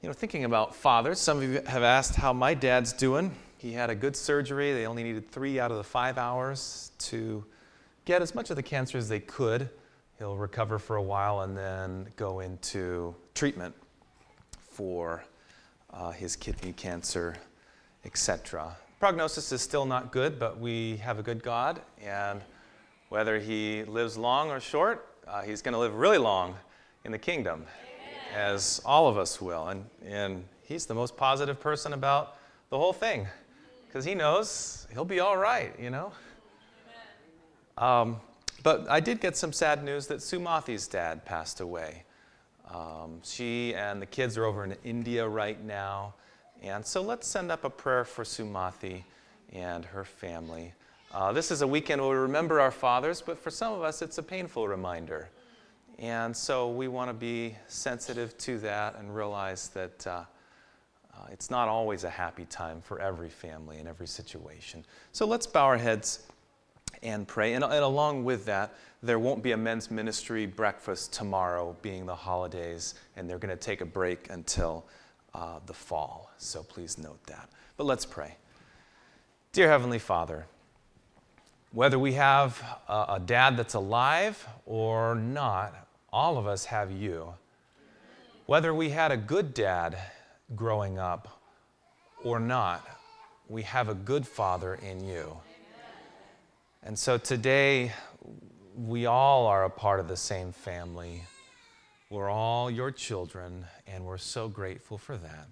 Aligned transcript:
You 0.00 0.08
know, 0.08 0.12
thinking 0.12 0.44
about 0.44 0.76
fathers, 0.76 1.18
some 1.18 1.38
of 1.38 1.42
you 1.42 1.60
have 1.66 1.82
asked 1.82 2.14
how 2.14 2.32
my 2.32 2.54
dad's 2.54 2.92
doing. 2.92 3.34
He 3.56 3.72
had 3.72 3.90
a 3.90 3.96
good 3.96 4.14
surgery. 4.14 4.72
They 4.72 4.86
only 4.86 5.02
needed 5.02 5.28
three 5.28 5.58
out 5.58 5.72
of 5.72 5.76
the 5.76 5.82
five 5.82 6.18
hours 6.18 6.92
to 6.98 7.44
get 8.04 8.22
as 8.22 8.32
much 8.32 8.50
of 8.50 8.54
the 8.54 8.62
cancer 8.62 8.96
as 8.96 9.08
they 9.08 9.18
could. 9.18 9.68
He'll 10.18 10.36
recover 10.36 10.78
for 10.78 10.94
a 10.94 11.02
while 11.02 11.40
and 11.40 11.56
then 11.56 12.06
go 12.14 12.38
into 12.38 13.12
treatment 13.34 13.74
for 14.60 15.24
uh, 15.92 16.12
his 16.12 16.36
kidney 16.36 16.72
cancer, 16.74 17.36
etc. 18.04 18.76
Prognosis 19.00 19.50
is 19.50 19.62
still 19.62 19.84
not 19.84 20.12
good, 20.12 20.38
but 20.38 20.60
we 20.60 20.98
have 20.98 21.18
a 21.18 21.24
good 21.24 21.42
God, 21.42 21.80
and 22.00 22.40
whether 23.08 23.40
he 23.40 23.82
lives 23.82 24.16
long 24.16 24.48
or 24.52 24.60
short, 24.60 25.08
uh, 25.26 25.42
he's 25.42 25.60
going 25.60 25.72
to 25.72 25.78
live 25.78 25.96
really 25.96 26.18
long 26.18 26.54
in 27.04 27.10
the 27.10 27.18
kingdom 27.18 27.66
as 28.34 28.80
all 28.84 29.08
of 29.08 29.18
us 29.18 29.40
will. 29.40 29.68
And, 29.68 29.84
and 30.04 30.44
he's 30.62 30.86
the 30.86 30.94
most 30.94 31.16
positive 31.16 31.60
person 31.60 31.92
about 31.92 32.36
the 32.70 32.78
whole 32.78 32.92
thing 32.92 33.26
because 33.86 34.04
he 34.04 34.14
knows 34.14 34.86
he'll 34.92 35.04
be 35.04 35.20
all 35.20 35.36
right, 35.36 35.78
you 35.80 35.90
know? 35.90 36.12
Um, 37.76 38.20
but 38.62 38.88
I 38.90 39.00
did 39.00 39.20
get 39.20 39.36
some 39.36 39.52
sad 39.52 39.84
news 39.84 40.08
that 40.08 40.18
Sumathi's 40.18 40.88
dad 40.88 41.24
passed 41.24 41.60
away. 41.60 42.04
Um, 42.68 43.20
she 43.22 43.74
and 43.74 44.02
the 44.02 44.06
kids 44.06 44.36
are 44.36 44.44
over 44.44 44.64
in 44.64 44.76
India 44.84 45.26
right 45.26 45.62
now. 45.64 46.14
And 46.62 46.84
so 46.84 47.00
let's 47.00 47.26
send 47.26 47.52
up 47.52 47.64
a 47.64 47.70
prayer 47.70 48.04
for 48.04 48.24
Sumathi 48.24 49.04
and 49.52 49.84
her 49.84 50.04
family. 50.04 50.74
Uh, 51.14 51.32
this 51.32 51.50
is 51.50 51.62
a 51.62 51.66
weekend 51.66 52.02
where 52.02 52.10
we 52.10 52.16
remember 52.16 52.60
our 52.60 52.70
fathers, 52.70 53.22
but 53.22 53.38
for 53.38 53.50
some 53.50 53.72
of 53.72 53.82
us, 53.82 54.02
it's 54.02 54.18
a 54.18 54.22
painful 54.22 54.68
reminder. 54.68 55.30
And 55.98 56.36
so 56.36 56.70
we 56.70 56.86
want 56.86 57.08
to 57.10 57.14
be 57.14 57.56
sensitive 57.66 58.36
to 58.38 58.58
that 58.58 58.96
and 58.98 59.14
realize 59.14 59.68
that 59.70 60.06
uh, 60.06 60.22
uh, 61.12 61.26
it's 61.32 61.50
not 61.50 61.66
always 61.68 62.04
a 62.04 62.10
happy 62.10 62.44
time 62.44 62.80
for 62.80 63.00
every 63.00 63.28
family 63.28 63.78
in 63.78 63.88
every 63.88 64.06
situation. 64.06 64.84
So 65.10 65.26
let's 65.26 65.46
bow 65.46 65.64
our 65.64 65.76
heads 65.76 66.20
and 67.02 67.26
pray. 67.26 67.54
And, 67.54 67.64
and 67.64 67.72
along 67.74 68.24
with 68.24 68.44
that, 68.44 68.74
there 69.02 69.18
won't 69.18 69.42
be 69.42 69.52
a 69.52 69.56
men's 69.56 69.90
ministry 69.90 70.46
breakfast 70.46 71.12
tomorrow, 71.12 71.76
being 71.82 72.06
the 72.06 72.14
holidays, 72.14 72.94
and 73.16 73.28
they're 73.28 73.38
going 73.38 73.56
to 73.56 73.60
take 73.62 73.80
a 73.80 73.86
break 73.86 74.30
until 74.30 74.86
uh, 75.34 75.58
the 75.66 75.74
fall. 75.74 76.30
So 76.38 76.62
please 76.62 76.96
note 76.96 77.22
that. 77.26 77.48
But 77.76 77.84
let's 77.84 78.06
pray. 78.06 78.36
Dear 79.52 79.68
Heavenly 79.68 79.98
Father, 79.98 80.46
whether 81.72 81.98
we 81.98 82.12
have 82.14 82.62
a 82.88 83.20
dad 83.24 83.56
that's 83.56 83.74
alive 83.74 84.46
or 84.64 85.14
not, 85.14 85.87
all 86.12 86.38
of 86.38 86.46
us 86.46 86.66
have 86.66 86.90
you. 86.90 87.34
Whether 88.46 88.72
we 88.72 88.90
had 88.90 89.12
a 89.12 89.16
good 89.16 89.52
dad 89.52 89.98
growing 90.54 90.98
up 90.98 91.40
or 92.24 92.40
not, 92.40 92.86
we 93.48 93.62
have 93.62 93.88
a 93.88 93.94
good 93.94 94.26
father 94.26 94.74
in 94.74 95.04
you. 95.04 95.36
And 96.82 96.98
so 96.98 97.18
today, 97.18 97.92
we 98.76 99.06
all 99.06 99.46
are 99.46 99.64
a 99.64 99.70
part 99.70 100.00
of 100.00 100.08
the 100.08 100.16
same 100.16 100.52
family. 100.52 101.24
We're 102.10 102.30
all 102.30 102.70
your 102.70 102.90
children, 102.90 103.66
and 103.86 104.04
we're 104.04 104.18
so 104.18 104.48
grateful 104.48 104.96
for 104.96 105.16
that. 105.16 105.48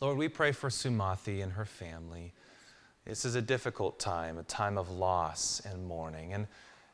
Lord, 0.00 0.16
we 0.16 0.28
pray 0.28 0.52
for 0.52 0.70
Sumathi 0.70 1.42
and 1.42 1.52
her 1.52 1.66
family. 1.66 2.32
This 3.04 3.24
is 3.24 3.34
a 3.34 3.42
difficult 3.42 4.00
time, 4.00 4.38
a 4.38 4.42
time 4.42 4.78
of 4.78 4.90
loss 4.90 5.60
and 5.64 5.86
mourning. 5.86 6.32
And, 6.32 6.46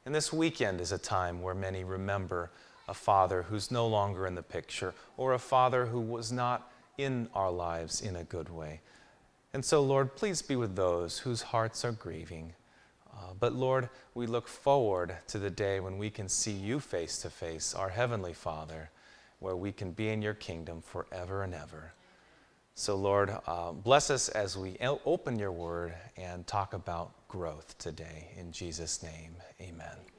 and 0.04 0.14
this 0.14 0.32
weekend 0.32 0.80
is 0.80 0.92
a 0.92 0.98
time 0.98 1.40
where 1.40 1.54
many 1.54 1.84
remember 1.84 2.50
a 2.88 2.94
father 2.94 3.42
who's 3.42 3.70
no 3.70 3.86
longer 3.86 4.26
in 4.26 4.34
the 4.34 4.42
picture 4.42 4.94
or 5.16 5.32
a 5.32 5.38
father 5.38 5.86
who 5.86 6.00
was 6.00 6.30
not 6.30 6.70
in 6.98 7.28
our 7.34 7.50
lives 7.50 8.00
in 8.00 8.16
a 8.16 8.24
good 8.24 8.48
way. 8.48 8.80
And 9.52 9.64
so, 9.64 9.82
Lord, 9.82 10.16
please 10.16 10.42
be 10.42 10.56
with 10.56 10.76
those 10.76 11.18
whose 11.18 11.42
hearts 11.42 11.84
are 11.84 11.92
grieving. 11.92 12.52
Uh, 13.12 13.32
but, 13.38 13.54
Lord, 13.54 13.88
we 14.14 14.26
look 14.26 14.48
forward 14.48 15.16
to 15.28 15.38
the 15.38 15.50
day 15.50 15.80
when 15.80 15.96
we 15.96 16.10
can 16.10 16.28
see 16.28 16.52
you 16.52 16.78
face 16.78 17.18
to 17.22 17.30
face, 17.30 17.74
our 17.74 17.88
Heavenly 17.88 18.34
Father, 18.34 18.90
where 19.38 19.56
we 19.56 19.72
can 19.72 19.92
be 19.92 20.08
in 20.08 20.22
your 20.22 20.34
kingdom 20.34 20.82
forever 20.82 21.42
and 21.42 21.54
ever. 21.54 21.92
So, 22.74 22.96
Lord, 22.96 23.34
uh, 23.46 23.72
bless 23.72 24.10
us 24.10 24.28
as 24.28 24.58
we 24.58 24.76
open 24.80 25.38
your 25.38 25.52
word 25.52 25.94
and 26.18 26.46
talk 26.46 26.74
about 26.74 27.26
growth 27.26 27.78
today. 27.78 28.28
In 28.38 28.52
Jesus' 28.52 29.02
name, 29.02 29.36
amen. 29.58 30.15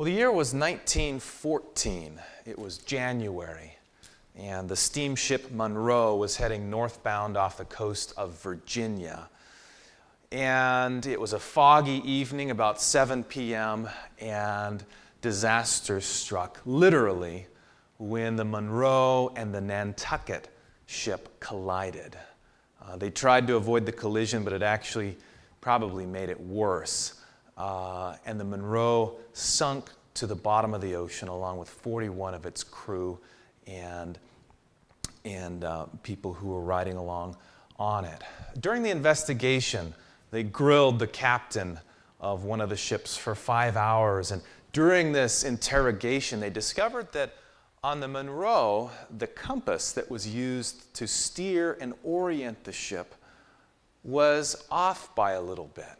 Well, 0.00 0.06
the 0.06 0.12
year 0.12 0.32
was 0.32 0.54
1914. 0.54 2.18
It 2.46 2.58
was 2.58 2.78
January, 2.78 3.76
and 4.34 4.66
the 4.66 4.74
steamship 4.74 5.50
Monroe 5.50 6.16
was 6.16 6.38
heading 6.38 6.70
northbound 6.70 7.36
off 7.36 7.58
the 7.58 7.66
coast 7.66 8.14
of 8.16 8.42
Virginia. 8.42 9.28
And 10.32 11.04
it 11.04 11.20
was 11.20 11.34
a 11.34 11.38
foggy 11.38 12.00
evening, 12.10 12.50
about 12.50 12.80
7 12.80 13.24
p.m., 13.24 13.90
and 14.18 14.82
disaster 15.20 16.00
struck, 16.00 16.62
literally, 16.64 17.46
when 17.98 18.36
the 18.36 18.44
Monroe 18.46 19.30
and 19.36 19.54
the 19.54 19.60
Nantucket 19.60 20.48
ship 20.86 21.28
collided. 21.40 22.16
Uh, 22.82 22.96
they 22.96 23.10
tried 23.10 23.46
to 23.48 23.56
avoid 23.56 23.84
the 23.84 23.92
collision, 23.92 24.44
but 24.44 24.54
it 24.54 24.62
actually 24.62 25.18
probably 25.60 26.06
made 26.06 26.30
it 26.30 26.40
worse 26.40 27.19
uh, 27.60 28.16
and 28.24 28.40
the 28.40 28.44
Monroe 28.44 29.18
sunk 29.34 29.90
to 30.14 30.26
the 30.26 30.34
bottom 30.34 30.72
of 30.72 30.80
the 30.80 30.94
ocean 30.94 31.28
along 31.28 31.58
with 31.58 31.68
41 31.68 32.32
of 32.32 32.46
its 32.46 32.64
crew 32.64 33.18
and, 33.66 34.18
and 35.26 35.62
uh, 35.62 35.84
people 36.02 36.32
who 36.32 36.48
were 36.48 36.62
riding 36.62 36.96
along 36.96 37.36
on 37.78 38.06
it. 38.06 38.22
During 38.60 38.82
the 38.82 38.88
investigation, 38.88 39.92
they 40.30 40.42
grilled 40.42 40.98
the 40.98 41.06
captain 41.06 41.78
of 42.18 42.44
one 42.44 42.62
of 42.62 42.70
the 42.70 42.76
ships 42.76 43.14
for 43.14 43.34
five 43.34 43.76
hours. 43.76 44.30
And 44.30 44.40
during 44.72 45.12
this 45.12 45.44
interrogation, 45.44 46.40
they 46.40 46.50
discovered 46.50 47.12
that 47.12 47.34
on 47.84 48.00
the 48.00 48.08
Monroe, 48.08 48.90
the 49.18 49.26
compass 49.26 49.92
that 49.92 50.10
was 50.10 50.26
used 50.26 50.94
to 50.94 51.06
steer 51.06 51.76
and 51.78 51.92
orient 52.04 52.64
the 52.64 52.72
ship 52.72 53.14
was 54.02 54.64
off 54.70 55.14
by 55.14 55.32
a 55.32 55.42
little 55.42 55.70
bit 55.74 55.99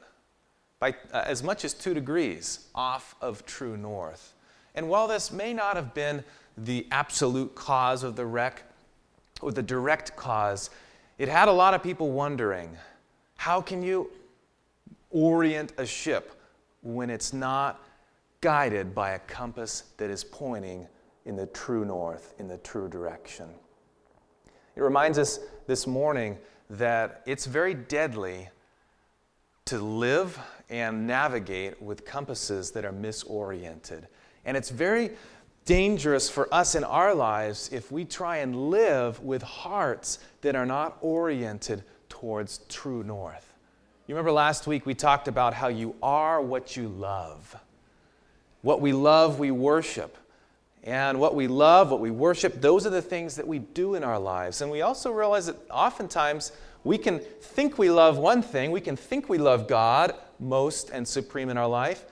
by 0.80 0.94
uh, 1.12 1.22
as 1.26 1.42
much 1.42 1.64
as 1.64 1.74
two 1.74 1.94
degrees 1.94 2.66
off 2.74 3.14
of 3.20 3.46
true 3.46 3.76
north. 3.76 4.34
And 4.74 4.88
while 4.88 5.06
this 5.06 5.30
may 5.30 5.52
not 5.52 5.76
have 5.76 5.94
been 5.94 6.24
the 6.56 6.86
absolute 6.90 7.54
cause 7.54 8.02
of 8.02 8.16
the 8.16 8.26
wreck 8.26 8.62
or 9.40 9.52
the 9.52 9.62
direct 9.62 10.16
cause, 10.16 10.70
it 11.18 11.28
had 11.28 11.48
a 11.48 11.52
lot 11.52 11.74
of 11.74 11.82
people 11.82 12.10
wondering 12.10 12.76
how 13.36 13.60
can 13.60 13.82
you 13.82 14.10
orient 15.10 15.72
a 15.78 15.86
ship 15.86 16.40
when 16.82 17.10
it's 17.10 17.32
not 17.32 17.84
guided 18.40 18.94
by 18.94 19.10
a 19.10 19.18
compass 19.20 19.84
that 19.98 20.10
is 20.10 20.24
pointing 20.24 20.86
in 21.26 21.36
the 21.36 21.46
true 21.46 21.84
north, 21.84 22.34
in 22.38 22.48
the 22.48 22.56
true 22.58 22.88
direction? 22.88 23.48
It 24.76 24.82
reminds 24.82 25.18
us 25.18 25.40
this 25.66 25.86
morning 25.86 26.38
that 26.70 27.22
it's 27.26 27.44
very 27.44 27.74
deadly 27.74 28.48
to 29.70 29.78
live 29.78 30.36
and 30.68 31.06
navigate 31.06 31.80
with 31.80 32.04
compasses 32.04 32.72
that 32.72 32.84
are 32.84 32.92
misoriented. 32.92 34.02
And 34.44 34.56
it's 34.56 34.68
very 34.68 35.12
dangerous 35.64 36.28
for 36.28 36.52
us 36.52 36.74
in 36.74 36.82
our 36.82 37.14
lives 37.14 37.70
if 37.72 37.92
we 37.92 38.04
try 38.04 38.38
and 38.38 38.68
live 38.70 39.20
with 39.20 39.42
hearts 39.42 40.18
that 40.40 40.56
are 40.56 40.66
not 40.66 40.98
oriented 41.02 41.84
towards 42.08 42.58
true 42.68 43.04
north. 43.04 43.54
You 44.08 44.16
remember 44.16 44.32
last 44.32 44.66
week 44.66 44.86
we 44.86 44.94
talked 44.94 45.28
about 45.28 45.54
how 45.54 45.68
you 45.68 45.94
are 46.02 46.42
what 46.42 46.76
you 46.76 46.88
love. 46.88 47.54
What 48.62 48.80
we 48.80 48.92
love, 48.92 49.38
we 49.38 49.52
worship. 49.52 50.16
And 50.82 51.20
what 51.20 51.36
we 51.36 51.46
love, 51.46 51.92
what 51.92 52.00
we 52.00 52.10
worship, 52.10 52.60
those 52.60 52.88
are 52.88 52.90
the 52.90 53.02
things 53.02 53.36
that 53.36 53.46
we 53.46 53.60
do 53.60 53.94
in 53.94 54.02
our 54.02 54.18
lives. 54.18 54.62
And 54.62 54.70
we 54.72 54.80
also 54.80 55.12
realize 55.12 55.46
that 55.46 55.58
oftentimes 55.70 56.50
we 56.84 56.98
can 56.98 57.18
think 57.18 57.78
we 57.78 57.90
love 57.90 58.18
one 58.18 58.42
thing, 58.42 58.70
we 58.70 58.80
can 58.80 58.96
think 58.96 59.28
we 59.28 59.38
love 59.38 59.68
God 59.68 60.14
most 60.38 60.90
and 60.90 61.06
supreme 61.06 61.48
in 61.48 61.58
our 61.58 61.68
life, 61.68 62.04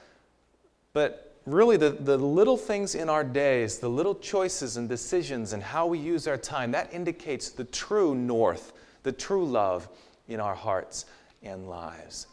but 0.92 1.36
really 1.46 1.76
the, 1.76 1.90
the 1.90 2.16
little 2.16 2.56
things 2.56 2.94
in 2.94 3.08
our 3.08 3.24
days, 3.24 3.78
the 3.78 3.88
little 3.88 4.14
choices 4.14 4.76
and 4.76 4.88
decisions 4.88 5.52
and 5.52 5.62
how 5.62 5.86
we 5.86 5.98
use 5.98 6.28
our 6.28 6.36
time, 6.36 6.70
that 6.72 6.92
indicates 6.92 7.50
the 7.50 7.64
true 7.64 8.14
north, 8.14 8.72
the 9.02 9.12
true 9.12 9.46
love 9.46 9.88
in 10.28 10.40
our 10.40 10.54
hearts 10.54 11.06
and 11.42 11.68
lives. 11.68 12.26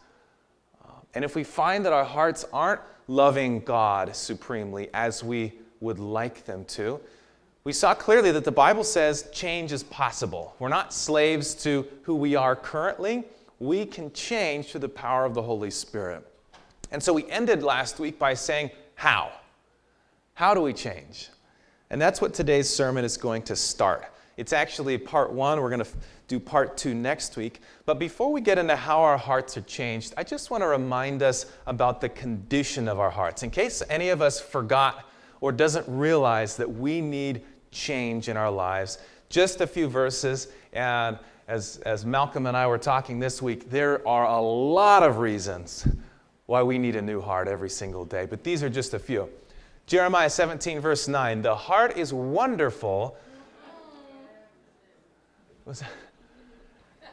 Uh, 0.84 0.90
and 1.14 1.24
if 1.24 1.36
we 1.36 1.44
find 1.44 1.86
that 1.86 1.94
our 1.94 2.04
hearts 2.04 2.46
aren't 2.52 2.82
loving 3.08 3.62
God 3.62 4.16
supremely 4.16 4.90
as 4.94 5.24
we 5.24 5.54
would 5.80 6.00
like 6.00 6.46
them 6.46 6.66
to, 6.66 7.00
we 7.66 7.74
saw 7.74 7.96
clearly 7.96 8.32
that 8.32 8.46
the 8.46 8.52
Bible 8.52 8.84
says 8.84 9.28
change 9.34 9.72
is 9.72 9.82
possible. 9.82 10.56
We're 10.60 10.70
not 10.70 10.94
slaves 10.94 11.56
to 11.64 11.88
who 12.04 12.14
we 12.14 12.36
are 12.36 12.56
currently. 12.56 13.24
We 13.60 13.88
can 13.88 14.14
change 14.14 14.68
through 14.68 14.82
the 14.82 14.90
power 14.90 15.26
of 15.26 15.34
the 15.34 15.42
Holy 15.42 15.72
Spirit. 15.72 16.24
And 16.92 17.02
so 17.02 17.12
we 17.12 17.28
ended 17.28 17.64
last 17.64 18.00
week 18.00 18.20
by 18.20 18.36
saying, 18.36 18.70
How? 18.94 19.32
How 20.36 20.54
do 20.54 20.62
we 20.62 20.74
change? 20.74 21.30
And 21.90 22.00
that's 22.00 22.22
what 22.22 22.36
today's 22.36 22.70
sermon 22.70 23.04
is 23.04 23.18
going 23.18 23.42
to 23.44 23.56
start. 23.56 24.12
It's 24.38 24.54
actually 24.54 25.00
part 25.00 25.32
one. 25.32 25.60
We're 25.60 25.70
going 25.70 25.84
to 25.84 25.92
do 26.28 26.40
part 26.40 26.78
two 26.78 26.94
next 26.94 27.36
week. 27.36 27.62
But 27.86 27.98
before 27.98 28.32
we 28.32 28.42
get 28.42 28.60
into 28.60 28.76
how 28.76 29.00
our 29.00 29.18
hearts 29.18 29.58
are 29.58 29.62
changed, 29.62 30.14
I 30.18 30.24
just 30.24 30.52
want 30.52 30.62
to 30.62 30.68
remind 30.68 31.24
us 31.24 31.48
about 31.66 32.00
the 32.00 32.10
condition 32.10 32.88
of 32.88 33.00
our 33.00 33.10
hearts. 33.10 33.42
In 33.42 33.50
case 33.50 33.82
any 33.90 34.10
of 34.10 34.22
us 34.22 34.40
forgot 34.40 35.10
or 35.42 35.52
doesn't 35.52 35.86
realize 35.88 36.58
that 36.58 36.72
we 36.72 37.02
need 37.02 37.42
change 37.76 38.30
in 38.30 38.38
our 38.38 38.50
lives, 38.50 38.98
just 39.30 39.62
a 39.62 39.68
few 39.68 39.88
verses. 39.88 40.48
And 40.74 41.20
as, 41.48 41.78
as 41.86 42.06
Malcolm 42.06 42.48
and 42.48 42.58
I 42.58 42.66
were 42.66 42.80
talking 42.80 43.20
this 43.20 43.42
week, 43.42 43.70
there 43.70 44.06
are 44.08 44.26
a 44.26 44.42
lot 44.42 45.04
of 45.04 45.20
reasons 45.20 45.88
why 46.48 46.64
we 46.64 46.78
need 46.78 46.96
a 46.96 47.02
new 47.02 47.22
heart 47.22 47.48
every 47.48 47.70
single 47.70 48.06
day, 48.06 48.26
but 48.26 48.44
these 48.44 48.64
are 48.64 48.70
just 48.70 48.94
a 48.94 49.00
few. 49.00 49.30
Jeremiah 49.86 50.30
17, 50.30 50.80
verse 50.80 51.08
9 51.08 51.42
The 51.42 51.56
heart 51.56 51.98
is 51.98 52.12
wonderful. 52.12 53.18
Was 55.66 55.82
that? 55.82 55.90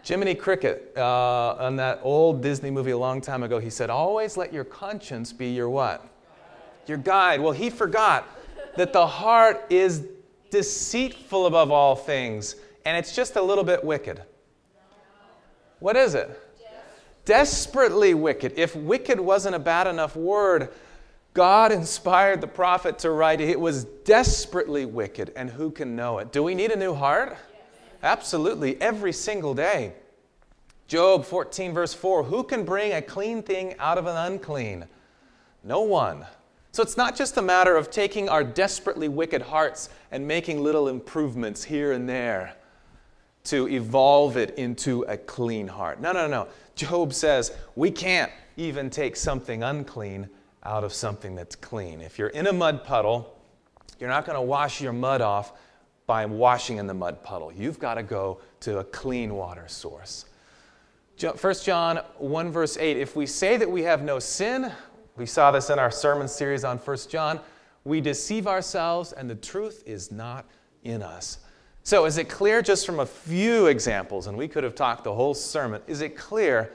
Jiminy 0.05 0.35
Cricket, 0.35 0.93
uh, 0.97 1.55
on 1.59 1.77
that 1.77 2.01
old 2.03 2.43
Disney 2.43 2.71
movie 2.71 2.91
a 2.91 2.99
long 2.99 3.21
time 3.21 3.45
ago, 3.45 3.59
he 3.59 3.71
said, 3.71 3.89
Always 3.89 4.37
let 4.37 4.53
your 4.53 4.65
conscience 4.65 5.33
be 5.33 5.49
your 5.49 5.71
what? 5.71 6.07
Your 6.87 6.99
guide. 6.99 7.41
Well, 7.41 7.53
he 7.53 7.71
forgot 7.71 8.27
that 8.77 8.93
the 8.93 9.07
heart 9.07 9.65
is 9.71 10.07
deceitful 10.53 11.47
above 11.47 11.73
all 11.73 11.97
things, 11.97 12.57
and 12.85 12.97
it's 12.97 13.17
just 13.17 13.37
a 13.37 13.43
little 13.43 13.65
bit 13.65 13.83
wicked. 13.83 14.23
What 15.81 15.97
is 15.97 16.15
it? 16.15 16.39
Desperately 17.25 18.15
wicked. 18.15 18.53
If 18.57 18.77
wicked 18.77 19.19
wasn't 19.19 19.57
a 19.57 19.59
bad 19.59 19.87
enough 19.87 20.15
word, 20.15 20.69
God 21.35 21.73
inspired 21.73 22.41
the 22.41 22.47
prophet 22.47 22.99
to 23.01 23.11
write, 23.11 23.41
it 23.41 23.59
was 23.59 23.85
desperately 23.85 24.85
wicked, 24.85 25.33
and 25.35 25.49
who 25.49 25.71
can 25.71 25.97
know 25.97 26.19
it? 26.19 26.31
Do 26.31 26.43
we 26.43 26.55
need 26.55 26.71
a 26.71 26.77
new 26.77 26.95
heart? 26.95 27.37
Absolutely, 28.03 28.81
every 28.81 29.13
single 29.13 29.55
day. 29.55 29.95
Job 30.87 31.25
14, 31.25 31.73
verse 31.73 31.95
4 31.95 32.25
Who 32.25 32.45
can 32.45 32.65
bring 32.65 32.93
a 32.93 33.01
clean 33.01 33.43
thing 33.43 33.75
out 33.79 33.97
of 33.97 34.07
an 34.07 34.17
unclean? 34.17 34.85
No 35.65 35.81
one. 35.81 36.27
So 36.73 36.83
it's 36.83 36.97
not 36.97 37.15
just 37.15 37.37
a 37.37 37.43
matter 37.43 37.77
of 37.77 37.91
taking 37.91 38.31
our 38.31 38.43
desperately 38.43 39.07
wicked 39.07 39.43
hearts 39.43 39.91
and 40.11 40.27
making 40.27 40.63
little 40.63 40.89
improvements 40.89 41.63
here 41.63 41.93
and 41.93 42.09
there 42.09 42.55
to 43.45 43.69
evolve 43.69 44.39
it 44.39 44.57
into 44.57 45.03
a 45.03 45.19
clean 45.19 45.69
heart. 45.69 46.01
No, 46.01 46.13
no, 46.13 46.27
no. 46.27 46.49
Job 46.75 47.13
says 47.13 47.53
we 47.77 47.91
can't 47.91 48.33
even 48.57 48.89
take 48.89 49.17
something 49.17 49.63
unclean 49.63 50.31
out 50.65 50.83
of 50.83 50.95
something 50.95 51.35
that's 51.35 51.57
clean. 51.57 52.01
If 52.01 52.19
you're 52.19 52.29
in 52.29 52.47
a 52.47 52.53
mud 52.53 52.85
puddle, 52.85 53.39
you're 54.01 54.09
not 54.09 54.25
going 54.25 54.37
to 54.37 54.43
wash 54.43 54.81
your 54.81 54.95
mud 54.95 55.21
off 55.21 55.53
by 56.07 56.25
washing 56.25 56.79
in 56.79 56.87
the 56.87 56.95
mud 56.95 57.23
puddle. 57.23 57.53
You've 57.53 57.79
got 57.79 57.95
to 57.95 58.03
go 58.03 58.41
to 58.61 58.79
a 58.79 58.85
clean 58.85 59.35
water 59.35 59.69
source. 59.69 60.25
1 61.21 61.55
John 61.63 61.99
1, 62.17 62.51
verse 62.51 62.79
8 62.79 62.97
If 62.97 63.15
we 63.15 63.27
say 63.27 63.59
that 63.59 63.71
we 63.71 63.83
have 63.83 64.03
no 64.03 64.19
sin, 64.19 64.73
we 65.17 65.27
saw 65.27 65.51
this 65.51 65.71
in 65.71 65.79
our 65.79 65.91
sermon 65.91 66.29
series 66.29 66.65
on 66.65 66.79
1 66.79 66.97
John, 67.09 67.41
we 67.85 68.01
deceive 68.01 68.47
ourselves 68.47 69.13
and 69.13 69.29
the 69.29 69.35
truth 69.35 69.83
is 69.87 70.11
not 70.11 70.47
in 70.85 71.03
us. 71.03 71.39
So, 71.85 72.05
is 72.05 72.17
it 72.17 72.29
clear 72.29 72.63
just 72.63 72.87
from 72.87 73.01
a 73.01 73.07
few 73.07 73.67
examples, 73.67 74.29
and 74.29 74.39
we 74.39 74.47
could 74.47 74.63
have 74.63 74.77
talked 74.77 75.03
the 75.03 75.13
whole 75.13 75.35
sermon, 75.35 75.83
is 75.89 76.01
it 76.01 76.17
clear 76.17 76.73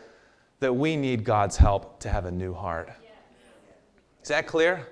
that 0.60 0.74
we 0.74 0.98
need 0.98 1.24
God's 1.24 1.56
help 1.56 2.00
to 2.01 2.10
have 2.10 2.25
a 2.25 2.31
new 2.31 2.54
heart? 2.54 2.89
Is 4.22 4.28
that 4.28 4.48
clear? 4.48 4.86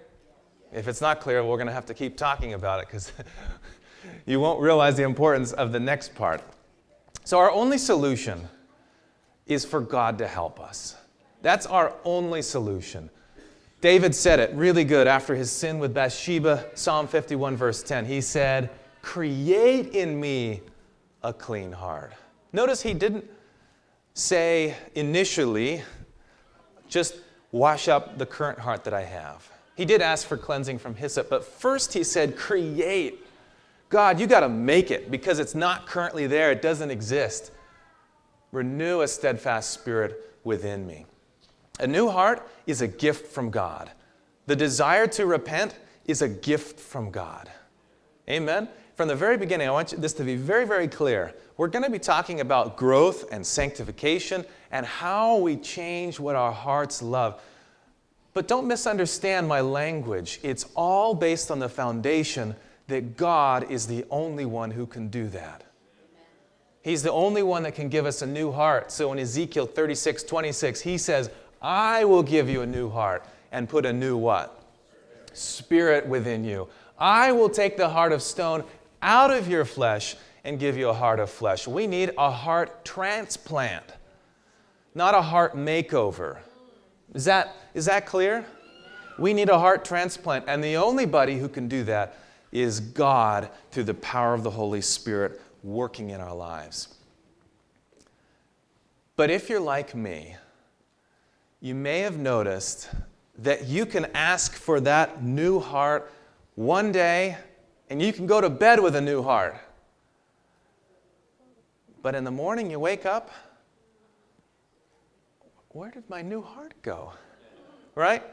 If 0.72 0.88
it's 0.88 1.02
not 1.02 1.20
clear, 1.20 1.44
we're 1.44 1.58
going 1.58 1.68
to 1.68 1.74
have 1.74 1.86
to 1.88 1.94
keep 1.94 2.16
talking 2.16 2.54
about 2.54 2.80
it 2.80 2.88
because 2.88 3.12
you 4.26 4.40
won't 4.40 4.62
realize 4.62 4.96
the 4.96 5.04
importance 5.04 5.52
of 5.52 5.74
the 5.74 5.80
next 5.80 6.16
part. 6.16 6.42
So, 7.26 7.38
our 7.38 7.52
only 7.52 7.78
solution 7.78 8.48
is 9.46 9.66
for 9.66 9.82
God 9.82 10.18
to 10.20 10.28
help 10.28 10.62
us. 10.62 10.96
That's 11.42 11.66
our 11.66 11.94
only 12.06 12.42
solution. 12.42 13.10
David 13.86 14.16
said 14.16 14.40
it 14.40 14.52
really 14.56 14.84
good 14.84 15.06
after 15.06 15.36
his 15.36 15.52
sin 15.52 15.78
with 15.78 15.94
Bathsheba, 15.94 16.66
Psalm 16.74 17.08
51, 17.08 17.56
verse 17.56 17.84
10. 17.84 18.06
He 18.06 18.20
said, 18.20 18.72
Create 19.04 19.94
in 19.94 20.20
me 20.20 20.62
a 21.22 21.32
clean 21.32 21.72
heart. 21.72 22.14
Notice 22.52 22.82
he 22.82 22.96
didn't 22.96 23.30
say 24.16 24.76
initially, 24.96 25.84
just 26.90 27.18
wash 27.52 27.88
up 27.88 28.18
the 28.18 28.26
current 28.26 28.58
heart 28.58 28.84
that 28.86 28.94
I 28.96 29.04
have. 29.04 29.48
He 29.76 29.86
did 29.86 30.02
ask 30.02 30.26
for 30.26 30.36
cleansing 30.36 30.80
from 30.80 30.96
hyssop, 30.96 31.30
but 31.30 31.46
first 31.46 31.94
he 31.94 32.04
said, 32.04 32.36
Create 32.36 33.20
God, 33.90 34.20
you 34.20 34.26
got 34.26 34.40
to 34.40 34.50
make 34.50 34.90
it 34.90 35.12
because 35.12 35.38
it's 35.38 35.54
not 35.54 35.86
currently 35.86 36.26
there, 36.26 36.52
it 36.52 36.64
doesn't 36.64 36.90
exist. 36.90 37.52
Renew 38.52 39.02
a 39.02 39.08
steadfast 39.08 39.70
spirit 39.70 40.40
within 40.44 40.88
me. 40.88 41.06
A 41.80 41.88
new 41.88 42.10
heart 42.10 42.48
is 42.66 42.82
a 42.82 42.88
gift 42.88 43.28
from 43.28 43.50
God. 43.50 43.92
The 44.48 44.56
desire 44.56 45.08
to 45.08 45.26
repent 45.26 45.76
is 46.06 46.22
a 46.22 46.30
gift 46.30 46.80
from 46.80 47.12
God. 47.12 47.50
Amen? 48.30 48.70
From 48.96 49.08
the 49.08 49.16
very 49.16 49.38
beginning, 49.38 49.68
I 49.68 49.72
want 49.72 49.90
this 50.02 50.14
to 50.14 50.24
be 50.24 50.36
very, 50.36 50.66
very 50.66 50.88
clear. 50.88 51.34
We're 51.58 51.68
going 51.68 51.84
to 51.84 51.92
be 51.92 52.00
talking 52.00 52.40
about 52.40 52.78
growth 52.78 53.26
and 53.32 53.46
sanctification 53.46 54.46
and 54.72 54.86
how 54.86 55.38
we 55.38 55.58
change 55.58 56.20
what 56.20 56.36
our 56.36 56.52
hearts 56.52 57.02
love. 57.02 57.42
But 58.34 58.48
don't 58.48 58.68
misunderstand 58.68 59.48
my 59.48 59.62
language. 59.62 60.40
It's 60.44 60.66
all 60.76 61.14
based 61.14 61.52
on 61.52 61.60
the 61.60 61.70
foundation 61.70 62.56
that 62.88 63.18
God 63.18 63.70
is 63.72 63.88
the 63.88 64.06
only 64.10 64.46
one 64.46 64.72
who 64.72 64.86
can 64.86 65.10
do 65.10 65.28
that. 65.30 65.64
He's 66.82 67.02
the 67.02 67.12
only 67.12 67.42
one 67.42 67.64
that 67.64 67.74
can 67.74 67.90
give 67.90 68.06
us 68.06 68.22
a 68.22 68.28
new 68.28 68.52
heart. 68.52 68.92
So 68.92 69.12
in 69.12 69.18
Ezekiel 69.18 69.66
36, 69.66 70.24
26, 70.24 70.82
he 70.82 70.98
says, 70.98 71.32
I 71.66 72.06
will 72.06 72.22
give 72.22 72.48
you 72.48 72.62
a 72.62 72.68
new 72.68 72.92
heart 72.92 73.26
and 73.52 73.68
put 73.68 73.88
a 73.88 73.92
new 73.92 74.18
what? 74.18 74.62
Spirit 75.34 76.06
within 76.06 76.44
you. 76.44 76.68
I 77.00 77.32
will 77.32 77.50
take 77.50 77.76
the 77.76 77.90
heart 77.90 78.12
of 78.12 78.22
stone 78.22 78.64
out 79.02 79.32
of 79.32 79.48
your 79.48 79.66
flesh 79.66 80.16
and 80.44 80.60
give 80.60 80.78
you 80.78 80.90
a 80.90 80.94
heart 80.94 81.20
of 81.20 81.32
flesh. 81.32 81.68
We 81.68 81.88
need 81.88 82.12
a 82.20 82.30
heart 82.30 82.86
transplant, 82.86 83.84
not 84.94 85.16
a 85.16 85.24
heart 85.24 85.56
makeover. 85.56 86.38
Is 87.16 87.26
that, 87.26 87.56
is 87.74 87.86
that 87.86 88.06
clear? 88.06 88.46
We 89.18 89.34
need 89.34 89.50
a 89.50 89.58
heart 89.58 89.84
transplant, 89.84 90.46
and 90.48 90.64
the 90.64 90.78
only 90.78 91.08
body 91.08 91.40
who 91.40 91.50
can 91.50 91.68
do 91.68 91.84
that 91.86 92.16
is 92.52 92.80
God 92.80 93.50
through 93.72 93.86
the 93.86 93.96
power 93.96 94.36
of 94.36 94.44
the 94.44 94.52
Holy 94.52 94.82
Spirit 94.82 95.42
working 95.64 96.12
in 96.12 96.22
our 96.22 96.36
lives. 96.36 96.94
But 99.16 99.32
if 99.32 99.50
you're 99.50 99.60
like 99.60 99.96
me, 99.96 100.36
you 101.62 101.76
may 101.76 102.00
have 102.00 102.18
noticed 102.18 102.90
that 103.40 103.66
you 103.66 103.86
can 103.86 104.06
ask 104.14 104.54
for 104.54 104.80
that 104.82 105.24
new 105.24 105.60
heart 105.60 106.12
one 106.56 106.92
day 106.92 107.38
and 107.90 108.02
you 108.02 108.14
can 108.14 108.26
go 108.26 108.42
to 108.42 108.50
bed 108.50 108.80
with 108.80 108.96
a 108.96 109.02
new 109.02 109.22
heart. 109.22 109.58
But 112.02 112.16
in 112.16 112.24
the 112.24 112.32
morning 112.32 112.70
you 112.70 112.80
wake 112.80 113.06
up, 113.06 113.32
where 115.70 115.92
did 115.92 116.10
my 116.10 116.22
new 116.22 116.42
heart 116.42 116.74
go? 116.82 117.12
Right? 117.96 118.24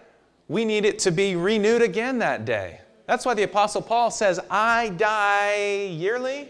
We 0.48 0.64
need 0.64 0.84
it 0.84 0.98
to 1.00 1.10
be 1.10 1.36
renewed 1.36 1.82
again 1.82 2.18
that 2.18 2.44
day. 2.44 2.80
That's 3.06 3.24
why 3.24 3.34
the 3.34 3.42
Apostle 3.42 3.82
Paul 3.82 4.10
says, 4.10 4.38
I 4.50 4.90
die 4.90 5.88
yearly, 5.90 6.48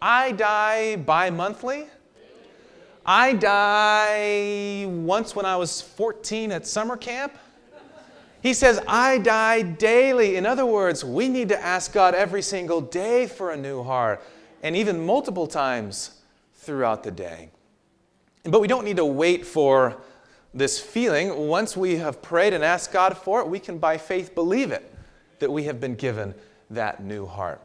I 0.00 0.32
die 0.32 0.96
bi 0.96 1.30
monthly, 1.30 1.86
I 3.04 3.32
die 3.32 4.86
once 4.86 5.34
when 5.34 5.44
I 5.44 5.56
was 5.56 5.80
14 5.80 6.52
at 6.52 6.66
summer 6.66 6.96
camp. 6.96 7.36
He 8.42 8.54
says, 8.54 8.80
I 8.88 9.18
die 9.18 9.62
daily. 9.62 10.36
In 10.36 10.46
other 10.46 10.66
words, 10.66 11.04
we 11.04 11.28
need 11.28 11.48
to 11.50 11.60
ask 11.60 11.92
God 11.92 12.14
every 12.14 12.42
single 12.42 12.80
day 12.80 13.26
for 13.26 13.50
a 13.50 13.56
new 13.56 13.82
heart, 13.82 14.22
and 14.62 14.74
even 14.74 15.04
multiple 15.04 15.46
times 15.46 16.20
throughout 16.54 17.02
the 17.02 17.10
day. 17.10 17.50
But 18.44 18.60
we 18.60 18.66
don't 18.66 18.84
need 18.84 18.96
to 18.96 19.04
wait 19.04 19.46
for 19.46 19.96
this 20.54 20.80
feeling. 20.80 21.48
Once 21.48 21.76
we 21.76 21.96
have 21.96 22.20
prayed 22.20 22.52
and 22.52 22.64
asked 22.64 22.92
God 22.92 23.16
for 23.16 23.40
it, 23.40 23.48
we 23.48 23.58
can 23.58 23.78
by 23.78 23.96
faith 23.96 24.34
believe 24.34 24.72
it 24.72 24.92
that 25.38 25.50
we 25.50 25.64
have 25.64 25.80
been 25.80 25.94
given 25.94 26.34
that 26.70 27.02
new 27.02 27.26
heart. 27.26 27.60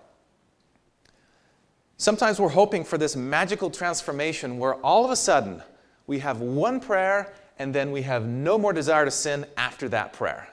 Sometimes 2.00 2.40
we're 2.40 2.50
hoping 2.50 2.84
for 2.84 3.00
this 3.00 3.16
magical 3.16 3.72
transformation 3.72 4.60
where 4.60 4.76
all 4.76 5.04
of 5.04 5.10
a 5.10 5.16
sudden 5.16 5.64
we 6.06 6.20
have 6.20 6.42
one 6.42 6.80
prayer 6.80 7.34
and 7.58 7.74
then 7.74 7.92
we 7.92 8.04
have 8.04 8.28
no 8.28 8.60
more 8.60 8.72
desire 8.72 9.04
to 9.04 9.10
sin 9.10 9.48
after 9.58 9.90
that 9.90 10.14
prayer. 10.14 10.48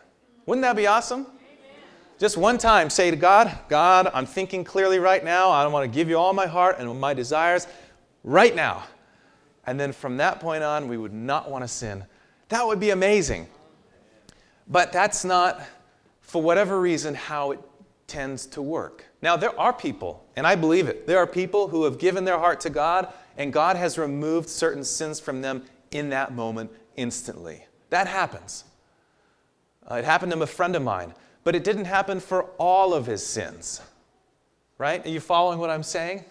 Wouldn't 0.46 0.62
that 0.62 0.74
be 0.74 0.86
awesome? 0.86 1.20
Amen. 1.20 1.82
Just 2.18 2.38
one 2.38 2.56
time 2.56 2.88
say 2.88 3.10
to 3.10 3.16
God, 3.16 3.58
God, 3.68 4.10
I'm 4.14 4.24
thinking 4.24 4.64
clearly 4.64 4.98
right 4.98 5.22
now. 5.22 5.50
I 5.50 5.66
want 5.66 5.84
to 5.84 5.94
give 5.94 6.08
you 6.08 6.16
all 6.16 6.32
my 6.32 6.46
heart 6.46 6.78
and 6.78 6.98
my 6.98 7.12
desires 7.12 7.66
right 8.22 8.56
now. 8.56 8.84
And 9.66 9.78
then 9.78 9.92
from 9.92 10.16
that 10.16 10.40
point 10.40 10.62
on, 10.62 10.88
we 10.88 10.96
would 10.96 11.12
not 11.12 11.50
want 11.50 11.62
to 11.62 11.68
sin. 11.68 12.06
That 12.48 12.66
would 12.66 12.80
be 12.80 12.88
amazing. 12.90 13.48
But 14.66 14.92
that's 14.92 15.26
not 15.26 15.60
for 16.22 16.40
whatever 16.40 16.80
reason, 16.80 17.14
how 17.14 17.50
it 17.50 17.60
tends 18.06 18.46
to 18.46 18.62
work. 18.62 19.04
Now, 19.24 19.38
there 19.38 19.58
are 19.58 19.72
people, 19.72 20.22
and 20.36 20.46
I 20.46 20.54
believe 20.54 20.86
it, 20.86 21.06
there 21.06 21.16
are 21.16 21.26
people 21.26 21.68
who 21.68 21.84
have 21.84 21.96
given 21.98 22.26
their 22.26 22.38
heart 22.38 22.60
to 22.60 22.68
God, 22.68 23.10
and 23.38 23.54
God 23.54 23.74
has 23.74 23.96
removed 23.96 24.50
certain 24.50 24.84
sins 24.84 25.18
from 25.18 25.40
them 25.40 25.64
in 25.92 26.10
that 26.10 26.34
moment 26.34 26.70
instantly. 26.96 27.64
That 27.88 28.06
happens. 28.06 28.64
Uh, 29.90 29.94
it 29.94 30.04
happened 30.04 30.30
to 30.32 30.42
a 30.42 30.46
friend 30.46 30.76
of 30.76 30.82
mine, 30.82 31.14
but 31.42 31.54
it 31.54 31.64
didn't 31.64 31.86
happen 31.86 32.20
for 32.20 32.42
all 32.58 32.92
of 32.92 33.06
his 33.06 33.24
sins. 33.24 33.80
Right? 34.76 35.02
Are 35.06 35.08
you 35.08 35.20
following 35.20 35.58
what 35.58 35.70
I'm 35.70 35.82
saying? 35.82 36.26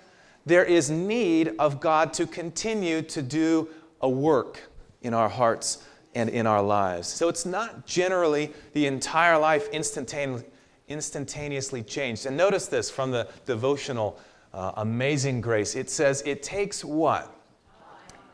There 0.46 0.64
is 0.64 0.92
need 0.92 1.56
of 1.58 1.80
God 1.80 2.14
to 2.14 2.28
continue 2.28 3.02
to 3.02 3.24
do 3.24 3.70
a 4.02 4.10
work 4.10 4.70
in 5.02 5.16
our 5.16 5.30
hearts 5.30 5.84
and 6.14 6.30
in 6.30 6.46
our 6.46 6.62
lives. 6.62 7.08
So 7.08 7.28
it's 7.28 7.44
not 7.48 7.88
generally 7.88 8.54
the 8.74 8.86
entire 8.86 9.40
life 9.40 9.68
instantaneously 9.70 10.48
instantaneously 10.94 11.84
changed. 11.84 12.26
And 12.26 12.38
notice 12.38 12.68
this 12.68 12.90
from 12.90 13.12
the 13.12 13.28
devotional 13.46 14.18
uh, 14.54 14.72
Amazing 14.78 15.42
Grace. 15.42 15.76
It 15.76 15.90
says 15.90 16.24
it 16.26 16.44
takes 16.44 16.86
what? 16.86 17.36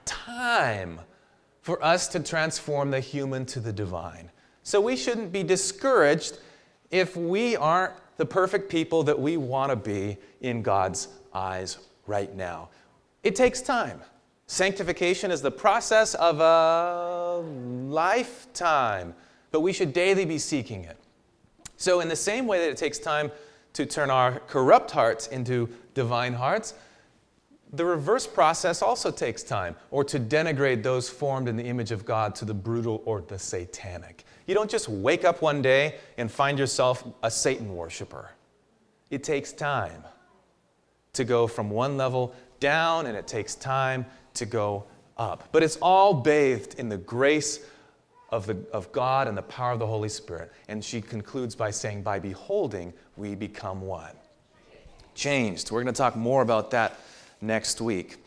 Time 0.05 0.99
for 1.61 1.83
us 1.83 2.07
to 2.09 2.19
transform 2.19 2.91
the 2.91 2.99
human 2.99 3.45
to 3.47 3.59
the 3.59 3.73
divine. 3.73 4.29
So 4.63 4.79
we 4.81 4.95
shouldn't 4.95 5.31
be 5.31 5.43
discouraged 5.43 6.39
if 6.91 7.15
we 7.15 7.55
aren't 7.55 7.93
the 8.17 8.25
perfect 8.25 8.69
people 8.69 9.03
that 9.03 9.17
we 9.17 9.37
want 9.37 9.71
to 9.71 9.75
be 9.75 10.17
in 10.41 10.61
God's 10.61 11.07
eyes 11.33 11.77
right 12.05 12.35
now. 12.35 12.69
It 13.23 13.35
takes 13.35 13.61
time. 13.61 14.01
Sanctification 14.47 15.31
is 15.31 15.41
the 15.41 15.51
process 15.51 16.15
of 16.15 16.39
a 16.39 17.37
lifetime, 17.87 19.13
but 19.51 19.61
we 19.61 19.71
should 19.71 19.93
daily 19.93 20.25
be 20.25 20.39
seeking 20.39 20.83
it. 20.83 20.97
So, 21.79 22.01
in 22.01 22.09
the 22.09 22.15
same 22.15 22.45
way 22.45 22.59
that 22.59 22.69
it 22.69 22.75
takes 22.75 22.99
time 22.99 23.31
to 23.71 23.85
turn 23.85 24.09
our 24.09 24.41
corrupt 24.41 24.91
hearts 24.91 25.27
into 25.27 25.69
divine 25.93 26.33
hearts, 26.33 26.73
the 27.71 27.85
reverse 27.85 28.27
process 28.27 28.81
also 28.81 29.11
takes 29.11 29.43
time, 29.43 29.77
or 29.89 30.03
to 30.03 30.19
denigrate 30.19 30.83
those 30.83 31.09
formed 31.09 31.47
in 31.47 31.55
the 31.55 31.63
image 31.63 31.91
of 31.91 32.03
God 32.03 32.35
to 32.35 32.45
the 32.45 32.53
brutal 32.53 33.01
or 33.05 33.21
the 33.21 33.39
satanic. 33.39 34.25
You 34.45 34.55
don't 34.55 34.69
just 34.69 34.89
wake 34.89 35.23
up 35.23 35.41
one 35.41 35.61
day 35.61 35.95
and 36.17 36.29
find 36.29 36.59
yourself 36.59 37.05
a 37.23 37.31
Satan 37.31 37.73
worshiper. 37.73 38.29
It 39.09 39.23
takes 39.23 39.53
time 39.53 40.03
to 41.13 41.23
go 41.23 41.47
from 41.47 41.69
one 41.69 41.95
level 41.95 42.35
down, 42.59 43.05
and 43.05 43.15
it 43.15 43.25
takes 43.25 43.55
time 43.55 44.05
to 44.33 44.45
go 44.45 44.83
up. 45.15 45.47
But 45.53 45.63
it's 45.63 45.77
all 45.77 46.13
bathed 46.13 46.77
in 46.77 46.89
the 46.89 46.97
grace 46.97 47.61
of, 48.31 48.45
the, 48.45 48.57
of 48.71 48.91
God 48.91 49.27
and 49.27 49.37
the 49.37 49.43
power 49.43 49.71
of 49.71 49.79
the 49.79 49.87
Holy 49.87 50.09
Spirit. 50.09 50.51
And 50.67 50.83
she 50.83 51.01
concludes 51.01 51.55
by 51.55 51.71
saying, 51.71 52.03
By 52.03 52.19
beholding, 52.19 52.93
we 53.17 53.35
become 53.35 53.81
what? 53.81 54.15
Changed. 55.15 55.71
We're 55.71 55.83
going 55.83 55.93
to 55.93 55.97
talk 55.97 56.15
more 56.15 56.41
about 56.41 56.71
that 56.71 56.99
next 57.41 57.81
week. 57.81 58.17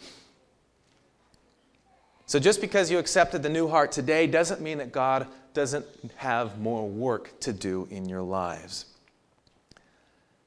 So, 2.27 2.39
just 2.39 2.61
because 2.61 2.91
you 2.91 2.99
accepted 2.99 3.43
the 3.43 3.49
new 3.49 3.69
heart 3.69 3.93
today 3.93 4.27
doesn't 4.27 4.61
mean 4.61 4.79
that 4.79 4.91
God 4.93 5.27
doesn't 5.55 5.85
have 6.17 6.59
more 6.59 6.89
work 6.89 7.39
to 7.41 7.53
do 7.53 7.87
in 7.91 8.09
your 8.09 8.23
lives. 8.23 8.87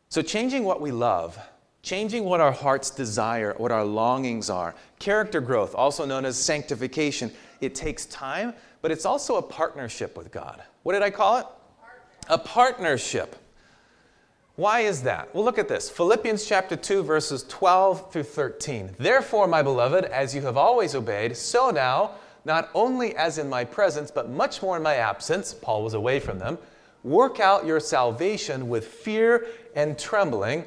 So, 0.09 0.21
changing 0.21 0.63
what 0.63 0.81
we 0.81 0.91
love, 0.91 1.37
changing 1.83 2.23
what 2.23 2.41
our 2.41 2.51
hearts 2.51 2.89
desire, 2.89 3.53
what 3.57 3.71
our 3.71 3.85
longings 3.85 4.49
are, 4.49 4.73
character 4.97 5.41
growth, 5.41 5.75
also 5.75 6.05
known 6.05 6.25
as 6.25 6.37
sanctification, 6.37 7.31
it 7.61 7.75
takes 7.75 8.05
time, 8.07 8.53
but 8.85 8.91
it's 8.91 9.03
also 9.03 9.37
a 9.37 9.41
partnership 9.41 10.15
with 10.15 10.31
God. 10.31 10.61
What 10.83 10.93
did 10.93 11.01
I 11.01 11.09
call 11.09 11.39
it? 11.39 11.47
A 12.29 12.37
partnership. 12.37 13.35
Why 14.57 14.81
is 14.81 15.01
that? 15.01 15.33
Well, 15.33 15.43
look 15.43 15.57
at 15.57 15.67
this 15.67 15.89
Philippians 15.89 16.45
chapter 16.45 16.75
2, 16.75 17.01
verses 17.01 17.45
12 17.49 18.11
through 18.11 18.21
13. 18.21 18.91
Therefore, 18.99 19.47
my 19.47 19.63
beloved, 19.63 20.05
as 20.05 20.35
you 20.35 20.43
have 20.43 20.55
always 20.55 20.93
obeyed, 20.93 21.35
so 21.35 21.71
now, 21.71 22.11
not 22.45 22.69
only 22.75 23.15
as 23.15 23.39
in 23.39 23.49
my 23.49 23.63
presence, 23.63 24.11
but 24.11 24.29
much 24.29 24.61
more 24.61 24.77
in 24.77 24.83
my 24.83 24.97
absence, 24.97 25.51
Paul 25.51 25.81
was 25.81 25.95
away 25.95 26.19
from 26.19 26.37
them, 26.37 26.59
work 27.03 27.39
out 27.39 27.65
your 27.65 27.79
salvation 27.79 28.69
with 28.69 28.85
fear 28.85 29.47
and 29.75 29.97
trembling, 29.97 30.63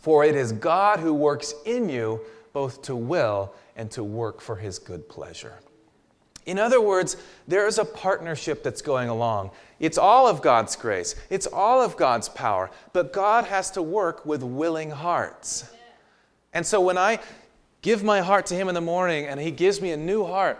for 0.00 0.24
it 0.24 0.36
is 0.36 0.52
God 0.52 1.00
who 1.00 1.12
works 1.12 1.54
in 1.64 1.88
you 1.88 2.20
both 2.52 2.82
to 2.82 2.94
will 2.94 3.52
and 3.74 3.90
to 3.90 4.04
work 4.04 4.40
for 4.40 4.54
his 4.54 4.78
good 4.78 5.08
pleasure. 5.08 5.54
In 6.48 6.58
other 6.58 6.80
words, 6.80 7.18
there 7.46 7.66
is 7.66 7.76
a 7.76 7.84
partnership 7.84 8.62
that's 8.62 8.80
going 8.80 9.10
along. 9.10 9.50
It's 9.80 9.98
all 9.98 10.26
of 10.26 10.40
God's 10.40 10.76
grace, 10.76 11.14
it's 11.28 11.46
all 11.46 11.82
of 11.82 11.98
God's 11.98 12.30
power, 12.30 12.70
but 12.94 13.12
God 13.12 13.44
has 13.44 13.70
to 13.72 13.82
work 13.82 14.24
with 14.24 14.42
willing 14.42 14.90
hearts. 14.90 15.70
And 16.54 16.64
so 16.64 16.80
when 16.80 16.96
I 16.96 17.18
give 17.82 18.02
my 18.02 18.22
heart 18.22 18.46
to 18.46 18.54
Him 18.54 18.70
in 18.70 18.74
the 18.74 18.80
morning 18.80 19.26
and 19.26 19.38
He 19.38 19.50
gives 19.50 19.82
me 19.82 19.90
a 19.90 19.96
new 19.96 20.24
heart, 20.24 20.58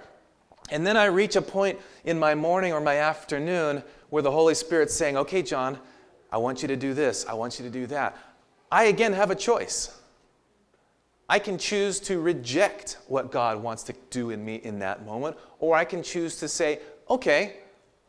and 0.70 0.86
then 0.86 0.98
I 0.98 1.06
reach 1.06 1.36
a 1.36 1.42
point 1.42 1.78
in 2.04 2.18
my 2.18 2.34
morning 2.34 2.74
or 2.74 2.82
my 2.82 2.96
afternoon 2.96 3.82
where 4.10 4.22
the 4.22 4.30
Holy 4.30 4.54
Spirit's 4.54 4.94
saying, 4.94 5.16
Okay, 5.16 5.42
John, 5.42 5.78
I 6.30 6.36
want 6.36 6.60
you 6.60 6.68
to 6.68 6.76
do 6.76 6.92
this, 6.92 7.24
I 7.24 7.32
want 7.32 7.58
you 7.58 7.64
to 7.64 7.70
do 7.70 7.86
that. 7.86 8.14
I 8.70 8.84
again 8.84 9.14
have 9.14 9.30
a 9.30 9.34
choice. 9.34 9.98
I 11.28 11.38
can 11.38 11.58
choose 11.58 12.00
to 12.00 12.20
reject 12.20 12.98
what 13.06 13.30
God 13.30 13.62
wants 13.62 13.82
to 13.84 13.94
do 14.10 14.30
in 14.30 14.44
me 14.44 14.56
in 14.56 14.78
that 14.78 15.04
moment, 15.04 15.36
or 15.58 15.76
I 15.76 15.84
can 15.84 16.02
choose 16.02 16.36
to 16.36 16.48
say, 16.48 16.80
okay, 17.10 17.58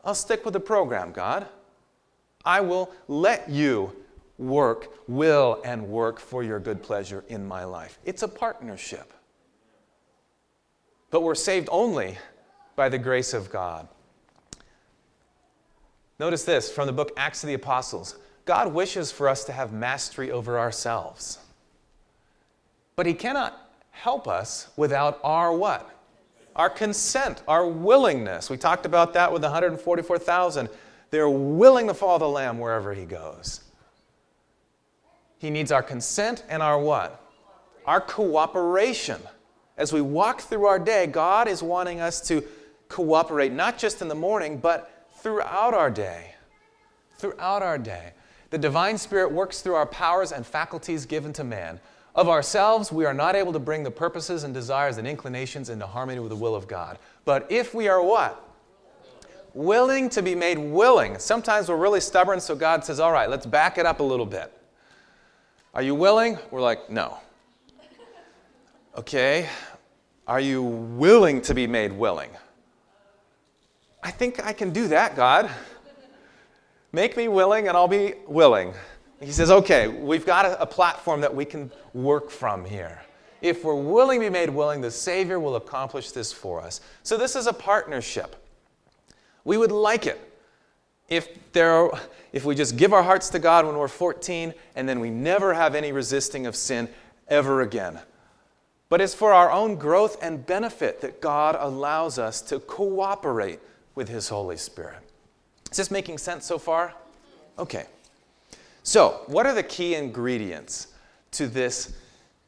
I'll 0.04 0.14
stick 0.14 0.44
with 0.44 0.54
the 0.54 0.60
program, 0.60 1.12
God. 1.12 1.46
I 2.44 2.62
will 2.62 2.90
let 3.08 3.50
you 3.50 3.94
work, 4.38 4.88
will, 5.06 5.60
and 5.64 5.86
work 5.88 6.18
for 6.18 6.42
your 6.42 6.58
good 6.58 6.82
pleasure 6.82 7.24
in 7.28 7.46
my 7.46 7.64
life. 7.64 7.98
It's 8.04 8.22
a 8.22 8.28
partnership. 8.28 9.12
But 11.10 11.22
we're 11.22 11.34
saved 11.34 11.68
only 11.70 12.16
by 12.76 12.88
the 12.88 12.98
grace 12.98 13.34
of 13.34 13.50
God. 13.50 13.86
Notice 16.18 16.44
this 16.44 16.70
from 16.70 16.86
the 16.86 16.92
book 16.92 17.12
Acts 17.16 17.42
of 17.42 17.48
the 17.48 17.54
Apostles 17.54 18.16
God 18.46 18.72
wishes 18.72 19.12
for 19.12 19.28
us 19.28 19.44
to 19.44 19.52
have 19.52 19.72
mastery 19.72 20.30
over 20.30 20.58
ourselves. 20.58 21.38
But 23.00 23.06
he 23.06 23.14
cannot 23.14 23.58
help 23.92 24.28
us 24.28 24.68
without 24.76 25.20
our 25.24 25.54
what? 25.54 25.88
Our 26.54 26.68
consent, 26.68 27.42
our 27.48 27.66
willingness. 27.66 28.50
We 28.50 28.58
talked 28.58 28.84
about 28.84 29.14
that 29.14 29.32
with 29.32 29.40
the 29.40 29.48
144,000. 29.48 30.68
They're 31.08 31.30
willing 31.30 31.86
to 31.86 31.94
follow 31.94 32.18
the 32.18 32.28
Lamb 32.28 32.58
wherever 32.58 32.92
he 32.92 33.06
goes. 33.06 33.62
He 35.38 35.48
needs 35.48 35.72
our 35.72 35.82
consent 35.82 36.44
and 36.50 36.62
our 36.62 36.78
what? 36.78 37.24
Our 37.86 38.02
cooperation. 38.02 39.22
As 39.78 39.94
we 39.94 40.02
walk 40.02 40.42
through 40.42 40.66
our 40.66 40.78
day, 40.78 41.06
God 41.06 41.48
is 41.48 41.62
wanting 41.62 42.02
us 42.02 42.20
to 42.28 42.44
cooperate, 42.90 43.50
not 43.50 43.78
just 43.78 44.02
in 44.02 44.08
the 44.08 44.14
morning, 44.14 44.58
but 44.58 45.08
throughout 45.22 45.72
our 45.72 45.88
day. 45.88 46.34
Throughout 47.16 47.62
our 47.62 47.78
day. 47.78 48.12
The 48.50 48.58
divine 48.58 48.98
spirit 48.98 49.32
works 49.32 49.62
through 49.62 49.76
our 49.76 49.86
powers 49.86 50.32
and 50.32 50.46
faculties 50.46 51.06
given 51.06 51.32
to 51.32 51.44
man 51.44 51.80
of 52.14 52.28
ourselves, 52.28 52.90
we 52.90 53.04
are 53.04 53.14
not 53.14 53.36
able 53.36 53.52
to 53.52 53.58
bring 53.58 53.84
the 53.84 53.90
purposes 53.90 54.44
and 54.44 54.52
desires 54.52 54.98
and 54.98 55.06
inclinations 55.06 55.68
into 55.68 55.86
harmony 55.86 56.20
with 56.20 56.30
the 56.30 56.36
will 56.36 56.54
of 56.54 56.66
God. 56.66 56.98
But 57.24 57.50
if 57.50 57.74
we 57.74 57.88
are 57.88 58.02
what? 58.02 58.46
Willing 59.54 60.08
to 60.10 60.22
be 60.22 60.34
made 60.34 60.58
willing. 60.58 61.18
Sometimes 61.18 61.68
we're 61.68 61.76
really 61.76 62.00
stubborn, 62.00 62.40
so 62.40 62.54
God 62.54 62.84
says, 62.84 63.00
All 63.00 63.12
right, 63.12 63.28
let's 63.28 63.46
back 63.46 63.78
it 63.78 63.86
up 63.86 64.00
a 64.00 64.02
little 64.02 64.26
bit. 64.26 64.52
Are 65.74 65.82
you 65.82 65.94
willing? 65.94 66.38
We're 66.50 66.60
like, 66.60 66.90
No. 66.90 67.18
Okay. 68.96 69.48
Are 70.26 70.40
you 70.40 70.62
willing 70.62 71.40
to 71.42 71.54
be 71.54 71.66
made 71.66 71.92
willing? 71.92 72.30
I 74.02 74.10
think 74.10 74.44
I 74.44 74.52
can 74.52 74.70
do 74.70 74.88
that, 74.88 75.16
God. 75.16 75.50
Make 76.92 77.16
me 77.16 77.28
willing, 77.28 77.68
and 77.68 77.76
I'll 77.76 77.88
be 77.88 78.14
willing. 78.26 78.72
He 79.20 79.32
says, 79.32 79.50
okay, 79.50 79.86
we've 79.86 80.24
got 80.24 80.46
a, 80.46 80.62
a, 80.62 80.66
platform 80.66 81.20
that 81.20 81.34
we 81.34 81.44
can 81.44 81.70
work 81.92 82.30
from 82.30 82.64
here. 82.64 83.02
If 83.42 83.64
we're 83.64 83.74
willing 83.74 84.20
to 84.20 84.26
be 84.26 84.30
made 84.30 84.48
willing, 84.48 84.80
the 84.80 84.90
Savior 84.90 85.38
will 85.38 85.56
accomplish 85.56 86.10
this 86.12 86.32
for 86.32 86.60
us. 86.60 86.80
So 87.02 87.18
this 87.18 87.36
is 87.36 87.46
a 87.46 87.52
partnership. 87.52 88.36
We 89.44 89.58
would 89.58 89.72
like 89.72 90.06
it 90.06 90.18
if, 91.08 91.52
there, 91.52 91.90
if 92.32 92.46
we 92.46 92.54
just 92.54 92.76
give 92.76 92.94
our 92.94 93.02
hearts 93.02 93.28
to 93.30 93.38
God 93.38 93.66
when 93.66 93.76
we're 93.76 93.88
14 93.88 94.54
and 94.74 94.88
then 94.88 95.00
we 95.00 95.10
never 95.10 95.52
have 95.52 95.74
any 95.74 95.92
resisting 95.92 96.46
of 96.46 96.56
sin 96.56 96.88
ever 97.28 97.60
again. 97.60 98.00
But 98.88 99.00
it's 99.00 99.14
for 99.14 99.32
our 99.34 99.50
own 99.50 99.76
growth 99.76 100.22
and 100.22 100.44
benefit 100.44 101.00
that 101.02 101.20
God 101.20 101.56
allows 101.58 102.18
us 102.18 102.40
to 102.42 102.58
cooperate 102.58 103.60
with 103.94 104.08
His 104.08 104.28
Holy 104.28 104.56
Spirit. 104.56 104.98
Is 105.70 105.76
this 105.76 105.90
making 105.90 106.18
sense 106.18 106.46
so 106.46 106.58
far? 106.58 106.94
Okay. 107.58 107.86
So, 108.82 109.22
what 109.26 109.46
are 109.46 109.54
the 109.54 109.62
key 109.62 109.94
ingredients 109.94 110.88
to 111.32 111.46
this 111.46 111.92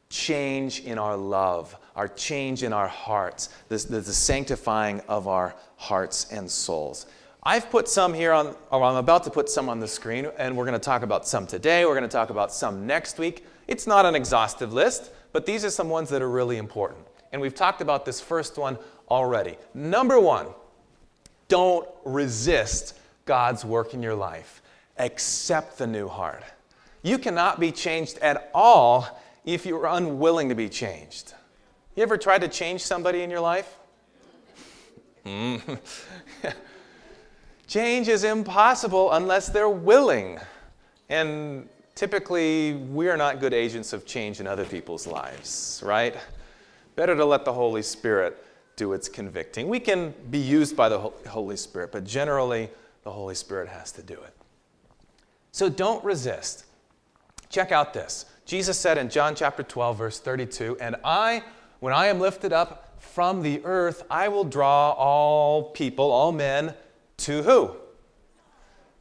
change 0.09 0.81
in 0.81 0.97
our 0.97 1.15
love, 1.15 1.75
our 1.95 2.07
change 2.07 2.63
in 2.63 2.73
our 2.73 2.87
hearts, 2.87 3.49
this, 3.69 3.85
the, 3.85 3.99
the 3.99 4.13
sanctifying 4.13 5.01
of 5.07 5.27
our 5.27 5.55
hearts 5.75 6.31
and 6.31 6.49
souls? 6.49 7.05
I've 7.43 7.69
put 7.69 7.87
some 7.87 8.13
here 8.13 8.31
on, 8.31 8.55
or 8.71 8.83
I'm 8.83 8.95
about 8.95 9.23
to 9.25 9.29
put 9.29 9.49
some 9.49 9.69
on 9.69 9.79
the 9.79 9.87
screen, 9.87 10.27
and 10.37 10.55
we're 10.55 10.65
going 10.65 10.79
to 10.79 10.83
talk 10.83 11.03
about 11.03 11.27
some 11.27 11.45
today. 11.45 11.85
We're 11.85 11.93
going 11.93 12.03
to 12.03 12.07
talk 12.07 12.29
about 12.29 12.53
some 12.53 12.87
next 12.87 13.19
week. 13.19 13.45
It's 13.67 13.85
not 13.85 14.05
an 14.05 14.15
exhaustive 14.15 14.73
list, 14.73 15.11
but 15.33 15.45
these 15.45 15.63
are 15.65 15.69
some 15.69 15.89
ones 15.89 16.09
that 16.09 16.21
are 16.21 16.29
really 16.29 16.57
important. 16.57 17.05
And 17.31 17.41
we've 17.41 17.53
talked 17.53 17.81
about 17.81 18.05
this 18.05 18.21
first 18.21 18.57
one 18.57 18.77
already. 19.09 19.57
Number 19.73 20.19
one, 20.19 20.47
don't 21.47 21.87
resist 22.05 22.97
God's 23.25 23.65
work 23.65 23.93
in 23.93 24.01
your 24.01 24.15
life. 24.15 24.62
Accept 24.97 25.77
the 25.77 25.87
new 25.87 26.07
heart. 26.07 26.43
You 27.01 27.17
cannot 27.17 27.59
be 27.59 27.71
changed 27.71 28.17
at 28.19 28.49
all 28.53 29.19
if 29.45 29.65
you're 29.65 29.85
unwilling 29.85 30.49
to 30.49 30.55
be 30.55 30.69
changed. 30.69 31.33
You 31.95 32.03
ever 32.03 32.17
tried 32.17 32.41
to 32.41 32.47
change 32.47 32.81
somebody 32.81 33.21
in 33.21 33.29
your 33.29 33.41
life? 33.41 33.77
Change 37.67 38.07
is 38.07 38.23
impossible 38.23 39.11
unless 39.13 39.49
they're 39.49 39.69
willing. 39.69 40.39
And 41.09 41.69
typically, 41.95 42.73
we're 42.73 43.17
not 43.17 43.39
good 43.39 43.53
agents 43.53 43.93
of 43.93 44.05
change 44.05 44.39
in 44.39 44.47
other 44.47 44.65
people's 44.65 45.07
lives, 45.07 45.81
right? 45.83 46.15
Better 46.95 47.15
to 47.15 47.25
let 47.25 47.45
the 47.45 47.53
Holy 47.53 47.81
Spirit 47.81 48.37
do 48.75 48.93
its 48.93 49.07
convicting. 49.07 49.69
We 49.69 49.79
can 49.79 50.13
be 50.29 50.39
used 50.39 50.75
by 50.75 50.89
the 50.89 50.99
Holy 50.99 51.55
Spirit, 51.55 51.91
but 51.91 52.03
generally, 52.03 52.69
the 53.03 53.11
Holy 53.11 53.35
Spirit 53.35 53.69
has 53.69 53.91
to 53.93 54.03
do 54.03 54.13
it. 54.13 54.33
So 55.53 55.69
don't 55.69 56.03
resist. 56.03 56.65
Check 57.49 57.71
out 57.71 57.93
this. 57.93 58.25
Jesus 58.43 58.77
said 58.77 58.97
in 58.97 59.07
John 59.07 59.35
chapter 59.35 59.61
12, 59.61 59.97
verse 59.97 60.19
32, 60.19 60.77
And 60.81 60.95
I, 61.05 61.43
when 61.79 61.93
I 61.93 62.07
am 62.07 62.19
lifted 62.19 62.51
up 62.51 62.95
from 62.99 63.43
the 63.43 63.63
earth, 63.63 64.03
I 64.09 64.29
will 64.29 64.45
draw 64.45 64.91
all 64.91 65.69
people, 65.69 66.11
all 66.11 66.31
men, 66.31 66.73
to 67.17 67.43
who? 67.43 67.75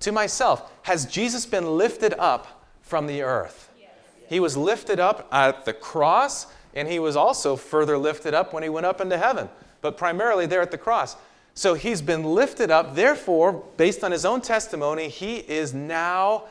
To 0.00 0.12
myself. 0.12 0.71
Has 0.82 1.06
Jesus 1.06 1.47
been 1.47 1.78
lifted 1.78 2.12
up 2.18 2.66
from 2.82 3.06
the 3.06 3.23
earth? 3.23 3.73
Yes. 3.80 3.88
He 4.28 4.38
was 4.38 4.54
lifted 4.54 5.00
up 5.00 5.26
at 5.32 5.64
the 5.64 5.73
cross, 5.73 6.49
and 6.75 6.87
he 6.87 6.99
was 6.99 7.16
also 7.16 7.56
further 7.56 7.97
lifted 7.97 8.35
up 8.35 8.52
when 8.52 8.62
he 8.62 8.68
went 8.68 8.85
up 8.85 9.00
into 9.00 9.16
heaven, 9.16 9.49
but 9.80 9.97
primarily 9.97 10.44
there 10.44 10.61
at 10.61 10.71
the 10.71 10.78
cross. 10.78 11.16
So 11.54 11.75
he's 11.75 12.00
been 12.00 12.25
lifted 12.25 12.71
up. 12.71 12.94
Therefore, 12.94 13.64
based 13.76 14.02
on 14.02 14.12
his 14.12 14.25
own 14.25 14.40
testimony, 14.40 15.09
he 15.09 15.37
is 15.37 15.75
now 15.75 16.44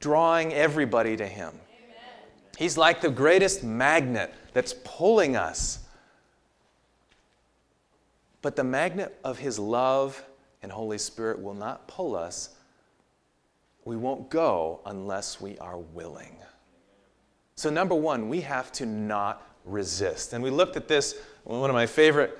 drawing 0.00 0.52
everybody 0.52 1.16
to 1.16 1.26
him. 1.26 1.48
Amen. 1.48 1.98
He's 2.58 2.78
like 2.78 3.00
the 3.00 3.10
greatest 3.10 3.62
magnet 3.62 4.32
that's 4.52 4.74
pulling 4.84 5.36
us. 5.36 5.80
But 8.40 8.56
the 8.56 8.64
magnet 8.64 9.18
of 9.24 9.38
his 9.38 9.58
love 9.58 10.22
and 10.62 10.72
Holy 10.72 10.98
Spirit 10.98 11.40
will 11.42 11.54
not 11.54 11.86
pull 11.88 12.16
us. 12.16 12.50
We 13.84 13.96
won't 13.96 14.30
go 14.30 14.80
unless 14.86 15.40
we 15.40 15.58
are 15.58 15.78
willing. 15.78 16.36
So, 17.54 17.70
number 17.70 17.94
one, 17.94 18.28
we 18.28 18.40
have 18.42 18.72
to 18.72 18.86
not 18.86 19.42
resist. 19.64 20.32
And 20.32 20.42
we 20.42 20.50
looked 20.50 20.76
at 20.76 20.88
this, 20.88 21.16
one 21.44 21.70
of 21.70 21.74
my 21.74 21.86
favorite 21.86 22.38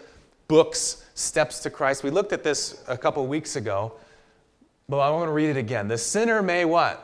books, 0.48 1.04
Steps 1.14 1.60
to 1.60 1.70
Christ. 1.70 2.04
We 2.04 2.10
looked 2.10 2.34
at 2.34 2.44
this 2.44 2.84
a 2.88 2.98
couple 2.98 3.26
weeks 3.26 3.56
ago, 3.56 3.94
but 4.86 4.98
I 4.98 5.10
want 5.10 5.28
to 5.28 5.32
read 5.32 5.48
it 5.48 5.56
again. 5.56 5.88
The 5.88 5.96
sinner 5.96 6.42
may 6.42 6.66
what? 6.66 7.02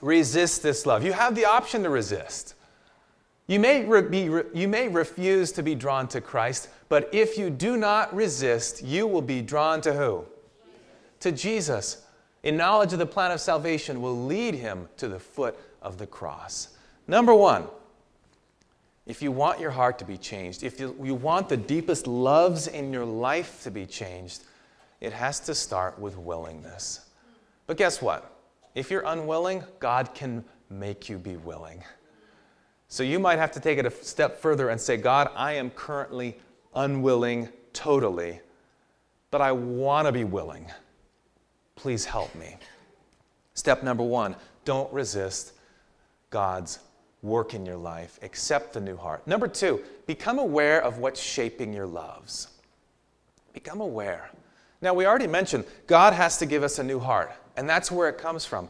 Resist 0.00 0.64
this 0.64 0.84
love. 0.84 1.04
You 1.04 1.12
have 1.12 1.36
the 1.36 1.44
option 1.44 1.84
to 1.84 1.90
resist. 1.90 2.54
You 3.46 3.60
may, 3.60 3.84
re- 3.84 4.02
be, 4.02 4.28
re- 4.28 4.44
you 4.52 4.66
may 4.66 4.88
refuse 4.88 5.52
to 5.52 5.62
be 5.62 5.76
drawn 5.76 6.08
to 6.08 6.20
Christ, 6.20 6.68
but 6.88 7.08
if 7.12 7.38
you 7.38 7.50
do 7.50 7.76
not 7.76 8.12
resist, 8.12 8.82
you 8.82 9.06
will 9.06 9.22
be 9.22 9.40
drawn 9.40 9.80
to 9.82 9.92
who? 9.92 10.24
To 11.20 11.30
Jesus. 11.30 12.04
In 12.42 12.56
knowledge 12.56 12.92
of 12.92 12.98
the 12.98 13.06
plan 13.06 13.30
of 13.30 13.40
salvation 13.40 14.02
will 14.02 14.26
lead 14.26 14.54
him 14.54 14.88
to 14.96 15.06
the 15.06 15.20
foot 15.20 15.56
of 15.80 15.98
the 15.98 16.06
cross. 16.06 16.70
Number 17.06 17.34
one, 17.34 17.68
if 19.06 19.20
you 19.20 19.30
want 19.30 19.60
your 19.60 19.70
heart 19.70 19.98
to 19.98 20.04
be 20.04 20.16
changed, 20.16 20.62
if 20.62 20.80
you, 20.80 20.96
you 21.02 21.14
want 21.14 21.48
the 21.48 21.56
deepest 21.56 22.06
loves 22.06 22.66
in 22.68 22.92
your 22.92 23.04
life 23.04 23.62
to 23.64 23.70
be 23.70 23.84
changed, 23.84 24.42
it 25.00 25.12
has 25.12 25.40
to 25.40 25.54
start 25.54 25.98
with 25.98 26.16
willingness. 26.16 27.00
But 27.66 27.76
guess 27.76 28.00
what? 28.00 28.30
If 28.74 28.90
you're 28.90 29.04
unwilling, 29.06 29.62
God 29.78 30.14
can 30.14 30.44
make 30.70 31.08
you 31.08 31.18
be 31.18 31.36
willing. 31.36 31.84
So 32.88 33.02
you 33.02 33.18
might 33.18 33.38
have 33.38 33.52
to 33.52 33.60
take 33.60 33.78
it 33.78 33.86
a 33.86 33.90
step 33.90 34.40
further 34.40 34.68
and 34.70 34.80
say, 34.80 34.96
God, 34.96 35.30
I 35.34 35.54
am 35.54 35.70
currently 35.70 36.38
unwilling 36.74 37.48
totally, 37.72 38.40
but 39.30 39.40
I 39.40 39.52
want 39.52 40.06
to 40.06 40.12
be 40.12 40.24
willing. 40.24 40.70
Please 41.76 42.04
help 42.04 42.34
me. 42.34 42.56
Step 43.54 43.82
number 43.82 44.02
one 44.02 44.36
don't 44.64 44.90
resist 44.92 45.52
God's 46.30 46.78
work 47.24 47.54
in 47.54 47.66
your 47.66 47.76
life, 47.76 48.18
accept 48.22 48.74
the 48.74 48.80
new 48.80 48.96
heart. 48.96 49.26
Number 49.26 49.48
two, 49.48 49.82
become 50.06 50.38
aware 50.38 50.80
of 50.82 50.98
what's 50.98 51.20
shaping 51.20 51.72
your 51.72 51.86
loves. 51.86 52.48
Become 53.52 53.80
aware. 53.80 54.30
Now, 54.80 54.94
we 54.94 55.06
already 55.06 55.26
mentioned 55.26 55.64
God 55.86 56.12
has 56.12 56.38
to 56.38 56.46
give 56.46 56.62
us 56.62 56.78
a 56.78 56.84
new 56.84 57.00
heart, 57.00 57.32
and 57.56 57.68
that's 57.68 57.90
where 57.90 58.08
it 58.08 58.18
comes 58.18 58.44
from. 58.44 58.68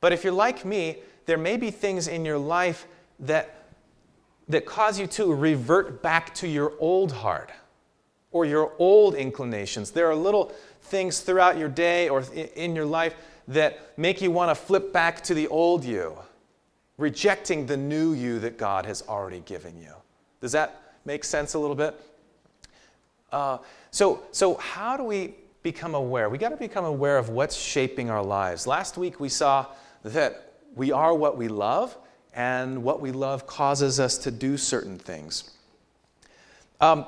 But 0.00 0.12
if 0.12 0.24
you're 0.24 0.32
like 0.32 0.64
me, 0.64 0.98
there 1.26 1.38
may 1.38 1.56
be 1.56 1.70
things 1.70 2.08
in 2.08 2.24
your 2.24 2.38
life 2.38 2.86
that 3.20 3.54
that 4.48 4.64
cause 4.64 4.98
you 4.98 5.06
to 5.06 5.32
revert 5.32 6.02
back 6.02 6.34
to 6.34 6.48
your 6.48 6.72
old 6.78 7.12
heart 7.12 7.50
or 8.30 8.44
your 8.44 8.72
old 8.78 9.14
inclinations. 9.14 9.90
There 9.90 10.08
are 10.08 10.14
little 10.14 10.52
things 10.82 11.20
throughout 11.20 11.58
your 11.58 11.68
day 11.68 12.08
or 12.08 12.24
in 12.34 12.74
your 12.74 12.86
life 12.86 13.14
that 13.48 13.98
make 13.98 14.20
you 14.20 14.30
want 14.30 14.50
to 14.50 14.54
flip 14.54 14.92
back 14.92 15.22
to 15.24 15.34
the 15.34 15.48
old 15.48 15.84
you, 15.84 16.16
rejecting 16.98 17.64
the 17.64 17.76
new 17.76 18.12
you 18.12 18.38
that 18.40 18.58
God 18.58 18.84
has 18.84 19.02
already 19.08 19.40
given 19.40 19.80
you. 19.80 19.92
Does 20.40 20.52
that 20.52 20.82
make 21.04 21.24
sense 21.24 21.54
a 21.54 21.58
little 21.58 21.76
bit? 21.76 21.98
Uh, 23.32 23.58
so, 23.90 24.22
so, 24.32 24.56
how 24.56 24.96
do 24.96 25.04
we 25.04 25.34
become 25.62 25.94
aware? 25.94 26.28
We 26.28 26.38
got 26.38 26.50
to 26.50 26.56
become 26.56 26.84
aware 26.84 27.18
of 27.18 27.30
what's 27.30 27.56
shaping 27.56 28.10
our 28.10 28.22
lives. 28.22 28.66
Last 28.66 28.96
week 28.96 29.20
we 29.20 29.28
saw 29.28 29.66
that 30.02 30.52
we 30.74 30.92
are 30.92 31.14
what 31.14 31.36
we 31.36 31.48
love 31.48 31.96
and 32.34 32.82
what 32.82 33.00
we 33.00 33.12
love 33.12 33.46
causes 33.46 33.98
us 33.98 34.18
to 34.18 34.30
do 34.30 34.56
certain 34.56 34.98
things. 34.98 35.50
Um, 36.80 37.06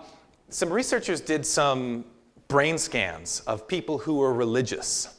some 0.49 0.73
researchers 0.73 1.21
did 1.21 1.47
some 1.47 2.05
brain 2.49 2.79
scans 2.79 3.41
of 3.47 3.69
people 3.69 3.99
who 3.99 4.15
were 4.15 4.35
religious. 4.35 5.17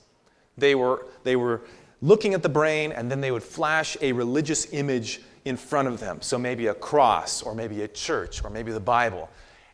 They 0.58 0.76
were, 0.76 1.06
they 1.24 1.38
were 1.38 1.62
looking 2.02 2.34
at 2.34 2.44
the 2.44 2.50
brain, 2.50 2.92
and 2.92 3.10
then 3.10 3.22
they 3.22 3.32
would 3.32 3.44
flash 3.44 3.96
a 4.02 4.12
religious 4.12 4.74
image 4.74 5.22
in 5.46 5.58
front 5.58 5.88
of 5.88 6.00
them. 6.00 6.22
So 6.22 6.38
maybe 6.38 6.68
a 6.68 6.74
cross, 6.74 7.42
or 7.42 7.56
maybe 7.56 7.82
a 7.82 7.88
church, 7.88 8.44
or 8.44 8.50
maybe 8.50 8.72
the 8.72 8.80
Bible. 8.80 9.30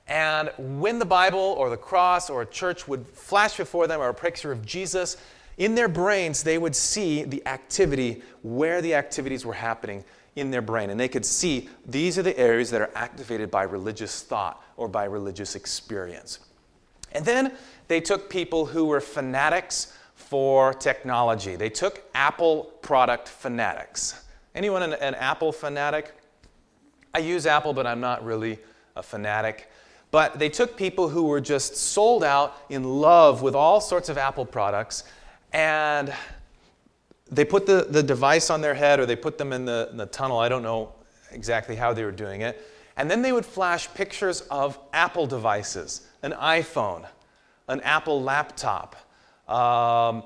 And 0.08 0.52
when 0.58 1.00
the 1.00 1.06
Bible, 1.06 1.40
or 1.40 1.70
the 1.70 1.78
cross, 1.78 2.30
or 2.30 2.42
a 2.42 2.46
church 2.46 2.88
would 2.88 3.08
flash 3.08 3.58
before 3.58 3.88
them, 3.88 4.00
or 4.00 4.10
a 4.10 4.14
picture 4.14 4.52
of 4.52 4.66
Jesus, 4.66 5.18
in 5.58 5.76
their 5.76 5.88
brains, 5.88 6.44
they 6.44 6.58
would 6.58 6.76
see 6.76 7.24
the 7.24 7.46
activity, 7.48 8.22
where 8.44 8.82
the 8.82 8.94
activities 8.94 9.46
were 9.46 9.54
happening 9.54 10.04
in 10.36 10.52
their 10.52 10.62
brain. 10.62 10.90
And 10.90 11.00
they 11.00 11.08
could 11.08 11.26
see 11.26 11.68
these 11.86 12.18
are 12.18 12.24
the 12.24 12.38
areas 12.38 12.70
that 12.70 12.82
are 12.82 12.92
activated 12.96 13.50
by 13.50 13.64
religious 13.64 14.22
thought 14.22 14.64
or 14.78 14.88
by 14.88 15.06
religious 15.06 15.56
experience. 15.56 16.40
And 17.12 17.26
then 17.26 17.54
they 17.88 18.00
took 18.00 18.30
people 18.30 18.68
who 18.68 18.86
were 18.86 19.02
fanatics 19.02 19.94
for 20.30 20.74
technology. 20.74 21.56
They 21.56 21.70
took 21.70 22.04
Apple 22.14 22.66
product 22.82 23.30
fanatics. 23.30 24.26
Anyone 24.54 24.84
an, 24.84 24.94
an 24.94 25.16
Apple 25.16 25.54
fanatic? 25.54 26.14
I 27.14 27.20
use 27.20 27.46
Apple, 27.46 27.74
but 27.74 27.88
I'm 27.88 28.02
not 28.02 28.26
really 28.26 28.60
a 28.98 29.04
fanatic. 29.04 29.70
But 30.12 30.38
they 30.38 30.50
took 30.50 30.76
people 30.76 31.08
who 31.08 31.24
were 31.24 31.40
just 31.40 31.78
sold 31.78 32.24
out 32.24 32.58
in 32.70 32.84
love 32.84 33.42
with 33.42 33.56
all 33.56 33.80
sorts 33.80 34.10
of 34.10 34.18
Apple 34.18 34.46
products 34.46 35.06
and 35.54 36.14
they 37.30 37.46
put 37.46 37.66
the, 37.66 37.88
the 37.90 38.04
device 38.04 38.50
on 38.50 38.62
their 38.62 38.74
head 38.74 39.00
or 39.00 39.06
they 39.06 39.16
put 39.16 39.38
them 39.38 39.54
in 39.54 39.64
the, 39.64 39.88
in 39.92 39.98
the 39.98 40.06
tunnel. 40.06 40.40
I 40.40 40.50
don't 40.50 40.64
know 40.64 40.94
exactly 41.32 41.76
how 41.76 41.94
they 41.94 42.04
were 42.04 42.12
doing 42.12 42.42
it. 42.42 42.62
And 42.98 43.10
then 43.10 43.22
they 43.22 43.32
would 43.32 43.46
flash 43.46 43.94
pictures 43.94 44.42
of 44.42 44.78
Apple 44.92 45.28
devices, 45.28 46.08
an 46.24 46.32
iPhone, 46.34 47.06
an 47.68 47.80
Apple 47.82 48.22
laptop, 48.22 48.96
um, 49.48 50.24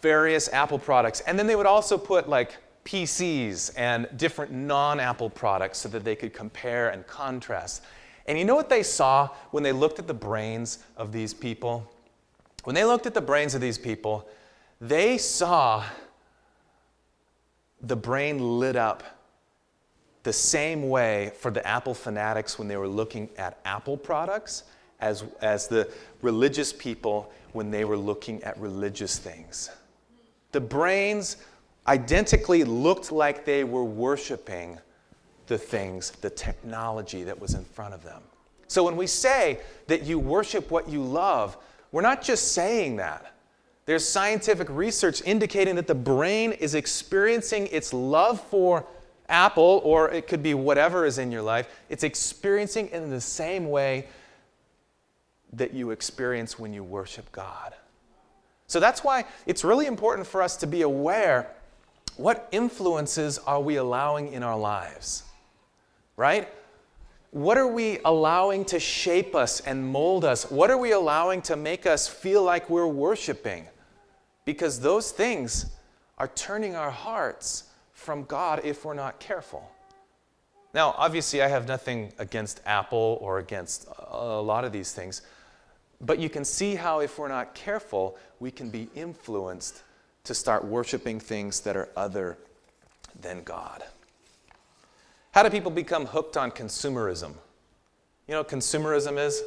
various 0.00 0.48
Apple 0.52 0.78
products. 0.78 1.20
And 1.20 1.38
then 1.38 1.46
they 1.46 1.56
would 1.56 1.66
also 1.66 1.98
put 1.98 2.28
like 2.28 2.56
PCs 2.84 3.72
and 3.76 4.08
different 4.16 4.52
non 4.52 5.00
Apple 5.00 5.30
products 5.30 5.78
so 5.78 5.88
that 5.90 6.04
they 6.04 6.16
could 6.16 6.32
compare 6.32 6.88
and 6.88 7.06
contrast. 7.06 7.82
And 8.26 8.38
you 8.38 8.44
know 8.44 8.54
what 8.54 8.68
they 8.68 8.82
saw 8.82 9.28
when 9.50 9.62
they 9.62 9.72
looked 9.72 9.98
at 9.98 10.06
the 10.06 10.14
brains 10.14 10.78
of 10.96 11.12
these 11.12 11.32
people? 11.32 11.90
When 12.64 12.74
they 12.74 12.84
looked 12.84 13.06
at 13.06 13.14
the 13.14 13.20
brains 13.20 13.54
of 13.54 13.60
these 13.60 13.78
people, 13.78 14.28
they 14.80 15.18
saw 15.18 15.84
the 17.80 17.96
brain 17.96 18.58
lit 18.58 18.76
up 18.76 19.02
the 20.24 20.32
same 20.32 20.88
way 20.88 21.32
for 21.38 21.50
the 21.50 21.66
Apple 21.66 21.94
fanatics 21.94 22.58
when 22.58 22.68
they 22.68 22.76
were 22.76 22.88
looking 22.88 23.30
at 23.38 23.58
Apple 23.64 23.96
products 23.96 24.64
as, 25.00 25.24
as 25.40 25.68
the 25.68 25.88
religious 26.22 26.72
people 26.72 27.32
when 27.52 27.70
they 27.70 27.84
were 27.84 27.96
looking 27.96 28.42
at 28.42 28.58
religious 28.58 29.18
things. 29.18 29.70
The 30.52 30.60
brains 30.60 31.36
identically 31.86 32.64
looked 32.64 33.12
like 33.12 33.44
they 33.44 33.64
were 33.64 33.84
worshiping 33.84 34.78
the 35.46 35.58
things, 35.58 36.10
the 36.10 36.30
technology 36.30 37.24
that 37.24 37.38
was 37.38 37.54
in 37.54 37.64
front 37.64 37.94
of 37.94 38.04
them. 38.04 38.22
So 38.66 38.84
when 38.84 38.96
we 38.96 39.06
say 39.06 39.60
that 39.86 40.04
you 40.04 40.18
worship 40.18 40.70
what 40.70 40.88
you 40.88 41.02
love, 41.02 41.56
we're 41.90 42.02
not 42.02 42.22
just 42.22 42.52
saying 42.52 42.96
that. 42.96 43.32
There's 43.86 44.06
scientific 44.06 44.68
research 44.68 45.22
indicating 45.24 45.76
that 45.76 45.86
the 45.86 45.94
brain 45.94 46.52
is 46.52 46.74
experiencing 46.74 47.68
its 47.68 47.94
love 47.94 48.38
for 48.38 48.84
Apple, 49.30 49.80
or 49.84 50.10
it 50.10 50.26
could 50.26 50.42
be 50.42 50.52
whatever 50.52 51.06
is 51.06 51.18
in 51.18 51.32
your 51.32 51.42
life, 51.42 51.68
it's 51.88 52.02
experiencing 52.02 52.88
in 52.88 53.08
the 53.08 53.20
same 53.20 53.70
way 53.70 54.06
that 55.52 55.74
you 55.74 55.90
experience 55.90 56.58
when 56.58 56.72
you 56.72 56.84
worship 56.84 57.30
God. 57.32 57.74
So 58.66 58.80
that's 58.80 59.02
why 59.02 59.24
it's 59.46 59.64
really 59.64 59.86
important 59.86 60.26
for 60.26 60.42
us 60.42 60.56
to 60.58 60.66
be 60.66 60.82
aware 60.82 61.50
what 62.16 62.48
influences 62.50 63.38
are 63.38 63.60
we 63.60 63.76
allowing 63.76 64.32
in 64.32 64.42
our 64.42 64.58
lives? 64.58 65.22
Right? 66.16 66.48
What 67.30 67.56
are 67.56 67.68
we 67.68 67.98
allowing 68.04 68.64
to 68.66 68.80
shape 68.80 69.34
us 69.34 69.60
and 69.60 69.86
mold 69.86 70.24
us? 70.24 70.50
What 70.50 70.70
are 70.70 70.78
we 70.78 70.92
allowing 70.92 71.42
to 71.42 71.56
make 71.56 71.86
us 71.86 72.08
feel 72.08 72.42
like 72.42 72.68
we're 72.68 72.86
worshiping? 72.86 73.66
Because 74.44 74.80
those 74.80 75.12
things 75.12 75.66
are 76.16 76.28
turning 76.28 76.74
our 76.74 76.90
hearts 76.90 77.64
from 77.92 78.24
God 78.24 78.62
if 78.64 78.84
we're 78.84 78.94
not 78.94 79.20
careful. 79.20 79.70
Now, 80.74 80.94
obviously, 80.96 81.42
I 81.42 81.48
have 81.48 81.68
nothing 81.68 82.12
against 82.18 82.60
Apple 82.66 83.18
or 83.20 83.38
against 83.38 83.86
a 84.08 84.40
lot 84.40 84.64
of 84.64 84.72
these 84.72 84.92
things, 84.92 85.22
but 86.00 86.18
you 86.18 86.30
can 86.30 86.44
see 86.44 86.74
how, 86.74 87.00
if 87.00 87.18
we're 87.18 87.28
not 87.28 87.54
careful, 87.54 88.16
we 88.40 88.50
can 88.50 88.70
be 88.70 88.88
influenced 88.94 89.82
to 90.24 90.34
start 90.34 90.64
worshiping 90.64 91.18
things 91.18 91.60
that 91.60 91.76
are 91.76 91.88
other 91.96 92.38
than 93.20 93.42
God. 93.42 93.82
How 95.32 95.42
do 95.42 95.50
people 95.50 95.70
become 95.70 96.06
hooked 96.06 96.36
on 96.36 96.50
consumerism? 96.50 97.32
You 98.26 98.34
know 98.34 98.44
consumerism 98.44 99.18
is? 99.18 99.42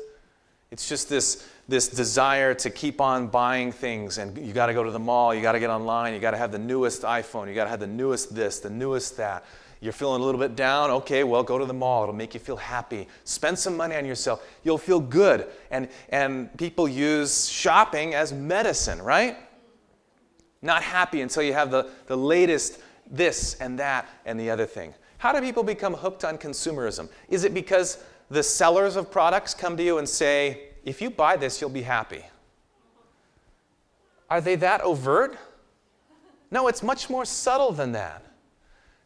It's 0.71 0.87
just 0.87 1.09
this, 1.09 1.47
this 1.67 1.89
desire 1.89 2.53
to 2.55 2.69
keep 2.69 3.01
on 3.01 3.27
buying 3.27 3.71
things, 3.71 4.17
and 4.17 4.37
you 4.37 4.53
got 4.53 4.67
to 4.67 4.73
go 4.73 4.83
to 4.83 4.91
the 4.91 4.99
mall, 4.99 5.35
you 5.35 5.41
got 5.41 5.51
to 5.51 5.59
get 5.59 5.69
online, 5.69 6.13
you 6.13 6.19
got 6.19 6.31
to 6.31 6.37
have 6.37 6.51
the 6.51 6.59
newest 6.59 7.01
iPhone, 7.01 7.49
you 7.49 7.53
got 7.53 7.65
to 7.65 7.69
have 7.69 7.81
the 7.81 7.87
newest 7.87 8.33
this, 8.33 8.59
the 8.59 8.69
newest 8.69 9.17
that. 9.17 9.43
You're 9.81 9.93
feeling 9.93 10.21
a 10.21 10.23
little 10.23 10.39
bit 10.39 10.55
down? 10.55 10.91
Okay, 10.91 11.23
well, 11.23 11.41
go 11.41 11.57
to 11.57 11.65
the 11.65 11.73
mall. 11.73 12.03
It'll 12.03 12.13
make 12.13 12.35
you 12.35 12.39
feel 12.39 12.55
happy. 12.55 13.07
Spend 13.23 13.57
some 13.57 13.75
money 13.75 13.95
on 13.95 14.05
yourself. 14.05 14.47
You'll 14.63 14.77
feel 14.77 14.99
good. 14.99 15.47
And, 15.71 15.89
and 16.09 16.55
people 16.57 16.87
use 16.87 17.49
shopping 17.49 18.13
as 18.13 18.31
medicine, 18.31 19.01
right? 19.01 19.37
Not 20.61 20.83
happy 20.83 21.21
until 21.21 21.41
you 21.41 21.53
have 21.53 21.71
the, 21.71 21.89
the 22.05 22.15
latest 22.15 22.79
this 23.09 23.55
and 23.55 23.79
that 23.79 24.07
and 24.23 24.39
the 24.39 24.51
other 24.51 24.67
thing. 24.67 24.93
How 25.17 25.33
do 25.33 25.41
people 25.41 25.63
become 25.63 25.95
hooked 25.95 26.23
on 26.23 26.37
consumerism? 26.37 27.09
Is 27.27 27.43
it 27.43 27.53
because 27.53 28.03
the 28.29 28.43
sellers 28.43 28.95
of 28.95 29.09
products 29.09 29.55
come 29.55 29.75
to 29.77 29.83
you 29.83 29.97
and 29.97 30.07
say, 30.07 30.69
if 30.85 31.01
you 31.01 31.09
buy 31.09 31.37
this, 31.37 31.59
you'll 31.59 31.71
be 31.71 31.81
happy? 31.81 32.23
Are 34.29 34.41
they 34.41 34.55
that 34.57 34.81
overt? 34.81 35.37
No, 36.51 36.67
it's 36.67 36.83
much 36.83 37.09
more 37.09 37.25
subtle 37.25 37.71
than 37.71 37.93
that. 37.93 38.23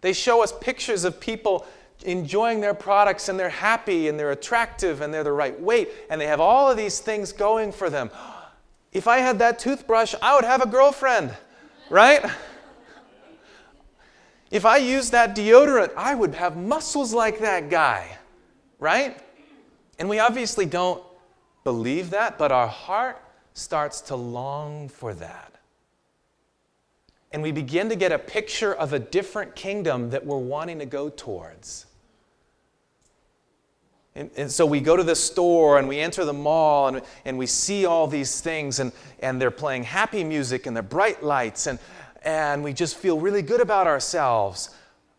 They 0.05 0.13
show 0.13 0.43
us 0.43 0.53
pictures 0.61 1.03
of 1.03 1.19
people 1.19 1.65
enjoying 2.03 2.61
their 2.61 2.75
products 2.75 3.27
and 3.27 3.39
they're 3.39 3.49
happy 3.49 4.07
and 4.07 4.19
they're 4.19 4.33
attractive 4.33 5.01
and 5.01 5.11
they're 5.11 5.23
the 5.23 5.31
right 5.31 5.59
weight 5.59 5.89
and 6.11 6.21
they 6.21 6.27
have 6.27 6.39
all 6.39 6.69
of 6.69 6.77
these 6.77 6.99
things 6.99 7.31
going 7.31 7.71
for 7.71 7.89
them. 7.89 8.11
If 8.91 9.07
I 9.07 9.17
had 9.17 9.39
that 9.39 9.57
toothbrush, 9.57 10.13
I 10.21 10.35
would 10.35 10.45
have 10.45 10.61
a 10.61 10.67
girlfriend, 10.67 11.35
right? 11.89 12.23
If 14.51 14.63
I 14.63 14.77
used 14.77 15.11
that 15.11 15.35
deodorant, 15.35 15.91
I 15.97 16.13
would 16.13 16.35
have 16.35 16.55
muscles 16.55 17.11
like 17.11 17.39
that 17.39 17.71
guy, 17.71 18.15
right? 18.77 19.17
And 19.97 20.07
we 20.07 20.19
obviously 20.19 20.67
don't 20.67 21.03
believe 21.63 22.11
that, 22.11 22.37
but 22.37 22.51
our 22.51 22.67
heart 22.67 23.19
starts 23.53 24.01
to 24.01 24.15
long 24.15 24.87
for 24.87 25.15
that 25.15 25.54
and 27.35 27.43
we 27.43 27.51
begin 27.51 27.89
to 27.89 27.97
get 27.97 28.13
a 28.13 28.17
picture 28.17 28.73
of 28.73 28.93
a 28.93 28.99
different 28.99 29.57
kingdom 29.57 30.11
that 30.11 30.25
we're 30.25 30.37
wanting 30.37 30.79
to 30.79 30.85
go 30.85 31.09
towards. 31.09 31.85
And, 34.15 34.31
and, 34.37 34.49
so 34.49 34.65
we 34.65 34.79
go 34.79 34.95
to 34.95 35.03
the 35.03 35.17
store 35.17 35.77
and 35.77 35.85
we 35.89 35.99
enter 35.99 36.23
the 36.23 36.31
mall 36.31 36.87
and, 36.87 37.01
and 37.25 37.37
we 37.37 37.45
see 37.45 37.85
all 37.85 38.07
these 38.07 38.39
things, 38.39 38.79
and, 38.79 38.93
and 39.19 39.41
they're 39.41 39.51
playing 39.51 39.83
happy 39.83 40.23
music 40.23 40.65
and 40.65 40.73
they're 40.73 40.81
bright 40.81 41.23
lights, 41.23 41.67
and, 41.67 41.77
and 42.23 42.63
we 42.63 42.71
just 42.71 42.95
feel 42.95 43.19
really 43.19 43.41
good 43.41 43.59
about 43.59 43.85
ourselves. 43.85 44.69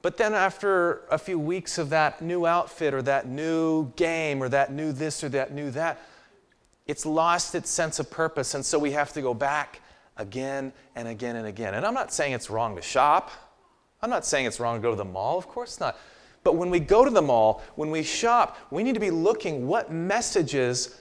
But 0.00 0.16
then, 0.16 0.32
after 0.32 1.02
a 1.10 1.18
few 1.18 1.38
weeks 1.38 1.76
of 1.76 1.90
that 1.90 2.22
new 2.22 2.46
outfit 2.46 2.94
or 2.94 3.02
that 3.02 3.28
new 3.28 3.92
game 3.94 4.42
or 4.42 4.48
that 4.48 4.72
new 4.72 4.90
this 4.90 5.22
or 5.22 5.28
that 5.28 5.52
new 5.52 5.70
that, 5.72 6.00
it's 6.86 7.04
lost 7.04 7.54
its 7.54 7.68
sense 7.68 7.98
of 7.98 8.10
purpose. 8.10 8.54
And 8.54 8.64
so 8.64 8.78
we 8.78 8.92
have 8.92 9.12
to 9.12 9.20
go 9.20 9.34
back 9.34 9.82
again 10.16 10.72
and 10.94 11.08
again 11.08 11.36
and 11.36 11.46
again. 11.46 11.74
And 11.74 11.84
I'm 11.84 11.94
not 11.94 12.12
saying 12.12 12.32
it's 12.32 12.50
wrong 12.50 12.76
to 12.76 12.82
shop. 12.82 13.30
I'm 14.02 14.10
not 14.10 14.24
saying 14.24 14.46
it's 14.46 14.60
wrong 14.60 14.76
to 14.76 14.82
go 14.82 14.90
to 14.90 14.96
the 14.96 15.04
mall. 15.04 15.38
Of 15.38 15.48
course 15.48 15.80
not. 15.80 15.98
But 16.44 16.56
when 16.56 16.70
we 16.70 16.78
go 16.78 17.04
to 17.04 17.10
the 17.10 17.22
mall, 17.22 17.62
when 17.74 17.90
we 17.90 18.02
shop, 18.02 18.56
we 18.70 18.82
need 18.82 18.94
to 18.94 19.00
be 19.00 19.10
looking 19.10 19.66
what 19.66 19.90
messages 19.90 21.00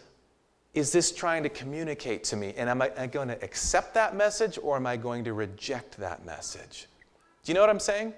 is 0.73 0.91
this 0.91 1.11
trying 1.11 1.41
to 1.43 1.49
communicate 1.49 2.23
to 2.25 2.35
me? 2.35 2.53
And 2.57 2.69
am 2.69 2.81
I 2.81 3.07
going 3.07 3.29
to 3.29 3.41
accept 3.43 3.93
that 3.93 4.15
message 4.15 4.59
or 4.61 4.75
am 4.75 4.85
I 4.85 4.97
going 4.97 5.23
to 5.23 5.33
reject 5.33 5.97
that 5.97 6.25
message? 6.25 6.87
Do 7.43 7.51
you 7.51 7.53
know 7.53 7.61
what 7.61 7.69
I'm 7.69 7.79
saying? 7.79 8.13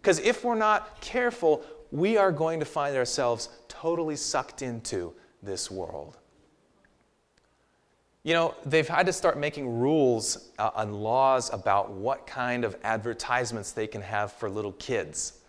Because 0.00 0.18
if 0.20 0.42
we're 0.44 0.54
not 0.54 1.00
careful, 1.02 1.62
we 1.90 2.16
are 2.16 2.32
going 2.32 2.58
to 2.60 2.64
find 2.64 2.96
ourselves 2.96 3.50
totally 3.68 4.16
sucked 4.16 4.62
into 4.62 5.12
this 5.42 5.70
world. 5.70 6.16
You 8.22 8.34
know, 8.34 8.54
they've 8.66 8.86
had 8.86 9.06
to 9.06 9.12
start 9.12 9.38
making 9.38 9.78
rules 9.78 10.50
uh, 10.58 10.70
and 10.76 10.94
laws 10.94 11.50
about 11.52 11.90
what 11.90 12.26
kind 12.26 12.64
of 12.64 12.76
advertisements 12.84 13.72
they 13.72 13.86
can 13.86 14.02
have 14.02 14.32
for 14.32 14.50
little 14.50 14.72
kids. 14.72 15.40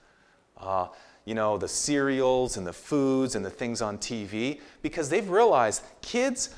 Uh, 0.58 0.88
you 1.26 1.36
know, 1.36 1.58
the 1.58 1.68
cereals 1.68 2.56
and 2.56 2.66
the 2.66 2.74
foods 2.74 3.36
and 3.36 3.46
the 3.46 3.50
things 3.50 3.82
on 3.82 3.98
TV, 3.98 4.60
because 4.82 5.10
they've 5.10 5.30
realized 5.30 5.84
kids, 6.02 6.56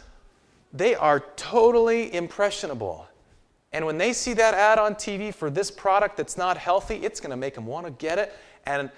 they 0.71 0.93
are 0.93 1.21
totally 1.35 2.13
impressionable. 2.13 3.07
And 3.71 3.85
when 3.85 3.97
they 3.97 4.13
see 4.13 4.33
that 4.33 4.53
ad 4.53 4.77
on 4.77 4.93
TV 4.93 5.33
for 5.33 5.49
this 5.49 5.71
product 5.71 6.15
that's 6.15 6.37
not 6.37 6.57
healthy, 6.57 6.97
it's 6.97 7.19
going 7.19 7.31
to 7.31 7.37
make 7.37 7.55
them 7.55 7.65
want 7.65 7.87
to 7.87 7.91
get 7.91 8.19
it. 8.19 8.33
And 8.67 8.91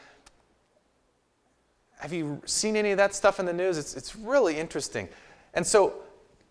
have 2.00 2.12
you 2.12 2.42
seen 2.46 2.76
any 2.76 2.92
of 2.92 2.98
that 2.98 3.16
stuff 3.16 3.40
in 3.40 3.46
the 3.46 3.54
news? 3.54 3.78
It's, 3.78 3.96
it's 3.96 4.18
really 4.18 4.58
interesting. 4.58 5.08
And 5.54 5.66
so 5.66 5.94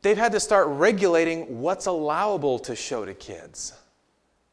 they've 0.05 0.19
had 0.19 0.33
to 0.33 0.39
start 0.41 0.69
regulating 0.69 1.61
what's 1.61 1.87
allowable 1.87 2.59
to 2.59 2.77
show 2.77 3.07
to 3.07 3.15
kids 3.15 3.73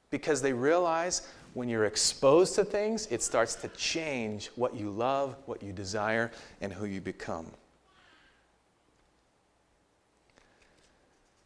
because 0.10 0.42
they 0.42 0.54
realize 0.54 1.28
when 1.54 1.68
you're 1.68 1.84
exposed 1.84 2.56
to 2.56 2.64
things, 2.64 3.06
it 3.12 3.22
starts 3.22 3.56
to 3.56 3.68
change 3.70 4.50
what 4.56 4.74
you 4.74 4.90
love, 4.90 5.36
what 5.48 5.62
you 5.62 5.74
desire, 5.74 6.32
and 6.62 6.72
who 6.72 6.86
you 6.86 7.02
become. 7.02 7.48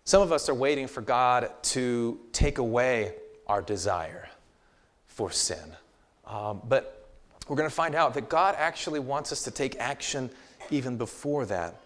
Some 0.04 0.22
of 0.22 0.32
us 0.32 0.50
are 0.50 0.54
waiting 0.54 0.86
for 0.86 1.02
God 1.02 1.50
to 1.64 2.20
take 2.32 2.60
away 2.60 3.16
our 3.48 3.64
desire 3.64 4.30
for 5.08 5.32
sin. 5.32 5.76
Um, 6.28 6.62
but 6.70 7.08
we're 7.48 7.56
going 7.56 7.70
to 7.70 7.76
find 7.76 7.96
out 7.96 8.14
that 8.14 8.30
God 8.30 8.54
actually 8.56 9.00
wants 9.00 9.32
us 9.32 9.42
to 9.46 9.52
take 9.52 9.80
action 9.80 10.30
even 10.70 10.96
before 10.96 11.48
that. 11.48 11.82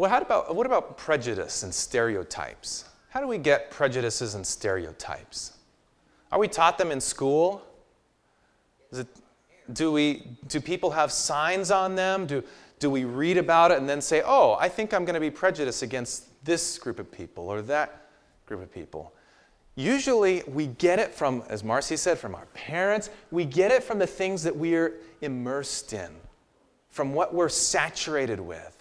Well, 0.00 0.08
how 0.08 0.22
about, 0.22 0.56
what 0.56 0.64
about 0.64 0.96
prejudice 0.96 1.62
and 1.62 1.74
stereotypes? 1.74 2.86
How 3.10 3.20
do 3.20 3.26
we 3.26 3.36
get 3.36 3.70
prejudices 3.70 4.34
and 4.34 4.46
stereotypes? 4.46 5.52
Are 6.32 6.38
we 6.38 6.48
taught 6.48 6.78
them 6.78 6.90
in 6.90 7.02
school? 7.02 7.60
It, 8.92 9.06
do, 9.74 9.92
we, 9.92 10.26
do 10.48 10.58
people 10.58 10.90
have 10.92 11.12
signs 11.12 11.70
on 11.70 11.96
them? 11.96 12.24
Do, 12.24 12.42
do 12.78 12.88
we 12.88 13.04
read 13.04 13.36
about 13.36 13.72
it 13.72 13.78
and 13.78 13.86
then 13.86 14.00
say, 14.00 14.22
oh, 14.24 14.56
I 14.58 14.70
think 14.70 14.94
I'm 14.94 15.04
going 15.04 15.16
to 15.16 15.20
be 15.20 15.30
prejudiced 15.30 15.82
against 15.82 16.46
this 16.46 16.78
group 16.78 16.98
of 16.98 17.12
people 17.12 17.50
or 17.50 17.60
that 17.60 18.08
group 18.46 18.62
of 18.62 18.72
people? 18.72 19.12
Usually 19.74 20.42
we 20.46 20.68
get 20.68 20.98
it 20.98 21.12
from, 21.12 21.44
as 21.50 21.62
Marcy 21.62 21.98
said, 21.98 22.18
from 22.18 22.34
our 22.34 22.46
parents. 22.54 23.10
We 23.30 23.44
get 23.44 23.70
it 23.70 23.84
from 23.84 23.98
the 23.98 24.06
things 24.06 24.44
that 24.44 24.56
we're 24.56 24.94
immersed 25.20 25.92
in, 25.92 26.10
from 26.88 27.12
what 27.12 27.34
we're 27.34 27.50
saturated 27.50 28.40
with 28.40 28.79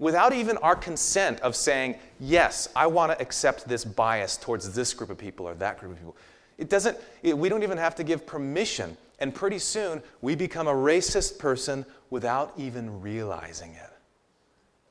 without 0.00 0.32
even 0.32 0.56
our 0.56 0.74
consent 0.74 1.38
of 1.40 1.54
saying, 1.54 1.94
yes, 2.18 2.68
I 2.74 2.88
want 2.88 3.12
to 3.12 3.20
accept 3.20 3.68
this 3.68 3.84
bias 3.84 4.36
towards 4.36 4.72
this 4.72 4.92
group 4.92 5.10
of 5.10 5.18
people 5.18 5.46
or 5.46 5.54
that 5.54 5.78
group 5.78 5.92
of 5.92 5.98
people. 5.98 6.16
It 6.58 6.68
doesn't, 6.68 6.98
it, 7.22 7.36
we 7.36 7.48
don't 7.48 7.62
even 7.62 7.78
have 7.78 7.94
to 7.96 8.02
give 8.02 8.26
permission. 8.26 8.96
And 9.20 9.34
pretty 9.34 9.58
soon, 9.58 10.02
we 10.22 10.34
become 10.34 10.66
a 10.66 10.72
racist 10.72 11.38
person 11.38 11.84
without 12.08 12.54
even 12.56 13.02
realizing 13.02 13.74
it. 13.74 13.90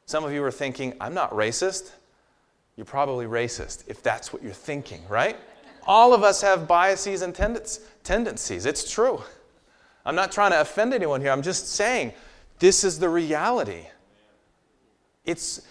Some 0.06 0.24
of 0.24 0.32
you 0.32 0.43
are 0.43 0.52
thinking, 0.52 0.93
I'm 1.02 1.15
not 1.15 1.32
racist. 1.32 1.91
You're 2.76 2.86
probably 2.86 3.26
racist 3.26 3.84
if 3.88 4.04
that's 4.04 4.32
what 4.32 4.43
you're 4.43 4.54
thinking, 4.54 5.02
right? 5.10 5.38
All 5.88 6.13
of 6.13 6.24
us 6.24 6.41
have 6.41 6.67
biases 6.67 7.24
and 7.24 7.36
tendencies. 8.04 8.65
It's 8.67 8.89
true. 8.89 9.24
I'm 10.06 10.15
not 10.15 10.32
trying 10.32 10.52
to 10.52 10.62
offend 10.62 10.93
anyone 10.93 11.19
here. 11.19 11.32
I'm 11.32 11.41
just 11.41 11.69
saying 11.69 12.13
this 12.60 12.84
is 12.84 13.00
the 13.00 13.10
reality. 13.10 13.86
It's, 15.26 15.62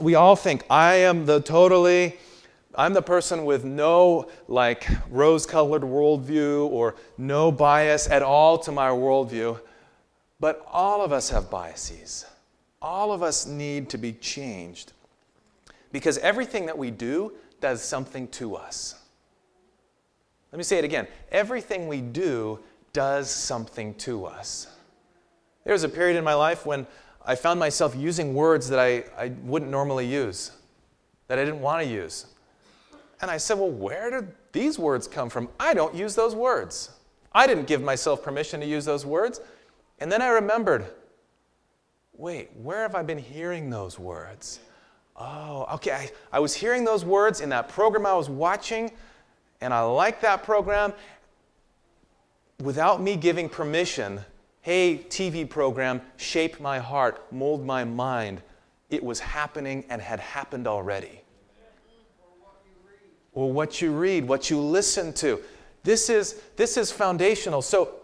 we 0.00 0.14
all 0.14 0.36
think, 0.36 0.64
I 0.68 0.94
am 0.94 1.26
the 1.26 1.40
totally, 1.40 2.18
I'm 2.74 2.94
the 2.94 3.02
person 3.02 3.44
with 3.44 3.64
no 3.64 4.30
like 4.48 4.86
rose 5.10 5.46
colored 5.46 5.82
worldview 5.82 6.68
or 6.70 6.96
no 7.18 7.50
bias 7.50 8.08
at 8.08 8.22
all 8.22 8.58
to 8.58 8.72
my 8.72 8.88
worldview. 8.88 9.60
But 10.38 10.64
all 10.70 11.02
of 11.02 11.12
us 11.12 11.30
have 11.30 11.50
biases. 11.50 12.24
All 12.80 13.12
of 13.12 13.22
us 13.22 13.46
need 13.46 13.90
to 13.90 13.98
be 13.98 14.12
changed. 14.14 14.92
Because 15.92 16.16
everything 16.18 16.66
that 16.66 16.78
we 16.78 16.90
do 16.90 17.32
does 17.60 17.82
something 17.82 18.28
to 18.28 18.56
us. 18.56 18.94
Let 20.52 20.56
me 20.56 20.64
say 20.64 20.78
it 20.78 20.84
again. 20.84 21.06
Everything 21.30 21.88
we 21.88 22.00
do 22.00 22.60
does 22.92 23.30
something 23.30 23.94
to 23.96 24.24
us. 24.24 24.66
There 25.64 25.72
was 25.72 25.84
a 25.84 25.88
period 25.88 26.16
in 26.16 26.24
my 26.24 26.34
life 26.34 26.64
when 26.64 26.86
I 27.24 27.34
found 27.34 27.60
myself 27.60 27.94
using 27.94 28.34
words 28.34 28.68
that 28.68 28.78
I, 28.78 29.04
I 29.16 29.28
wouldn't 29.42 29.70
normally 29.70 30.06
use, 30.06 30.52
that 31.28 31.38
I 31.38 31.44
didn't 31.44 31.60
want 31.60 31.84
to 31.84 31.88
use. 31.88 32.26
And 33.20 33.30
I 33.30 33.36
said, 33.36 33.58
Well, 33.58 33.70
where 33.70 34.10
did 34.10 34.32
these 34.52 34.78
words 34.78 35.06
come 35.06 35.28
from? 35.28 35.48
I 35.58 35.74
don't 35.74 35.94
use 35.94 36.14
those 36.14 36.34
words. 36.34 36.90
I 37.32 37.46
didn't 37.46 37.66
give 37.66 37.82
myself 37.82 38.22
permission 38.22 38.60
to 38.60 38.66
use 38.66 38.84
those 38.84 39.06
words. 39.06 39.40
And 39.98 40.10
then 40.10 40.22
I 40.22 40.28
remembered 40.28 40.86
wait, 42.20 42.50
where 42.54 42.82
have 42.82 42.94
I 42.94 43.02
been 43.02 43.18
hearing 43.18 43.70
those 43.70 43.98
words? 43.98 44.60
Oh, 45.16 45.66
okay. 45.74 45.92
I, 45.92 46.10
I 46.36 46.38
was 46.38 46.54
hearing 46.54 46.84
those 46.84 47.04
words 47.04 47.40
in 47.40 47.48
that 47.48 47.68
program 47.68 48.04
I 48.04 48.12
was 48.12 48.28
watching, 48.28 48.92
and 49.60 49.72
I 49.72 49.82
liked 49.82 50.20
that 50.22 50.42
program. 50.42 50.92
Without 52.62 53.00
me 53.00 53.16
giving 53.16 53.48
permission, 53.48 54.20
hey, 54.62 54.98
TV 55.08 55.48
program, 55.48 56.00
shape 56.16 56.60
my 56.60 56.78
heart, 56.78 57.32
mold 57.32 57.64
my 57.64 57.84
mind, 57.84 58.42
it 58.90 59.02
was 59.02 59.20
happening 59.20 59.84
and 59.88 60.02
had 60.02 60.20
happened 60.20 60.66
already. 60.66 61.22
Or 63.32 63.52
what 63.52 63.80
you 63.80 63.92
read, 63.92 64.26
what 64.26 64.50
you 64.50 64.60
listen 64.60 65.12
to. 65.14 65.40
This 65.84 66.10
is, 66.10 66.40
this 66.56 66.76
is 66.76 66.90
foundational. 66.90 67.62
So 67.62 67.94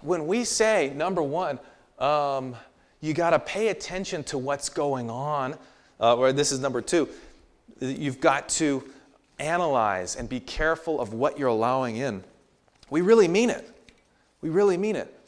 when 0.00 0.26
we 0.26 0.44
say, 0.44 0.92
number 0.94 1.22
one, 1.22 1.58
um, 1.98 2.56
you 3.00 3.14
got 3.14 3.30
to 3.30 3.38
pay 3.38 3.68
attention 3.68 4.24
to 4.24 4.38
what's 4.38 4.68
going 4.68 5.10
on, 5.10 5.56
uh, 6.00 6.16
or 6.16 6.32
this 6.32 6.50
is 6.50 6.58
number 6.58 6.80
two, 6.80 7.08
you've 7.80 8.20
got 8.20 8.48
to 8.48 8.82
analyze 9.38 10.16
and 10.16 10.28
be 10.28 10.40
careful 10.40 11.00
of 11.00 11.12
what 11.12 11.38
you're 11.38 11.48
allowing 11.48 11.96
in. 11.96 12.24
We 12.90 13.02
really 13.02 13.28
mean 13.28 13.50
it. 13.50 13.68
We 14.40 14.48
really 14.48 14.76
mean 14.76 14.96
it. 14.96 15.18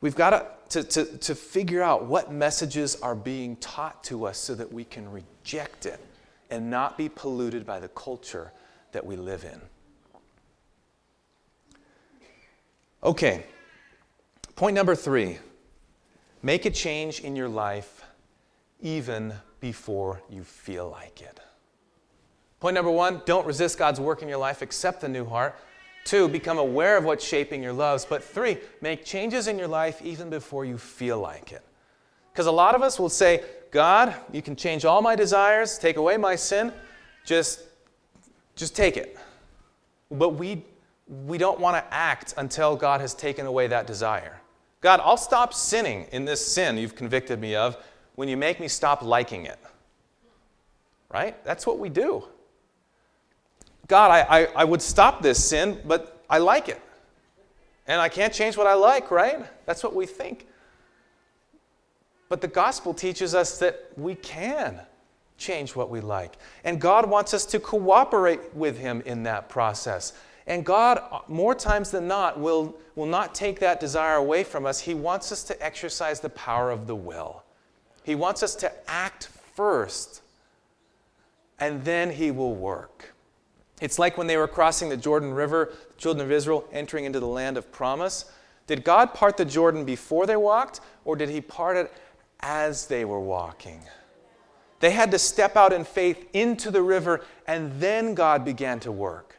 We've 0.00 0.14
got 0.14 0.70
to, 0.70 0.82
to, 0.82 1.04
to, 1.04 1.34
figure 1.34 1.82
out 1.82 2.06
what 2.06 2.32
messages 2.32 2.96
are 3.02 3.14
being 3.14 3.56
taught 3.56 4.02
to 4.04 4.24
us 4.24 4.38
so 4.38 4.54
that 4.54 4.72
we 4.72 4.84
can 4.84 5.10
reject 5.10 5.84
it 5.84 6.00
and 6.50 6.70
not 6.70 6.96
be 6.96 7.08
polluted 7.08 7.66
by 7.66 7.80
the 7.80 7.88
culture 7.88 8.52
that 8.92 9.04
we 9.04 9.16
live 9.16 9.44
in. 9.44 9.60
Okay, 13.02 13.44
point 14.56 14.74
number 14.74 14.94
three 14.94 15.38
make 16.42 16.64
a 16.64 16.70
change 16.70 17.20
in 17.20 17.36
your 17.36 17.48
life 17.48 18.02
even 18.80 19.34
before 19.60 20.22
you 20.30 20.42
feel 20.44 20.88
like 20.88 21.20
it. 21.20 21.40
Point 22.60 22.74
number 22.74 22.90
one 22.90 23.22
don't 23.26 23.46
resist 23.46 23.78
God's 23.78 24.00
work 24.00 24.22
in 24.22 24.28
your 24.28 24.38
life, 24.38 24.62
accept 24.62 25.00
the 25.00 25.08
new 25.08 25.24
heart. 25.24 25.58
Two, 26.04 26.28
become 26.28 26.58
aware 26.58 26.96
of 26.96 27.04
what's 27.04 27.24
shaping 27.24 27.62
your 27.62 27.72
loves. 27.72 28.04
But 28.04 28.24
three, 28.24 28.58
make 28.80 29.04
changes 29.04 29.46
in 29.46 29.58
your 29.58 29.68
life 29.68 30.00
even 30.02 30.30
before 30.30 30.64
you 30.64 30.78
feel 30.78 31.18
like 31.18 31.52
it. 31.52 31.62
Because 32.32 32.46
a 32.46 32.52
lot 32.52 32.74
of 32.74 32.82
us 32.82 32.98
will 32.98 33.08
say, 33.08 33.44
God, 33.70 34.14
you 34.32 34.42
can 34.42 34.56
change 34.56 34.84
all 34.84 35.02
my 35.02 35.14
desires, 35.14 35.78
take 35.78 35.96
away 35.96 36.16
my 36.16 36.36
sin, 36.36 36.72
just, 37.24 37.60
just 38.56 38.74
take 38.74 38.96
it. 38.96 39.16
But 40.10 40.30
we, 40.30 40.64
we 41.26 41.38
don't 41.38 41.60
want 41.60 41.76
to 41.76 41.94
act 41.94 42.34
until 42.36 42.76
God 42.76 43.00
has 43.00 43.14
taken 43.14 43.46
away 43.46 43.66
that 43.68 43.86
desire. 43.86 44.40
God, 44.80 45.00
I'll 45.02 45.16
stop 45.16 45.52
sinning 45.52 46.06
in 46.12 46.24
this 46.24 46.44
sin 46.44 46.78
you've 46.78 46.96
convicted 46.96 47.38
me 47.38 47.54
of 47.54 47.76
when 48.14 48.28
you 48.28 48.36
make 48.36 48.58
me 48.58 48.68
stop 48.68 49.02
liking 49.02 49.46
it. 49.46 49.58
Right? 51.12 51.42
That's 51.44 51.66
what 51.66 51.78
we 51.78 51.88
do. 51.88 52.24
God, 53.90 54.12
I, 54.12 54.42
I, 54.42 54.44
I 54.54 54.64
would 54.64 54.80
stop 54.80 55.20
this 55.20 55.44
sin, 55.44 55.80
but 55.84 56.22
I 56.30 56.38
like 56.38 56.68
it. 56.68 56.80
And 57.88 58.00
I 58.00 58.08
can't 58.08 58.32
change 58.32 58.56
what 58.56 58.68
I 58.68 58.74
like, 58.74 59.10
right? 59.10 59.44
That's 59.66 59.82
what 59.82 59.96
we 59.96 60.06
think. 60.06 60.46
But 62.28 62.40
the 62.40 62.46
gospel 62.46 62.94
teaches 62.94 63.34
us 63.34 63.58
that 63.58 63.90
we 63.96 64.14
can 64.14 64.80
change 65.38 65.74
what 65.74 65.90
we 65.90 66.00
like. 66.00 66.38
And 66.62 66.80
God 66.80 67.10
wants 67.10 67.34
us 67.34 67.44
to 67.46 67.58
cooperate 67.58 68.54
with 68.54 68.78
Him 68.78 69.02
in 69.06 69.24
that 69.24 69.48
process. 69.48 70.12
And 70.46 70.64
God, 70.64 71.02
more 71.26 71.56
times 71.56 71.90
than 71.90 72.06
not, 72.06 72.38
will, 72.38 72.76
will 72.94 73.06
not 73.06 73.34
take 73.34 73.58
that 73.58 73.80
desire 73.80 74.14
away 74.14 74.44
from 74.44 74.66
us. 74.66 74.78
He 74.78 74.94
wants 74.94 75.32
us 75.32 75.42
to 75.44 75.60
exercise 75.60 76.20
the 76.20 76.30
power 76.30 76.70
of 76.70 76.86
the 76.86 76.94
will. 76.94 77.42
He 78.04 78.14
wants 78.14 78.44
us 78.44 78.54
to 78.56 78.72
act 78.88 79.30
first, 79.56 80.22
and 81.58 81.84
then 81.84 82.12
He 82.12 82.30
will 82.30 82.54
work. 82.54 83.09
It's 83.80 83.98
like 83.98 84.18
when 84.18 84.26
they 84.26 84.36
were 84.36 84.48
crossing 84.48 84.88
the 84.88 84.96
Jordan 84.96 85.32
River, 85.32 85.72
the 85.88 85.94
children 85.96 86.24
of 86.24 86.32
Israel 86.32 86.66
entering 86.72 87.04
into 87.04 87.20
the 87.20 87.26
land 87.26 87.56
of 87.56 87.72
promise. 87.72 88.30
Did 88.66 88.84
God 88.84 89.14
part 89.14 89.36
the 89.36 89.44
Jordan 89.44 89.84
before 89.84 90.26
they 90.26 90.36
walked, 90.36 90.80
or 91.04 91.16
did 91.16 91.28
He 91.28 91.40
part 91.40 91.76
it 91.76 91.92
as 92.40 92.86
they 92.86 93.04
were 93.04 93.20
walking? 93.20 93.80
They 94.80 94.90
had 94.90 95.10
to 95.10 95.18
step 95.18 95.56
out 95.56 95.72
in 95.72 95.84
faith 95.84 96.28
into 96.32 96.70
the 96.70 96.82
river, 96.82 97.24
and 97.46 97.72
then 97.80 98.14
God 98.14 98.44
began 98.44 98.80
to 98.80 98.92
work. 98.92 99.38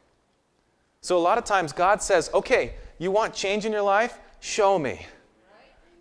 So, 1.02 1.18
a 1.18 1.20
lot 1.20 1.38
of 1.38 1.46
times, 1.46 1.72
God 1.74 2.02
says, 2.02 2.30
Okay, 2.34 2.74
you 3.00 3.10
want 3.12 3.34
change 3.34 3.66
in 3.66 3.72
your 3.72 3.82
life? 3.82 4.20
Show 4.40 4.78
me. 4.78 5.06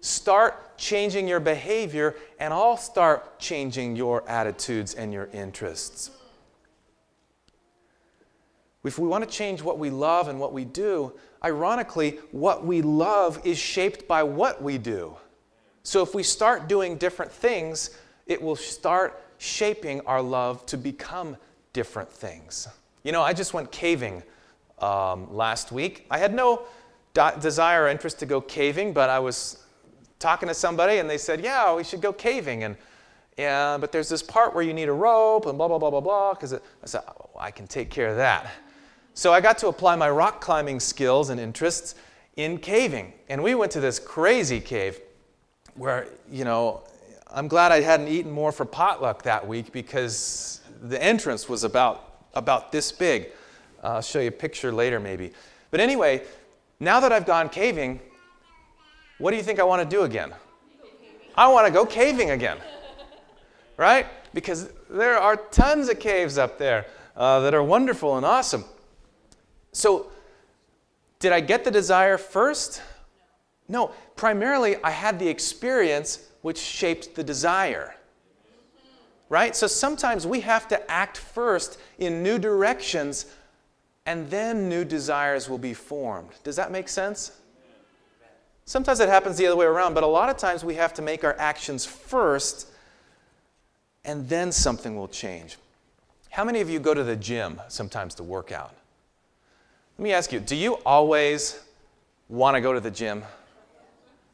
Start 0.00 0.76
changing 0.76 1.28
your 1.28 1.40
behavior, 1.40 2.16
and 2.38 2.52
I'll 2.52 2.76
start 2.76 3.38
changing 3.38 3.96
your 3.96 4.26
attitudes 4.28 4.94
and 4.94 5.12
your 5.12 5.28
interests. 5.32 6.10
If 8.84 8.98
we 8.98 9.06
want 9.08 9.24
to 9.24 9.30
change 9.30 9.62
what 9.62 9.78
we 9.78 9.90
love 9.90 10.28
and 10.28 10.40
what 10.40 10.52
we 10.52 10.64
do, 10.64 11.12
ironically, 11.44 12.18
what 12.32 12.64
we 12.64 12.82
love 12.82 13.40
is 13.44 13.58
shaped 13.58 14.08
by 14.08 14.22
what 14.22 14.62
we 14.62 14.78
do. 14.78 15.16
So 15.82 16.02
if 16.02 16.14
we 16.14 16.22
start 16.22 16.68
doing 16.68 16.96
different 16.96 17.32
things, 17.32 17.90
it 18.26 18.40
will 18.40 18.56
start 18.56 19.22
shaping 19.38 20.00
our 20.02 20.22
love 20.22 20.64
to 20.66 20.76
become 20.76 21.36
different 21.72 22.10
things. 22.10 22.68
You 23.02 23.12
know, 23.12 23.22
I 23.22 23.32
just 23.32 23.54
went 23.54 23.70
caving 23.72 24.22
um, 24.78 25.34
last 25.34 25.72
week. 25.72 26.06
I 26.10 26.18
had 26.18 26.34
no 26.34 26.62
desire 27.14 27.84
or 27.84 27.88
interest 27.88 28.18
to 28.20 28.26
go 28.26 28.40
caving, 28.40 28.92
but 28.92 29.10
I 29.10 29.18
was 29.18 29.64
talking 30.18 30.48
to 30.48 30.54
somebody 30.54 30.98
and 30.98 31.08
they 31.08 31.18
said, 31.18 31.40
Yeah, 31.42 31.74
we 31.74 31.84
should 31.84 32.00
go 32.00 32.12
caving. 32.12 32.64
And 32.64 32.76
yeah, 33.38 33.78
but 33.78 33.90
there's 33.90 34.08
this 34.08 34.22
part 34.22 34.54
where 34.54 34.62
you 34.62 34.74
need 34.74 34.88
a 34.88 34.92
rope 34.92 35.46
and 35.46 35.56
blah, 35.56 35.68
blah, 35.68 35.78
blah, 35.78 35.90
blah, 35.90 36.00
blah. 36.00 36.34
Because 36.34 36.52
I 36.54 36.58
said, 36.84 37.02
oh, 37.08 37.30
I 37.38 37.50
can 37.50 37.66
take 37.66 37.88
care 37.88 38.08
of 38.08 38.16
that. 38.16 38.50
So 39.20 39.34
I 39.34 39.42
got 39.42 39.58
to 39.58 39.68
apply 39.68 39.96
my 39.96 40.08
rock 40.08 40.40
climbing 40.40 40.80
skills 40.80 41.28
and 41.28 41.38
interests 41.38 41.94
in 42.36 42.56
caving. 42.56 43.12
And 43.28 43.42
we 43.42 43.54
went 43.54 43.70
to 43.72 43.78
this 43.80 43.98
crazy 43.98 44.60
cave 44.60 44.98
where, 45.74 46.06
you 46.32 46.46
know, 46.46 46.84
I'm 47.26 47.46
glad 47.46 47.70
I 47.70 47.82
hadn't 47.82 48.08
eaten 48.08 48.30
more 48.30 48.50
for 48.50 48.64
potluck 48.64 49.24
that 49.24 49.46
week 49.46 49.72
because 49.72 50.62
the 50.80 51.02
entrance 51.04 51.50
was 51.50 51.64
about, 51.64 52.28
about 52.32 52.72
this 52.72 52.92
big. 52.92 53.26
I'll 53.82 54.00
show 54.00 54.20
you 54.20 54.28
a 54.28 54.30
picture 54.30 54.72
later, 54.72 54.98
maybe. 54.98 55.34
But 55.70 55.80
anyway, 55.80 56.22
now 56.80 56.98
that 57.00 57.12
I've 57.12 57.26
gone 57.26 57.50
caving, 57.50 58.00
what 59.18 59.32
do 59.32 59.36
you 59.36 59.42
think 59.42 59.58
I 59.60 59.64
want 59.64 59.82
to 59.82 59.96
do 59.96 60.04
again? 60.04 60.32
I 61.34 61.46
want 61.48 61.66
to 61.66 61.72
go 61.74 61.84
caving 61.84 62.30
again. 62.30 62.56
Right? 63.76 64.06
Because 64.32 64.70
there 64.88 65.18
are 65.18 65.36
tons 65.36 65.90
of 65.90 66.00
caves 66.00 66.38
up 66.38 66.56
there 66.56 66.86
uh, 67.18 67.40
that 67.40 67.52
are 67.52 67.62
wonderful 67.62 68.16
and 68.16 68.24
awesome. 68.24 68.64
So, 69.72 70.10
did 71.18 71.32
I 71.32 71.40
get 71.40 71.64
the 71.64 71.70
desire 71.70 72.18
first? 72.18 72.82
No, 73.68 73.92
primarily 74.16 74.82
I 74.82 74.90
had 74.90 75.18
the 75.18 75.28
experience 75.28 76.18
which 76.42 76.58
shaped 76.58 77.14
the 77.14 77.22
desire. 77.22 77.94
Right? 79.28 79.54
So 79.54 79.68
sometimes 79.68 80.26
we 80.26 80.40
have 80.40 80.66
to 80.68 80.90
act 80.90 81.18
first 81.18 81.78
in 81.98 82.22
new 82.22 82.38
directions 82.38 83.26
and 84.06 84.28
then 84.28 84.68
new 84.68 84.84
desires 84.84 85.48
will 85.48 85.58
be 85.58 85.74
formed. 85.74 86.30
Does 86.42 86.56
that 86.56 86.72
make 86.72 86.88
sense? 86.88 87.32
Sometimes 88.64 88.98
it 88.98 89.08
happens 89.08 89.36
the 89.36 89.46
other 89.46 89.56
way 89.56 89.66
around, 89.66 89.94
but 89.94 90.02
a 90.02 90.06
lot 90.06 90.30
of 90.30 90.36
times 90.36 90.64
we 90.64 90.74
have 90.76 90.94
to 90.94 91.02
make 91.02 91.22
our 91.22 91.36
actions 91.38 91.84
first 91.84 92.66
and 94.04 94.28
then 94.28 94.50
something 94.50 94.96
will 94.96 95.08
change. 95.08 95.58
How 96.30 96.44
many 96.44 96.60
of 96.60 96.70
you 96.70 96.80
go 96.80 96.94
to 96.94 97.04
the 97.04 97.16
gym 97.16 97.60
sometimes 97.68 98.14
to 98.16 98.22
work 98.22 98.50
out? 98.50 98.74
Let 100.00 100.04
me 100.04 100.12
ask 100.14 100.32
you 100.32 100.40
do 100.40 100.56
you 100.56 100.76
always 100.86 101.60
want 102.30 102.54
to 102.54 102.62
go 102.62 102.72
to 102.72 102.80
the 102.80 102.90
gym? 102.90 103.22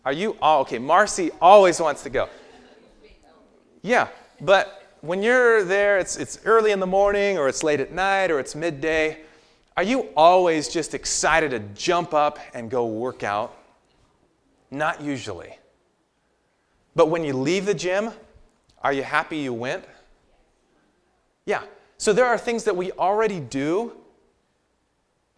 Are 0.04 0.12
you 0.12 0.36
all 0.40 0.60
okay? 0.60 0.78
Marcy 0.78 1.32
always 1.40 1.80
wants 1.80 2.04
to 2.04 2.08
go. 2.08 2.28
Yeah, 3.82 4.06
but 4.40 4.94
when 5.00 5.24
you're 5.24 5.64
there, 5.64 5.98
it's, 5.98 6.18
it's 6.18 6.38
early 6.44 6.70
in 6.70 6.78
the 6.78 6.86
morning, 6.86 7.36
or 7.36 7.48
it's 7.48 7.64
late 7.64 7.80
at 7.80 7.90
night, 7.90 8.30
or 8.30 8.38
it's 8.38 8.54
midday. 8.54 9.22
Are 9.76 9.82
you 9.82 10.06
always 10.16 10.68
just 10.68 10.94
excited 10.94 11.50
to 11.50 11.58
jump 11.74 12.14
up 12.14 12.38
and 12.54 12.70
go 12.70 12.86
work 12.86 13.24
out? 13.24 13.52
Not 14.70 15.02
usually. 15.02 15.58
But 16.94 17.10
when 17.10 17.24
you 17.24 17.32
leave 17.32 17.66
the 17.66 17.74
gym, 17.74 18.12
are 18.84 18.92
you 18.92 19.02
happy 19.02 19.38
you 19.38 19.52
went? 19.52 19.84
Yeah. 21.44 21.64
So 21.98 22.12
there 22.12 22.26
are 22.26 22.38
things 22.38 22.62
that 22.62 22.76
we 22.76 22.92
already 22.92 23.40
do 23.40 23.96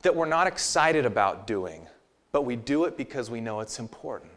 that 0.03 0.15
we're 0.15 0.27
not 0.27 0.47
excited 0.47 1.05
about 1.05 1.47
doing, 1.47 1.87
but 2.33 2.43
we 2.43 2.57
do 2.57 2.85
it 2.85 2.97
because 2.97 3.31
we 3.31 3.41
know 3.41 3.61
it's 3.61 3.79
important. 3.79 4.31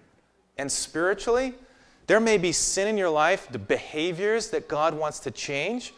And 0.57 0.71
spiritually, 0.71 1.53
there 2.07 2.19
may 2.19 2.37
be 2.37 2.51
sin 2.51 2.87
in 2.87 2.97
your 2.97 3.09
life, 3.09 3.47
the 3.51 3.59
behaviors 3.59 4.49
that 4.49 4.67
God 4.67 4.93
wants 4.93 5.19
to 5.21 5.31
change. 5.31 5.93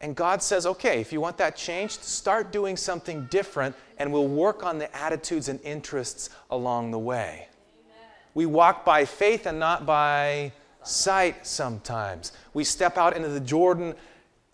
And 0.00 0.16
God 0.16 0.42
says, 0.42 0.66
okay, 0.66 1.00
if 1.00 1.12
you 1.12 1.20
want 1.20 1.36
that 1.38 1.56
changed, 1.56 2.02
start 2.02 2.52
doing 2.52 2.76
something 2.76 3.26
different, 3.30 3.76
and 3.98 4.12
we'll 4.12 4.28
work 4.28 4.64
on 4.64 4.78
the 4.78 4.94
attitudes 4.96 5.48
and 5.48 5.60
interests 5.62 6.30
along 6.50 6.90
the 6.90 6.98
way. 6.98 7.48
Amen. 7.84 8.08
We 8.34 8.46
walk 8.46 8.84
by 8.84 9.04
faith 9.04 9.46
and 9.46 9.58
not 9.58 9.86
by 9.86 10.52
sight 10.82 11.46
sometimes. 11.46 12.32
We 12.54 12.64
step 12.64 12.96
out 12.96 13.16
into 13.16 13.28
the 13.28 13.40
Jordan 13.40 13.94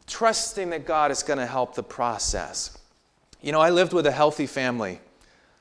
trusting 0.07 0.71
that 0.71 0.85
God 0.85 1.11
is 1.11 1.23
going 1.23 1.38
to 1.38 1.47
help 1.47 1.75
the 1.75 1.83
process. 1.83 2.79
You 3.42 3.53
know, 3.53 3.61
I 3.61 3.70
lived 3.70 3.92
with 3.92 4.07
a 4.07 4.12
healthy 4.12 4.46
family 4.46 4.99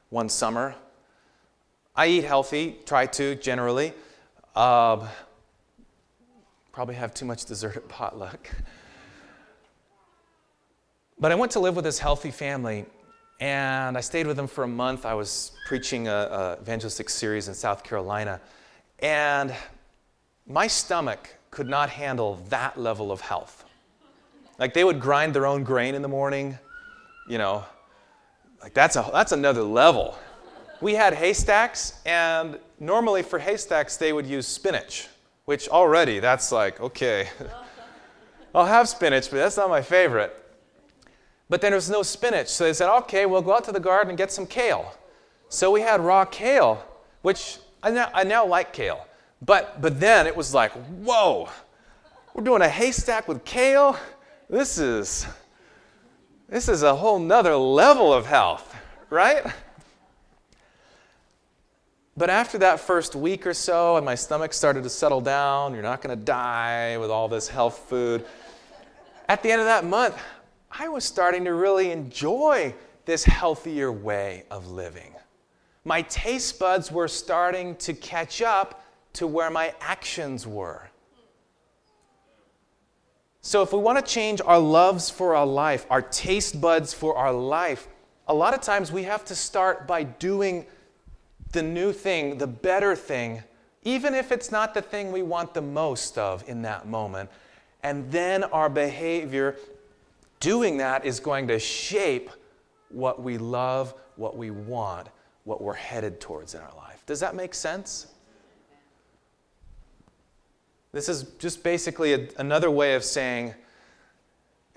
one 0.10 0.30
summer. 0.30 0.76
I 1.96 2.08
eat 2.08 2.24
healthy, 2.24 2.78
try 2.86 3.06
to 3.08 3.36
generally. 3.36 3.94
Uh, 4.56 5.08
probably 6.72 6.96
have 6.96 7.14
too 7.14 7.26
much 7.26 7.46
dessert 7.46 7.76
at 7.76 7.88
potluck. 7.88 8.50
But 11.20 11.32
I 11.32 11.36
went 11.36 11.52
to 11.54 11.60
live 11.60 11.76
with 11.76 11.86
this 11.86 12.00
healthy 12.00 12.32
family, 12.32 12.86
and 13.40 13.98
I 13.98 14.02
stayed 14.02 14.28
with 14.28 14.38
them 14.38 14.48
for 14.48 14.64
a 14.64 14.68
month. 14.68 15.06
I 15.06 15.14
was 15.14 15.52
preaching 15.68 16.08
a, 16.08 16.58
evangelistic 16.62 17.10
series 17.10 17.48
in 17.48 17.54
South 17.54 17.84
Carolina, 17.84 18.42
and 19.00 19.54
my 20.48 20.68
stomach 20.68 21.30
could 21.52 21.68
not 21.68 21.90
handle 21.90 22.42
that 22.50 22.78
level 22.80 23.12
of 23.12 23.22
health. 23.22 23.66
Like 24.60 24.74
they 24.74 24.84
would 24.84 25.00
grind 25.00 25.34
their 25.34 25.46
own 25.46 25.64
grain 25.64 25.96
in 25.96 26.02
the 26.02 26.08
morning, 26.08 26.58
you 27.28 27.38
know, 27.38 27.66
like 28.62 28.74
that's, 28.74 28.96
a, 28.96 29.10
that's 29.12 29.32
another 29.32 29.64
level. 29.64 30.18
We 30.82 30.94
had 30.94 31.14
haystacks, 31.14 32.00
and 32.06 32.60
normally 32.80 33.24
for 33.24 33.40
haystacks, 33.40 33.98
they 33.98 34.14
would 34.14 34.26
use 34.26 34.48
spinach, 34.48 35.08
which 35.46 35.70
already 35.70 36.20
that's 36.20 36.52
like, 36.52 36.80
okay, 36.80 37.30
I'll 38.56 38.66
have 38.66 38.88
spinach, 38.88 39.30
but 39.30 39.38
that's 39.38 39.58
not 39.58 39.70
my 39.70 39.82
favorite. 39.82 40.36
But 41.50 41.62
then 41.62 41.72
there 41.72 41.78
was 41.78 41.90
no 41.90 42.04
spinach, 42.04 42.48
so 42.48 42.64
they 42.64 42.74
said, 42.74 42.94
okay, 43.00 43.26
we'll 43.26 43.42
go 43.42 43.54
out 43.54 43.64
to 43.66 43.72
the 43.72 43.80
garden 43.80 44.10
and 44.10 44.18
get 44.18 44.32
some 44.32 44.48
kale. 44.48 44.94
So 45.50 45.72
we 45.72 45.82
had 45.82 46.02
raw 46.02 46.26
kale, 46.26 46.84
which 47.22 47.60
I 47.84 47.92
now, 47.92 48.10
I 48.14 48.24
now 48.24 48.46
like 48.46 48.74
kale. 48.74 49.06
But, 49.42 49.82
but 49.82 50.00
then 50.00 50.26
it 50.26 50.36
was 50.36 50.54
like, 50.54 50.72
whoa, 50.72 51.50
we're 52.34 52.44
doing 52.44 52.62
a 52.62 52.70
haystack 52.70 53.28
with 53.28 53.46
kale? 53.46 53.98
This 54.50 54.78
is, 54.78 55.28
this 56.48 56.70
is 56.70 56.84
a 56.84 56.96
whole 56.96 57.20
nother 57.20 57.56
level 57.56 58.14
of 58.14 58.26
health, 58.26 58.76
right? 59.10 59.46
But 62.18 62.30
after 62.30 62.58
that 62.60 62.80
first 62.80 63.16
week 63.16 63.46
or 63.46 63.54
so, 63.54 63.98
and 63.98 64.06
my 64.06 64.16
stomach 64.16 64.54
started 64.54 64.84
to 64.84 64.90
settle 64.90 65.20
down, 65.20 65.74
you're 65.74 65.84
not 65.84 66.02
going 66.02 66.18
to 66.18 66.24
die 66.24 66.98
with 66.98 67.10
all 67.10 67.28
this 67.28 67.48
health 67.48 67.86
food. 67.90 68.26
At 69.28 69.44
the 69.44 69.52
end 69.52 69.60
of 69.60 69.68
that 69.68 69.84
month, 69.84 70.18
I 70.72 70.88
was 70.88 71.04
starting 71.04 71.44
to 71.46 71.54
really 71.54 71.92
enjoy 71.92 72.74
this 73.06 73.24
healthier 73.24 73.92
way 73.92 74.46
of 74.50 74.72
living. 74.72 75.14
My 75.84 76.04
taste 76.04 76.58
buds 76.58 76.92
were 76.92 77.08
starting 77.08 77.76
to 77.78 77.94
catch 77.94 78.42
up 78.42 78.84
to 79.14 79.28
where 79.28 79.50
my 79.50 79.74
actions 79.82 80.48
were. 80.48 80.90
So, 83.46 83.62
if 83.62 83.74
we 83.74 83.78
want 83.78 84.04
to 84.04 84.12
change 84.12 84.42
our 84.44 84.58
loves 84.58 85.12
for 85.12 85.36
our 85.36 85.46
life, 85.46 85.86
our 85.92 86.02
taste 86.02 86.60
buds 86.60 86.96
for 86.96 87.16
our 87.16 87.32
life, 87.32 87.88
a 88.28 88.34
lot 88.34 88.56
of 88.56 88.62
times 88.62 88.92
we 88.92 89.04
have 89.04 89.24
to 89.26 89.36
start 89.36 89.86
by 89.86 90.02
doing 90.02 90.66
the 91.52 91.62
new 91.62 91.94
thing, 91.94 92.40
the 92.40 92.48
better 92.48 92.96
thing, 92.96 93.44
even 93.84 94.16
if 94.16 94.32
it's 94.32 94.52
not 94.52 94.74
the 94.74 94.82
thing 94.82 95.12
we 95.12 95.22
want 95.22 95.54
the 95.54 95.62
most 95.62 96.18
of 96.18 96.44
in 96.50 96.64
that 96.64 96.88
moment. 96.88 97.30
And 97.84 98.12
then 98.12 98.46
our 98.46 98.68
behavior 98.68 99.58
doing 100.40 100.78
that 100.78 101.06
is 101.06 101.20
going 101.20 101.48
to 101.50 101.60
shape 101.60 102.32
what 102.90 103.22
we 103.22 103.38
love, 103.38 103.94
what 104.16 104.36
we 104.36 104.50
want, 104.50 105.10
what 105.44 105.62
we're 105.62 105.74
headed 105.74 106.20
towards 106.20 106.56
in 106.56 106.62
our 106.62 106.76
life. 106.78 107.04
Does 107.06 107.20
that 107.20 107.36
make 107.36 107.54
sense? 107.54 108.08
This 110.96 111.10
is 111.10 111.24
just 111.40 111.62
basically 111.62 112.14
a, 112.14 112.26
another 112.38 112.72
way 112.72 112.96
of 112.96 113.04
saying 113.04 113.54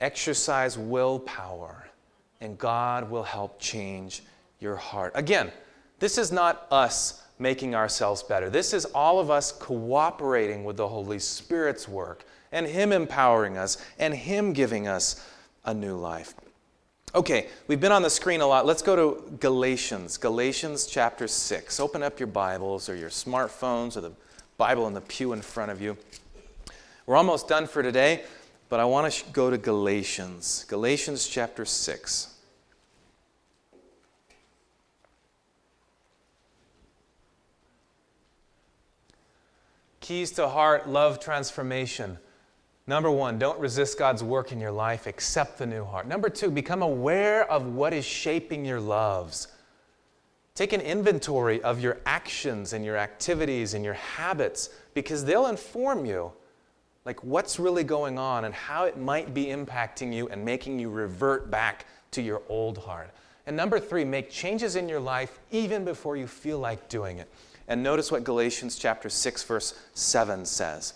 exercise 0.00 0.76
willpower, 0.76 1.88
and 2.40 2.58
God 2.58 3.08
will 3.08 3.22
help 3.22 3.60
change 3.60 4.24
your 4.58 4.74
heart. 4.74 5.12
Again, 5.14 5.52
this 6.00 6.18
is 6.18 6.32
not 6.32 6.66
us 6.72 7.22
making 7.38 7.76
ourselves 7.76 8.24
better. 8.24 8.50
This 8.50 8.74
is 8.74 8.84
all 8.86 9.20
of 9.20 9.30
us 9.30 9.52
cooperating 9.52 10.64
with 10.64 10.76
the 10.76 10.88
Holy 10.88 11.20
Spirit's 11.20 11.86
work 11.86 12.24
and 12.50 12.66
Him 12.66 12.90
empowering 12.90 13.56
us 13.56 13.78
and 13.96 14.12
Him 14.12 14.52
giving 14.52 14.88
us 14.88 15.24
a 15.66 15.72
new 15.72 15.96
life. 15.96 16.34
Okay, 17.14 17.46
we've 17.68 17.80
been 17.80 17.92
on 17.92 18.02
the 18.02 18.10
screen 18.10 18.40
a 18.40 18.46
lot. 18.46 18.66
Let's 18.66 18.82
go 18.82 18.96
to 18.96 19.36
Galatians, 19.38 20.16
Galatians 20.16 20.86
chapter 20.86 21.28
6. 21.28 21.78
Open 21.78 22.02
up 22.02 22.18
your 22.18 22.26
Bibles 22.26 22.88
or 22.88 22.96
your 22.96 23.08
smartphones 23.08 23.96
or 23.96 24.00
the 24.00 24.12
Bible 24.58 24.88
in 24.88 24.92
the 24.92 25.00
pew 25.00 25.32
in 25.32 25.40
front 25.40 25.70
of 25.70 25.80
you. 25.80 25.96
We're 27.06 27.14
almost 27.14 27.46
done 27.46 27.68
for 27.68 27.80
today, 27.80 28.24
but 28.68 28.80
I 28.80 28.84
want 28.86 29.12
to 29.12 29.30
go 29.30 29.50
to 29.50 29.56
Galatians, 29.56 30.64
Galatians 30.66 31.28
chapter 31.28 31.64
6. 31.64 32.34
Keys 40.00 40.32
to 40.32 40.48
heart, 40.48 40.88
love 40.88 41.20
transformation. 41.20 42.18
Number 42.88 43.12
one, 43.12 43.38
don't 43.38 43.60
resist 43.60 43.96
God's 43.96 44.24
work 44.24 44.50
in 44.50 44.58
your 44.58 44.72
life, 44.72 45.06
accept 45.06 45.58
the 45.58 45.66
new 45.66 45.84
heart. 45.84 46.08
Number 46.08 46.28
two, 46.28 46.50
become 46.50 46.82
aware 46.82 47.48
of 47.48 47.64
what 47.74 47.94
is 47.94 48.04
shaping 48.04 48.64
your 48.64 48.80
loves. 48.80 49.46
Take 50.58 50.72
an 50.72 50.80
inventory 50.80 51.62
of 51.62 51.78
your 51.78 51.98
actions 52.04 52.72
and 52.72 52.84
your 52.84 52.96
activities 52.96 53.74
and 53.74 53.84
your 53.84 53.94
habits 53.94 54.70
because 54.92 55.24
they'll 55.24 55.46
inform 55.46 56.04
you 56.04 56.32
like 57.04 57.22
what's 57.22 57.60
really 57.60 57.84
going 57.84 58.18
on 58.18 58.44
and 58.44 58.52
how 58.52 58.82
it 58.82 58.98
might 58.98 59.32
be 59.32 59.46
impacting 59.46 60.12
you 60.12 60.26
and 60.30 60.44
making 60.44 60.80
you 60.80 60.90
revert 60.90 61.48
back 61.48 61.86
to 62.10 62.22
your 62.22 62.42
old 62.48 62.78
heart. 62.78 63.10
And 63.46 63.56
number 63.56 63.78
3, 63.78 64.04
make 64.04 64.32
changes 64.32 64.74
in 64.74 64.88
your 64.88 64.98
life 64.98 65.38
even 65.52 65.84
before 65.84 66.16
you 66.16 66.26
feel 66.26 66.58
like 66.58 66.88
doing 66.88 67.18
it. 67.18 67.32
And 67.68 67.80
notice 67.80 68.10
what 68.10 68.24
Galatians 68.24 68.76
chapter 68.76 69.08
6 69.08 69.44
verse 69.44 69.80
7 69.94 70.44
says. 70.44 70.94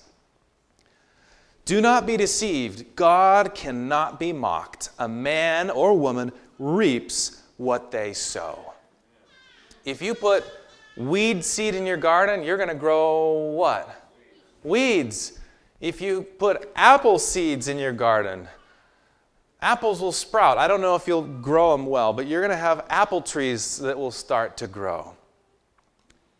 Do 1.66 1.81
not 1.81 2.05
be 2.05 2.16
deceived. 2.16 2.96
God 2.96 3.55
cannot 3.55 4.18
be 4.18 4.32
mocked. 4.32 4.89
A 4.99 5.07
man 5.07 5.70
or 5.70 5.97
woman 5.97 6.32
reaps 6.59 7.41
what 7.59 7.93
they 7.93 8.12
sow. 8.12 8.72
If 9.85 10.01
you 10.01 10.14
put 10.14 10.45
weed 10.97 11.45
seed 11.45 11.74
in 11.74 11.87
your 11.87 11.97
garden, 11.97 12.45
you're 12.45 12.57
going 12.57 12.68
to 12.68 12.74
grow 12.74 13.53
what? 13.55 14.11
Weeds. 14.62 15.39
If 15.80 16.01
you 16.01 16.22
put 16.22 16.70
apple 16.76 17.18
seeds 17.18 17.66
in 17.66 17.78
your 17.78 17.93
garden, 17.93 18.47
apples 19.61 20.01
will 20.01 20.12
sprout. 20.12 20.59
I 20.59 20.68
don't 20.68 20.80
know 20.80 20.95
if 20.95 21.09
you'll 21.09 21.22
grow 21.22 21.72
them 21.72 21.87
well, 21.87 22.12
but 22.12 22.26
you're 22.26 22.41
going 22.41 22.51
to 22.51 22.57
have 22.57 22.87
apple 22.89 23.20
trees 23.20 23.78
that 23.78 23.99
will 23.99 24.12
start 24.12 24.57
to 24.59 24.68
grow. 24.68 25.16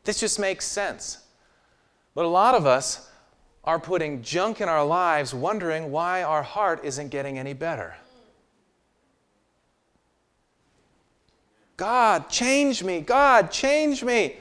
This 0.05 0.20
just 0.20 0.38
makes 0.38 0.64
sense. 0.64 1.18
But 2.14 2.24
a 2.24 2.28
lot 2.28 2.55
of 2.55 2.66
us 2.66 3.09
are 3.64 3.78
putting 3.78 4.22
junk 4.22 4.61
in 4.61 4.68
our 4.68 4.84
lives, 4.84 5.34
wondering 5.34 5.90
why 5.90 6.22
our 6.22 6.43
heart 6.43 6.84
isn't 6.84 7.09
getting 7.09 7.38
any 7.38 7.53
better. 7.53 7.95
God, 11.77 12.29
change 12.29 12.83
me. 12.85 13.01
God, 13.01 13.51
change 13.51 14.05
me. 14.05 14.37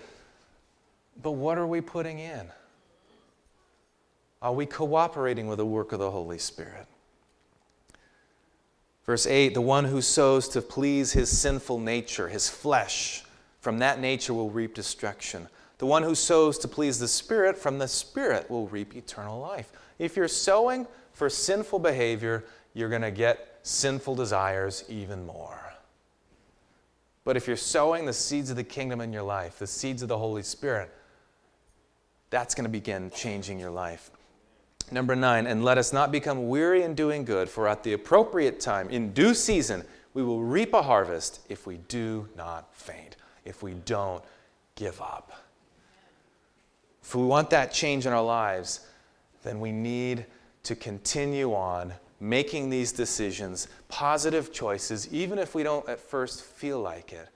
But 1.21 1.31
what 1.31 1.57
are 1.57 1.67
we 1.67 1.81
putting 1.81 2.19
in? 2.19 2.47
Are 4.41 4.53
we 4.53 4.65
cooperating 4.65 5.47
with 5.47 5.57
the 5.57 5.65
work 5.65 5.91
of 5.91 5.99
the 5.99 6.11
Holy 6.11 6.39
Spirit? 6.39 6.87
Verse 9.05 9.27
8 9.27 9.53
The 9.53 9.61
one 9.61 9.85
who 9.85 10.01
sows 10.01 10.47
to 10.49 10.61
please 10.61 11.13
his 11.13 11.29
sinful 11.29 11.79
nature, 11.79 12.27
his 12.27 12.49
flesh, 12.49 13.23
from 13.59 13.79
that 13.79 13.99
nature 13.99 14.33
will 14.33 14.49
reap 14.49 14.73
destruction. 14.73 15.47
The 15.77 15.85
one 15.85 16.03
who 16.03 16.15
sows 16.15 16.57
to 16.59 16.67
please 16.67 16.99
the 16.99 17.07
Spirit, 17.07 17.57
from 17.57 17.79
the 17.79 17.87
Spirit 17.87 18.49
will 18.49 18.67
reap 18.67 18.95
eternal 18.95 19.39
life. 19.39 19.71
If 19.99 20.15
you're 20.15 20.27
sowing 20.27 20.87
for 21.13 21.29
sinful 21.29 21.79
behavior, 21.79 22.43
you're 22.73 22.89
going 22.89 23.01
to 23.01 23.11
get 23.11 23.59
sinful 23.63 24.15
desires 24.15 24.83
even 24.89 25.25
more. 25.25 25.70
But 27.23 27.37
if 27.37 27.47
you're 27.47 27.57
sowing 27.57 28.05
the 28.05 28.13
seeds 28.13 28.49
of 28.49 28.55
the 28.55 28.63
kingdom 28.63 29.01
in 29.01 29.13
your 29.13 29.23
life, 29.23 29.59
the 29.59 29.67
seeds 29.67 30.01
of 30.01 30.07
the 30.07 30.17
Holy 30.17 30.43
Spirit, 30.43 30.91
that's 32.29 32.55
going 32.55 32.63
to 32.63 32.69
begin 32.69 33.11
changing 33.11 33.59
your 33.59 33.69
life. 33.69 34.09
Number 34.91 35.15
nine, 35.15 35.47
and 35.47 35.63
let 35.63 35.77
us 35.77 35.93
not 35.93 36.11
become 36.11 36.49
weary 36.49 36.83
in 36.83 36.95
doing 36.95 37.23
good, 37.23 37.49
for 37.49 37.67
at 37.67 37.83
the 37.83 37.93
appropriate 37.93 38.59
time, 38.59 38.89
in 38.89 39.13
due 39.13 39.33
season, 39.33 39.83
we 40.13 40.23
will 40.23 40.41
reap 40.41 40.73
a 40.73 40.81
harvest 40.81 41.39
if 41.47 41.65
we 41.65 41.77
do 41.87 42.27
not 42.35 42.75
faint, 42.75 43.15
if 43.45 43.63
we 43.63 43.73
don't 43.73 44.23
give 44.75 44.99
up. 44.99 45.31
If 47.01 47.15
we 47.15 47.23
want 47.23 47.49
that 47.51 47.71
change 47.71 48.05
in 48.05 48.13
our 48.13 48.23
lives, 48.23 48.87
then 49.43 49.59
we 49.59 49.71
need 49.71 50.25
to 50.63 50.75
continue 50.75 51.53
on 51.53 51.93
making 52.21 52.69
these 52.69 52.91
decisions, 52.91 53.67
positive 53.89 54.53
choices, 54.53 55.11
even 55.11 55.39
if 55.39 55.55
we 55.55 55.63
don't 55.63 55.89
at 55.89 55.99
first 55.99 56.43
feel 56.43 56.79
like 56.79 57.11
it. 57.11 57.27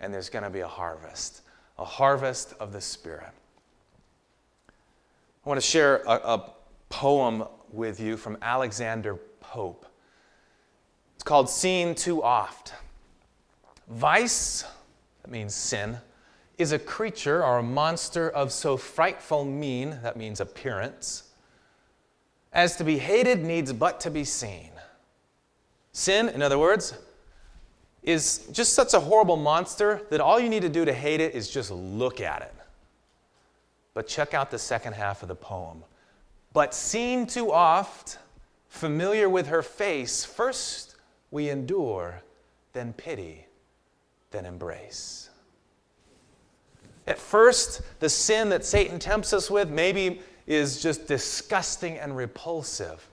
And 0.00 0.12
there's 0.12 0.28
going 0.28 0.44
to 0.44 0.50
be 0.50 0.60
a 0.60 0.68
harvest, 0.68 1.40
a 1.78 1.84
harvest 1.84 2.52
of 2.60 2.72
the 2.72 2.80
Spirit. 2.80 3.30
I 4.68 5.48
want 5.48 5.60
to 5.60 5.66
share 5.66 6.02
a, 6.06 6.12
a 6.12 6.50
poem 6.90 7.44
with 7.72 7.98
you 7.98 8.18
from 8.18 8.36
Alexander 8.42 9.16
Pope. 9.40 9.86
It's 11.14 11.24
called 11.24 11.48
Seen 11.48 11.94
Too 11.94 12.22
Oft. 12.22 12.74
Vice, 13.88 14.64
that 15.22 15.30
means 15.30 15.54
sin, 15.54 15.98
is 16.58 16.72
a 16.72 16.78
creature 16.78 17.42
or 17.42 17.58
a 17.58 17.62
monster 17.62 18.28
of 18.28 18.52
so 18.52 18.76
frightful 18.76 19.44
mien, 19.44 19.98
that 20.02 20.16
means 20.16 20.40
appearance, 20.40 21.24
as 22.54 22.76
to 22.76 22.84
be 22.84 22.98
hated 22.98 23.44
needs 23.44 23.72
but 23.72 24.00
to 24.00 24.10
be 24.10 24.24
seen. 24.24 24.70
Sin, 25.92 26.30
in 26.30 26.40
other 26.40 26.58
words, 26.58 26.96
is 28.02 28.46
just 28.52 28.72
such 28.72 28.94
a 28.94 29.00
horrible 29.00 29.36
monster 29.36 30.00
that 30.10 30.20
all 30.20 30.40
you 30.40 30.48
need 30.48 30.62
to 30.62 30.68
do 30.68 30.84
to 30.84 30.92
hate 30.92 31.20
it 31.20 31.34
is 31.34 31.50
just 31.50 31.70
look 31.70 32.20
at 32.20 32.40
it. 32.40 32.54
But 33.92 34.08
check 34.08 34.32
out 34.32 34.50
the 34.50 34.58
second 34.58 34.94
half 34.94 35.22
of 35.22 35.28
the 35.28 35.34
poem 35.34 35.84
but 36.54 36.72
seen 36.72 37.26
too 37.26 37.52
oft, 37.52 38.16
familiar 38.68 39.28
with 39.28 39.48
her 39.48 39.60
face, 39.60 40.24
first 40.24 40.94
we 41.30 41.50
endure, 41.50 42.22
then 42.72 42.94
pity, 42.94 43.44
then 44.30 44.46
embrace. 44.46 45.28
At 47.06 47.18
first, 47.18 47.82
the 47.98 48.08
sin 48.08 48.48
that 48.48 48.64
Satan 48.64 48.98
tempts 48.98 49.32
us 49.32 49.50
with 49.50 49.68
maybe 49.68 50.22
is 50.46 50.82
just 50.82 51.06
disgusting 51.06 51.98
and 51.98 52.16
repulsive. 52.16 53.08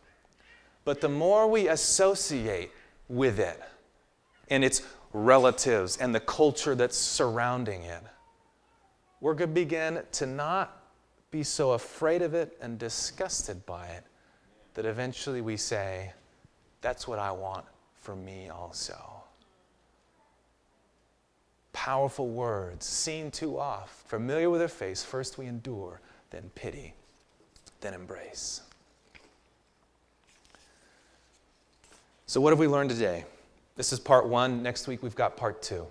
But 0.83 1.01
the 1.01 1.09
more 1.09 1.47
we 1.47 1.67
associate 1.67 2.71
with 3.07 3.39
it 3.39 3.61
and 4.49 4.63
its 4.63 4.81
relatives 5.13 5.97
and 5.97 6.13
the 6.13 6.19
culture 6.19 6.75
that's 6.75 6.97
surrounding 6.97 7.83
it, 7.83 8.03
we're 9.19 9.35
going 9.35 9.49
to 9.49 9.53
begin 9.53 10.01
to 10.13 10.25
not 10.25 10.81
be 11.29 11.43
so 11.43 11.71
afraid 11.71 12.21
of 12.21 12.33
it 12.33 12.57
and 12.61 12.77
disgusted 12.77 13.65
by 13.65 13.87
it 13.87 14.03
that 14.73 14.85
eventually 14.85 15.41
we 15.41 15.57
say, 15.57 16.11
That's 16.81 17.07
what 17.07 17.19
I 17.19 17.31
want 17.31 17.65
for 17.99 18.15
me 18.15 18.49
also. 18.49 18.97
Powerful 21.73 22.27
words, 22.29 22.85
seen 22.85 23.31
too 23.31 23.57
oft, 23.57 24.07
familiar 24.07 24.49
with 24.49 24.61
her 24.61 24.67
face. 24.67 25.03
First 25.03 25.37
we 25.37 25.45
endure, 25.45 26.01
then 26.31 26.51
pity, 26.53 26.93
then 27.81 27.93
embrace. 27.93 28.61
So, 32.25 32.39
what 32.39 32.51
have 32.51 32.59
we 32.59 32.67
learned 32.67 32.91
today? 32.91 33.25
This 33.75 33.91
is 33.91 33.99
part 33.99 34.27
one. 34.27 34.63
Next 34.63 34.87
week 34.87 35.03
we've 35.03 35.15
got 35.15 35.35
part 35.35 35.61
two. 35.61 35.85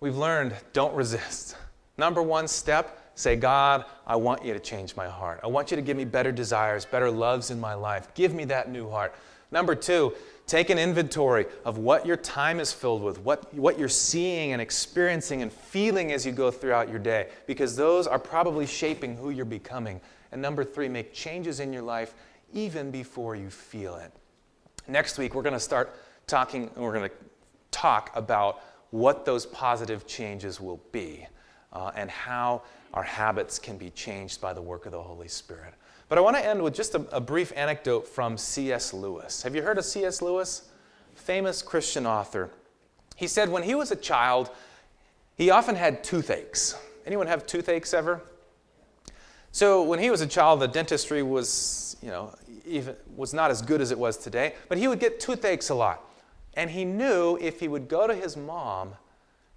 We've 0.00 0.16
learned 0.16 0.54
don't 0.72 0.94
resist. 0.94 1.56
Number 1.96 2.22
one 2.22 2.48
step 2.48 3.08
Say, 3.18 3.34
God, 3.34 3.84
I 4.06 4.14
want 4.14 4.44
you 4.44 4.52
to 4.52 4.60
change 4.60 4.94
my 4.94 5.08
heart. 5.08 5.40
I 5.42 5.48
want 5.48 5.72
you 5.72 5.76
to 5.76 5.82
give 5.82 5.96
me 5.96 6.04
better 6.04 6.30
desires, 6.30 6.84
better 6.84 7.10
loves 7.10 7.50
in 7.50 7.58
my 7.58 7.74
life. 7.74 8.14
Give 8.14 8.32
me 8.32 8.44
that 8.44 8.70
new 8.70 8.88
heart. 8.88 9.12
Number 9.50 9.74
two, 9.74 10.14
take 10.46 10.70
an 10.70 10.78
inventory 10.78 11.46
of 11.64 11.78
what 11.78 12.06
your 12.06 12.16
time 12.16 12.60
is 12.60 12.72
filled 12.72 13.02
with, 13.02 13.18
what, 13.18 13.52
what 13.52 13.76
you're 13.76 13.88
seeing 13.88 14.52
and 14.52 14.62
experiencing 14.62 15.42
and 15.42 15.52
feeling 15.52 16.12
as 16.12 16.24
you 16.24 16.30
go 16.30 16.52
throughout 16.52 16.88
your 16.88 17.00
day, 17.00 17.26
because 17.48 17.74
those 17.74 18.06
are 18.06 18.20
probably 18.20 18.66
shaping 18.66 19.16
who 19.16 19.30
you're 19.30 19.44
becoming. 19.44 20.00
And 20.32 20.42
number 20.42 20.64
three, 20.64 20.88
make 20.88 21.12
changes 21.12 21.60
in 21.60 21.72
your 21.72 21.82
life 21.82 22.14
even 22.52 22.90
before 22.90 23.36
you 23.36 23.50
feel 23.50 23.96
it. 23.96 24.12
Next 24.86 25.18
week, 25.18 25.34
we're 25.34 25.42
going 25.42 25.54
to 25.54 25.60
start 25.60 25.94
talking, 26.26 26.70
we're 26.76 26.94
going 26.94 27.08
to 27.08 27.16
talk 27.70 28.10
about 28.14 28.60
what 28.90 29.24
those 29.24 29.44
positive 29.46 30.06
changes 30.06 30.60
will 30.60 30.80
be 30.92 31.26
uh, 31.72 31.90
and 31.94 32.10
how 32.10 32.62
our 32.94 33.02
habits 33.02 33.58
can 33.58 33.76
be 33.76 33.90
changed 33.90 34.40
by 34.40 34.52
the 34.52 34.62
work 34.62 34.86
of 34.86 34.92
the 34.92 35.02
Holy 35.02 35.28
Spirit. 35.28 35.74
But 36.08 36.16
I 36.16 36.22
want 36.22 36.36
to 36.36 36.44
end 36.44 36.62
with 36.62 36.74
just 36.74 36.94
a, 36.94 37.04
a 37.14 37.20
brief 37.20 37.52
anecdote 37.54 38.08
from 38.08 38.38
C.S. 38.38 38.94
Lewis. 38.94 39.42
Have 39.42 39.54
you 39.54 39.62
heard 39.62 39.76
of 39.76 39.84
C.S. 39.84 40.22
Lewis? 40.22 40.68
Famous 41.14 41.60
Christian 41.60 42.06
author. 42.06 42.50
He 43.14 43.26
said 43.26 43.50
when 43.50 43.62
he 43.62 43.74
was 43.74 43.90
a 43.90 43.96
child, 43.96 44.50
he 45.36 45.50
often 45.50 45.74
had 45.74 46.02
toothaches. 46.02 46.76
Anyone 47.04 47.26
have 47.26 47.46
toothaches 47.46 47.92
ever? 47.92 48.22
So 49.52 49.82
when 49.82 49.98
he 49.98 50.10
was 50.10 50.20
a 50.20 50.26
child, 50.26 50.60
the 50.60 50.68
dentistry 50.68 51.22
was, 51.22 51.96
you 52.02 52.08
know, 52.08 52.34
even 52.66 52.94
was 53.16 53.32
not 53.32 53.50
as 53.50 53.62
good 53.62 53.80
as 53.80 53.90
it 53.90 53.98
was 53.98 54.16
today, 54.16 54.54
but 54.68 54.78
he 54.78 54.88
would 54.88 55.00
get 55.00 55.20
toothaches 55.20 55.70
a 55.70 55.74
lot. 55.74 56.04
And 56.54 56.70
he 56.70 56.84
knew 56.84 57.38
if 57.40 57.60
he 57.60 57.68
would 57.68 57.88
go 57.88 58.06
to 58.06 58.14
his 58.14 58.36
mom, 58.36 58.94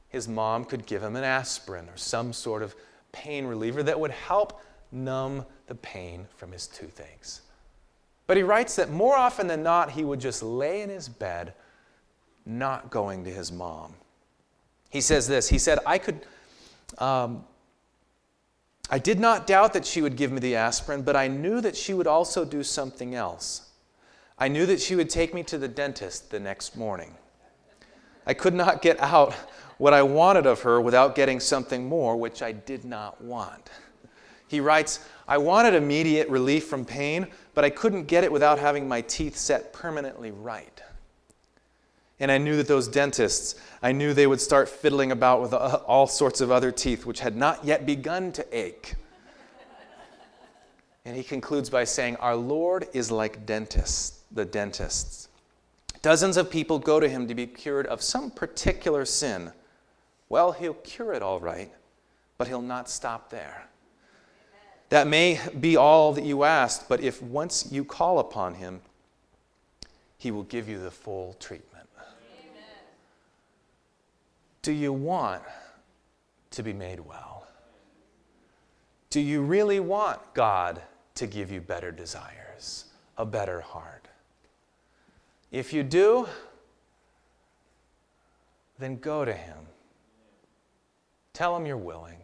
his 0.09 0.27
mom 0.27 0.65
could 0.65 0.85
give 0.85 1.03
him 1.03 1.15
an 1.15 1.23
aspirin 1.23 1.87
or 1.89 1.97
some 1.97 2.33
sort 2.33 2.61
of 2.61 2.75
pain 3.11 3.45
reliever 3.45 3.83
that 3.83 3.99
would 3.99 4.11
help 4.11 4.61
numb 4.91 5.45
the 5.67 5.75
pain 5.75 6.27
from 6.35 6.51
his 6.51 6.67
toothaches. 6.67 7.41
But 8.27 8.37
he 8.37 8.43
writes 8.43 8.75
that 8.77 8.89
more 8.89 9.15
often 9.15 9.47
than 9.47 9.63
not, 9.63 9.91
he 9.91 10.03
would 10.03 10.19
just 10.19 10.43
lay 10.43 10.81
in 10.81 10.89
his 10.89 11.09
bed, 11.09 11.53
not 12.45 12.89
going 12.89 13.23
to 13.25 13.31
his 13.31 13.51
mom. 13.51 13.93
He 14.89 15.01
says 15.01 15.27
this 15.27 15.49
He 15.49 15.57
said, 15.57 15.79
I 15.85 15.97
could. 15.97 16.25
Um, 16.97 17.45
I 18.93 18.99
did 18.99 19.21
not 19.21 19.47
doubt 19.47 19.71
that 19.71 19.85
she 19.85 20.01
would 20.01 20.17
give 20.17 20.33
me 20.33 20.41
the 20.41 20.57
aspirin, 20.57 21.01
but 21.01 21.15
I 21.15 21.29
knew 21.29 21.61
that 21.61 21.77
she 21.77 21.93
would 21.93 22.07
also 22.07 22.43
do 22.43 22.61
something 22.61 23.15
else. 23.15 23.69
I 24.37 24.49
knew 24.49 24.65
that 24.65 24.81
she 24.81 24.95
would 24.95 25.09
take 25.09 25.33
me 25.33 25.43
to 25.43 25.57
the 25.57 25.69
dentist 25.69 26.29
the 26.29 26.41
next 26.41 26.75
morning. 26.75 27.15
I 28.27 28.33
could 28.33 28.53
not 28.53 28.81
get 28.81 28.99
out 28.99 29.33
what 29.77 29.93
I 29.93 30.03
wanted 30.03 30.45
of 30.45 30.61
her 30.63 30.81
without 30.81 31.15
getting 31.15 31.39
something 31.39 31.87
more, 31.87 32.17
which 32.17 32.41
I 32.41 32.51
did 32.51 32.83
not 32.83 33.21
want. 33.21 33.69
He 34.49 34.59
writes, 34.59 34.99
I 35.25 35.37
wanted 35.37 35.73
immediate 35.73 36.27
relief 36.27 36.65
from 36.65 36.83
pain, 36.83 37.27
but 37.53 37.63
I 37.63 37.69
couldn't 37.69 38.07
get 38.07 38.25
it 38.25 38.31
without 38.31 38.59
having 38.59 38.89
my 38.89 38.99
teeth 38.99 39.37
set 39.37 39.71
permanently 39.71 40.31
right. 40.31 40.83
And 42.21 42.31
I 42.31 42.37
knew 42.37 42.55
that 42.57 42.67
those 42.67 42.87
dentists, 42.87 43.55
I 43.81 43.93
knew 43.93 44.13
they 44.13 44.27
would 44.27 44.39
start 44.39 44.69
fiddling 44.69 45.11
about 45.11 45.41
with 45.41 45.53
uh, 45.53 45.79
all 45.87 46.05
sorts 46.05 46.39
of 46.39 46.51
other 46.51 46.71
teeth 46.71 47.03
which 47.03 47.19
had 47.19 47.35
not 47.35 47.65
yet 47.65 47.83
begun 47.83 48.31
to 48.33 48.45
ache. 48.55 48.93
And 51.03 51.17
he 51.17 51.23
concludes 51.23 51.67
by 51.67 51.83
saying, 51.83 52.17
Our 52.17 52.35
Lord 52.35 52.87
is 52.93 53.09
like 53.09 53.47
dentists, 53.47 54.21
the 54.31 54.45
dentists. 54.45 55.29
Dozens 56.03 56.37
of 56.37 56.51
people 56.51 56.77
go 56.77 56.99
to 56.99 57.09
him 57.09 57.27
to 57.27 57.33
be 57.33 57.47
cured 57.47 57.87
of 57.87 58.03
some 58.03 58.29
particular 58.29 59.03
sin. 59.03 59.51
Well, 60.29 60.51
he'll 60.51 60.75
cure 60.75 61.13
it 61.13 61.23
all 61.23 61.39
right, 61.39 61.71
but 62.37 62.47
he'll 62.47 62.61
not 62.61 62.87
stop 62.87 63.31
there. 63.31 63.65
That 64.89 65.07
may 65.07 65.39
be 65.59 65.75
all 65.75 66.13
that 66.13 66.23
you 66.23 66.43
asked, 66.43 66.87
but 66.87 67.01
if 67.01 67.19
once 67.23 67.71
you 67.71 67.83
call 67.83 68.19
upon 68.19 68.53
him, 68.53 68.81
he 70.19 70.29
will 70.29 70.43
give 70.43 70.69
you 70.69 70.79
the 70.79 70.91
full 70.91 71.35
treatment. 71.39 71.70
Do 74.61 74.71
you 74.71 74.93
want 74.93 75.43
to 76.51 76.63
be 76.63 76.73
made 76.73 76.99
well? 76.99 77.47
Do 79.09 79.19
you 79.19 79.41
really 79.41 79.79
want 79.79 80.19
God 80.33 80.81
to 81.15 81.27
give 81.27 81.51
you 81.51 81.61
better 81.61 81.91
desires, 81.91 82.85
a 83.17 83.25
better 83.25 83.61
heart? 83.61 84.07
If 85.51 85.73
you 85.73 85.83
do, 85.83 86.27
then 88.79 88.97
go 88.97 89.25
to 89.25 89.33
him 89.33 89.67
Tell 91.33 91.55
him 91.55 91.65
you're 91.65 91.77
willing 91.77 92.17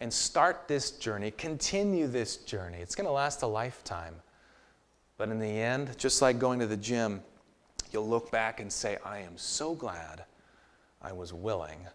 and 0.00 0.12
start 0.12 0.66
this 0.66 0.90
journey, 0.90 1.30
continue 1.30 2.08
this 2.08 2.38
journey. 2.38 2.78
It's 2.78 2.94
going 2.94 3.06
to 3.06 3.12
last 3.12 3.42
a 3.42 3.46
lifetime. 3.46 4.14
But 5.16 5.28
in 5.28 5.38
the 5.38 5.46
end, 5.46 5.96
just 5.96 6.20
like 6.20 6.38
going 6.38 6.58
to 6.58 6.66
the 6.66 6.76
gym, 6.76 7.22
you'll 7.92 8.08
look 8.08 8.30
back 8.32 8.60
and 8.60 8.72
say, 8.72 8.98
I 9.04 9.20
am 9.20 9.36
so 9.36 9.74
glad 9.74 10.24
I 11.02 11.12
was 11.12 11.32
willing. 11.32 11.86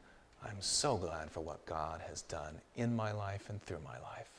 I'm 0.43 0.61
so 0.61 0.97
glad 0.97 1.31
for 1.31 1.41
what 1.41 1.65
God 1.65 2.01
has 2.07 2.21
done 2.23 2.55
in 2.75 2.95
my 2.95 3.11
life 3.11 3.49
and 3.49 3.61
through 3.63 3.81
my 3.83 3.97
life. 3.99 4.29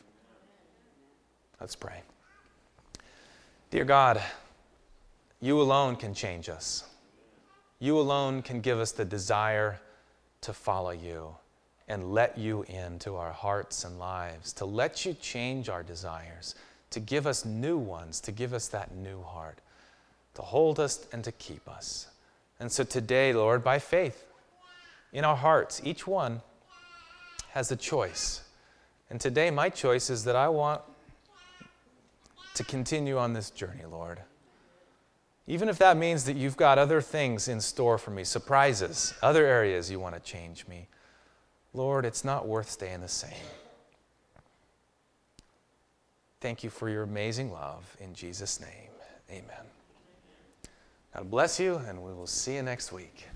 Let's 1.60 1.74
pray. 1.74 2.02
Dear 3.70 3.84
God, 3.84 4.22
you 5.40 5.60
alone 5.60 5.96
can 5.96 6.14
change 6.14 6.48
us. 6.48 6.84
You 7.80 7.98
alone 7.98 8.42
can 8.42 8.60
give 8.60 8.78
us 8.78 8.92
the 8.92 9.04
desire 9.04 9.80
to 10.42 10.52
follow 10.52 10.90
you 10.90 11.34
and 11.88 12.12
let 12.12 12.36
you 12.36 12.64
into 12.68 13.16
our 13.16 13.32
hearts 13.32 13.84
and 13.84 13.98
lives, 13.98 14.52
to 14.54 14.64
let 14.64 15.04
you 15.04 15.14
change 15.14 15.68
our 15.68 15.82
desires, 15.82 16.54
to 16.90 17.00
give 17.00 17.26
us 17.26 17.44
new 17.44 17.78
ones, 17.78 18.20
to 18.20 18.32
give 18.32 18.52
us 18.52 18.68
that 18.68 18.94
new 18.94 19.22
heart, 19.22 19.58
to 20.34 20.42
hold 20.42 20.78
us 20.78 21.06
and 21.12 21.24
to 21.24 21.32
keep 21.32 21.68
us. 21.68 22.08
And 22.60 22.70
so 22.70 22.84
today, 22.84 23.32
Lord, 23.32 23.64
by 23.64 23.78
faith, 23.78 24.24
in 25.12 25.24
our 25.24 25.36
hearts, 25.36 25.80
each 25.84 26.06
one 26.06 26.42
has 27.50 27.70
a 27.70 27.76
choice. 27.76 28.42
And 29.10 29.20
today, 29.20 29.50
my 29.50 29.70
choice 29.70 30.10
is 30.10 30.24
that 30.24 30.36
I 30.36 30.48
want 30.48 30.82
to 32.54 32.64
continue 32.64 33.16
on 33.16 33.32
this 33.32 33.50
journey, 33.50 33.84
Lord. 33.90 34.20
Even 35.46 35.70
if 35.70 35.78
that 35.78 35.96
means 35.96 36.24
that 36.24 36.36
you've 36.36 36.58
got 36.58 36.76
other 36.76 37.00
things 37.00 37.48
in 37.48 37.60
store 37.60 37.96
for 37.96 38.10
me, 38.10 38.22
surprises, 38.22 39.14
other 39.22 39.46
areas 39.46 39.90
you 39.90 39.98
want 39.98 40.14
to 40.14 40.20
change 40.20 40.66
me. 40.66 40.88
Lord, 41.72 42.04
it's 42.04 42.22
not 42.22 42.46
worth 42.46 42.68
staying 42.68 43.00
the 43.00 43.08
same. 43.08 43.32
Thank 46.40 46.62
you 46.62 46.70
for 46.70 46.88
your 46.88 47.02
amazing 47.02 47.50
love. 47.50 47.96
In 47.98 48.14
Jesus' 48.14 48.60
name, 48.60 48.90
amen. 49.30 49.66
God 51.14 51.30
bless 51.30 51.58
you, 51.58 51.76
and 51.76 52.02
we 52.02 52.12
will 52.12 52.26
see 52.26 52.56
you 52.56 52.62
next 52.62 52.92
week. 52.92 53.26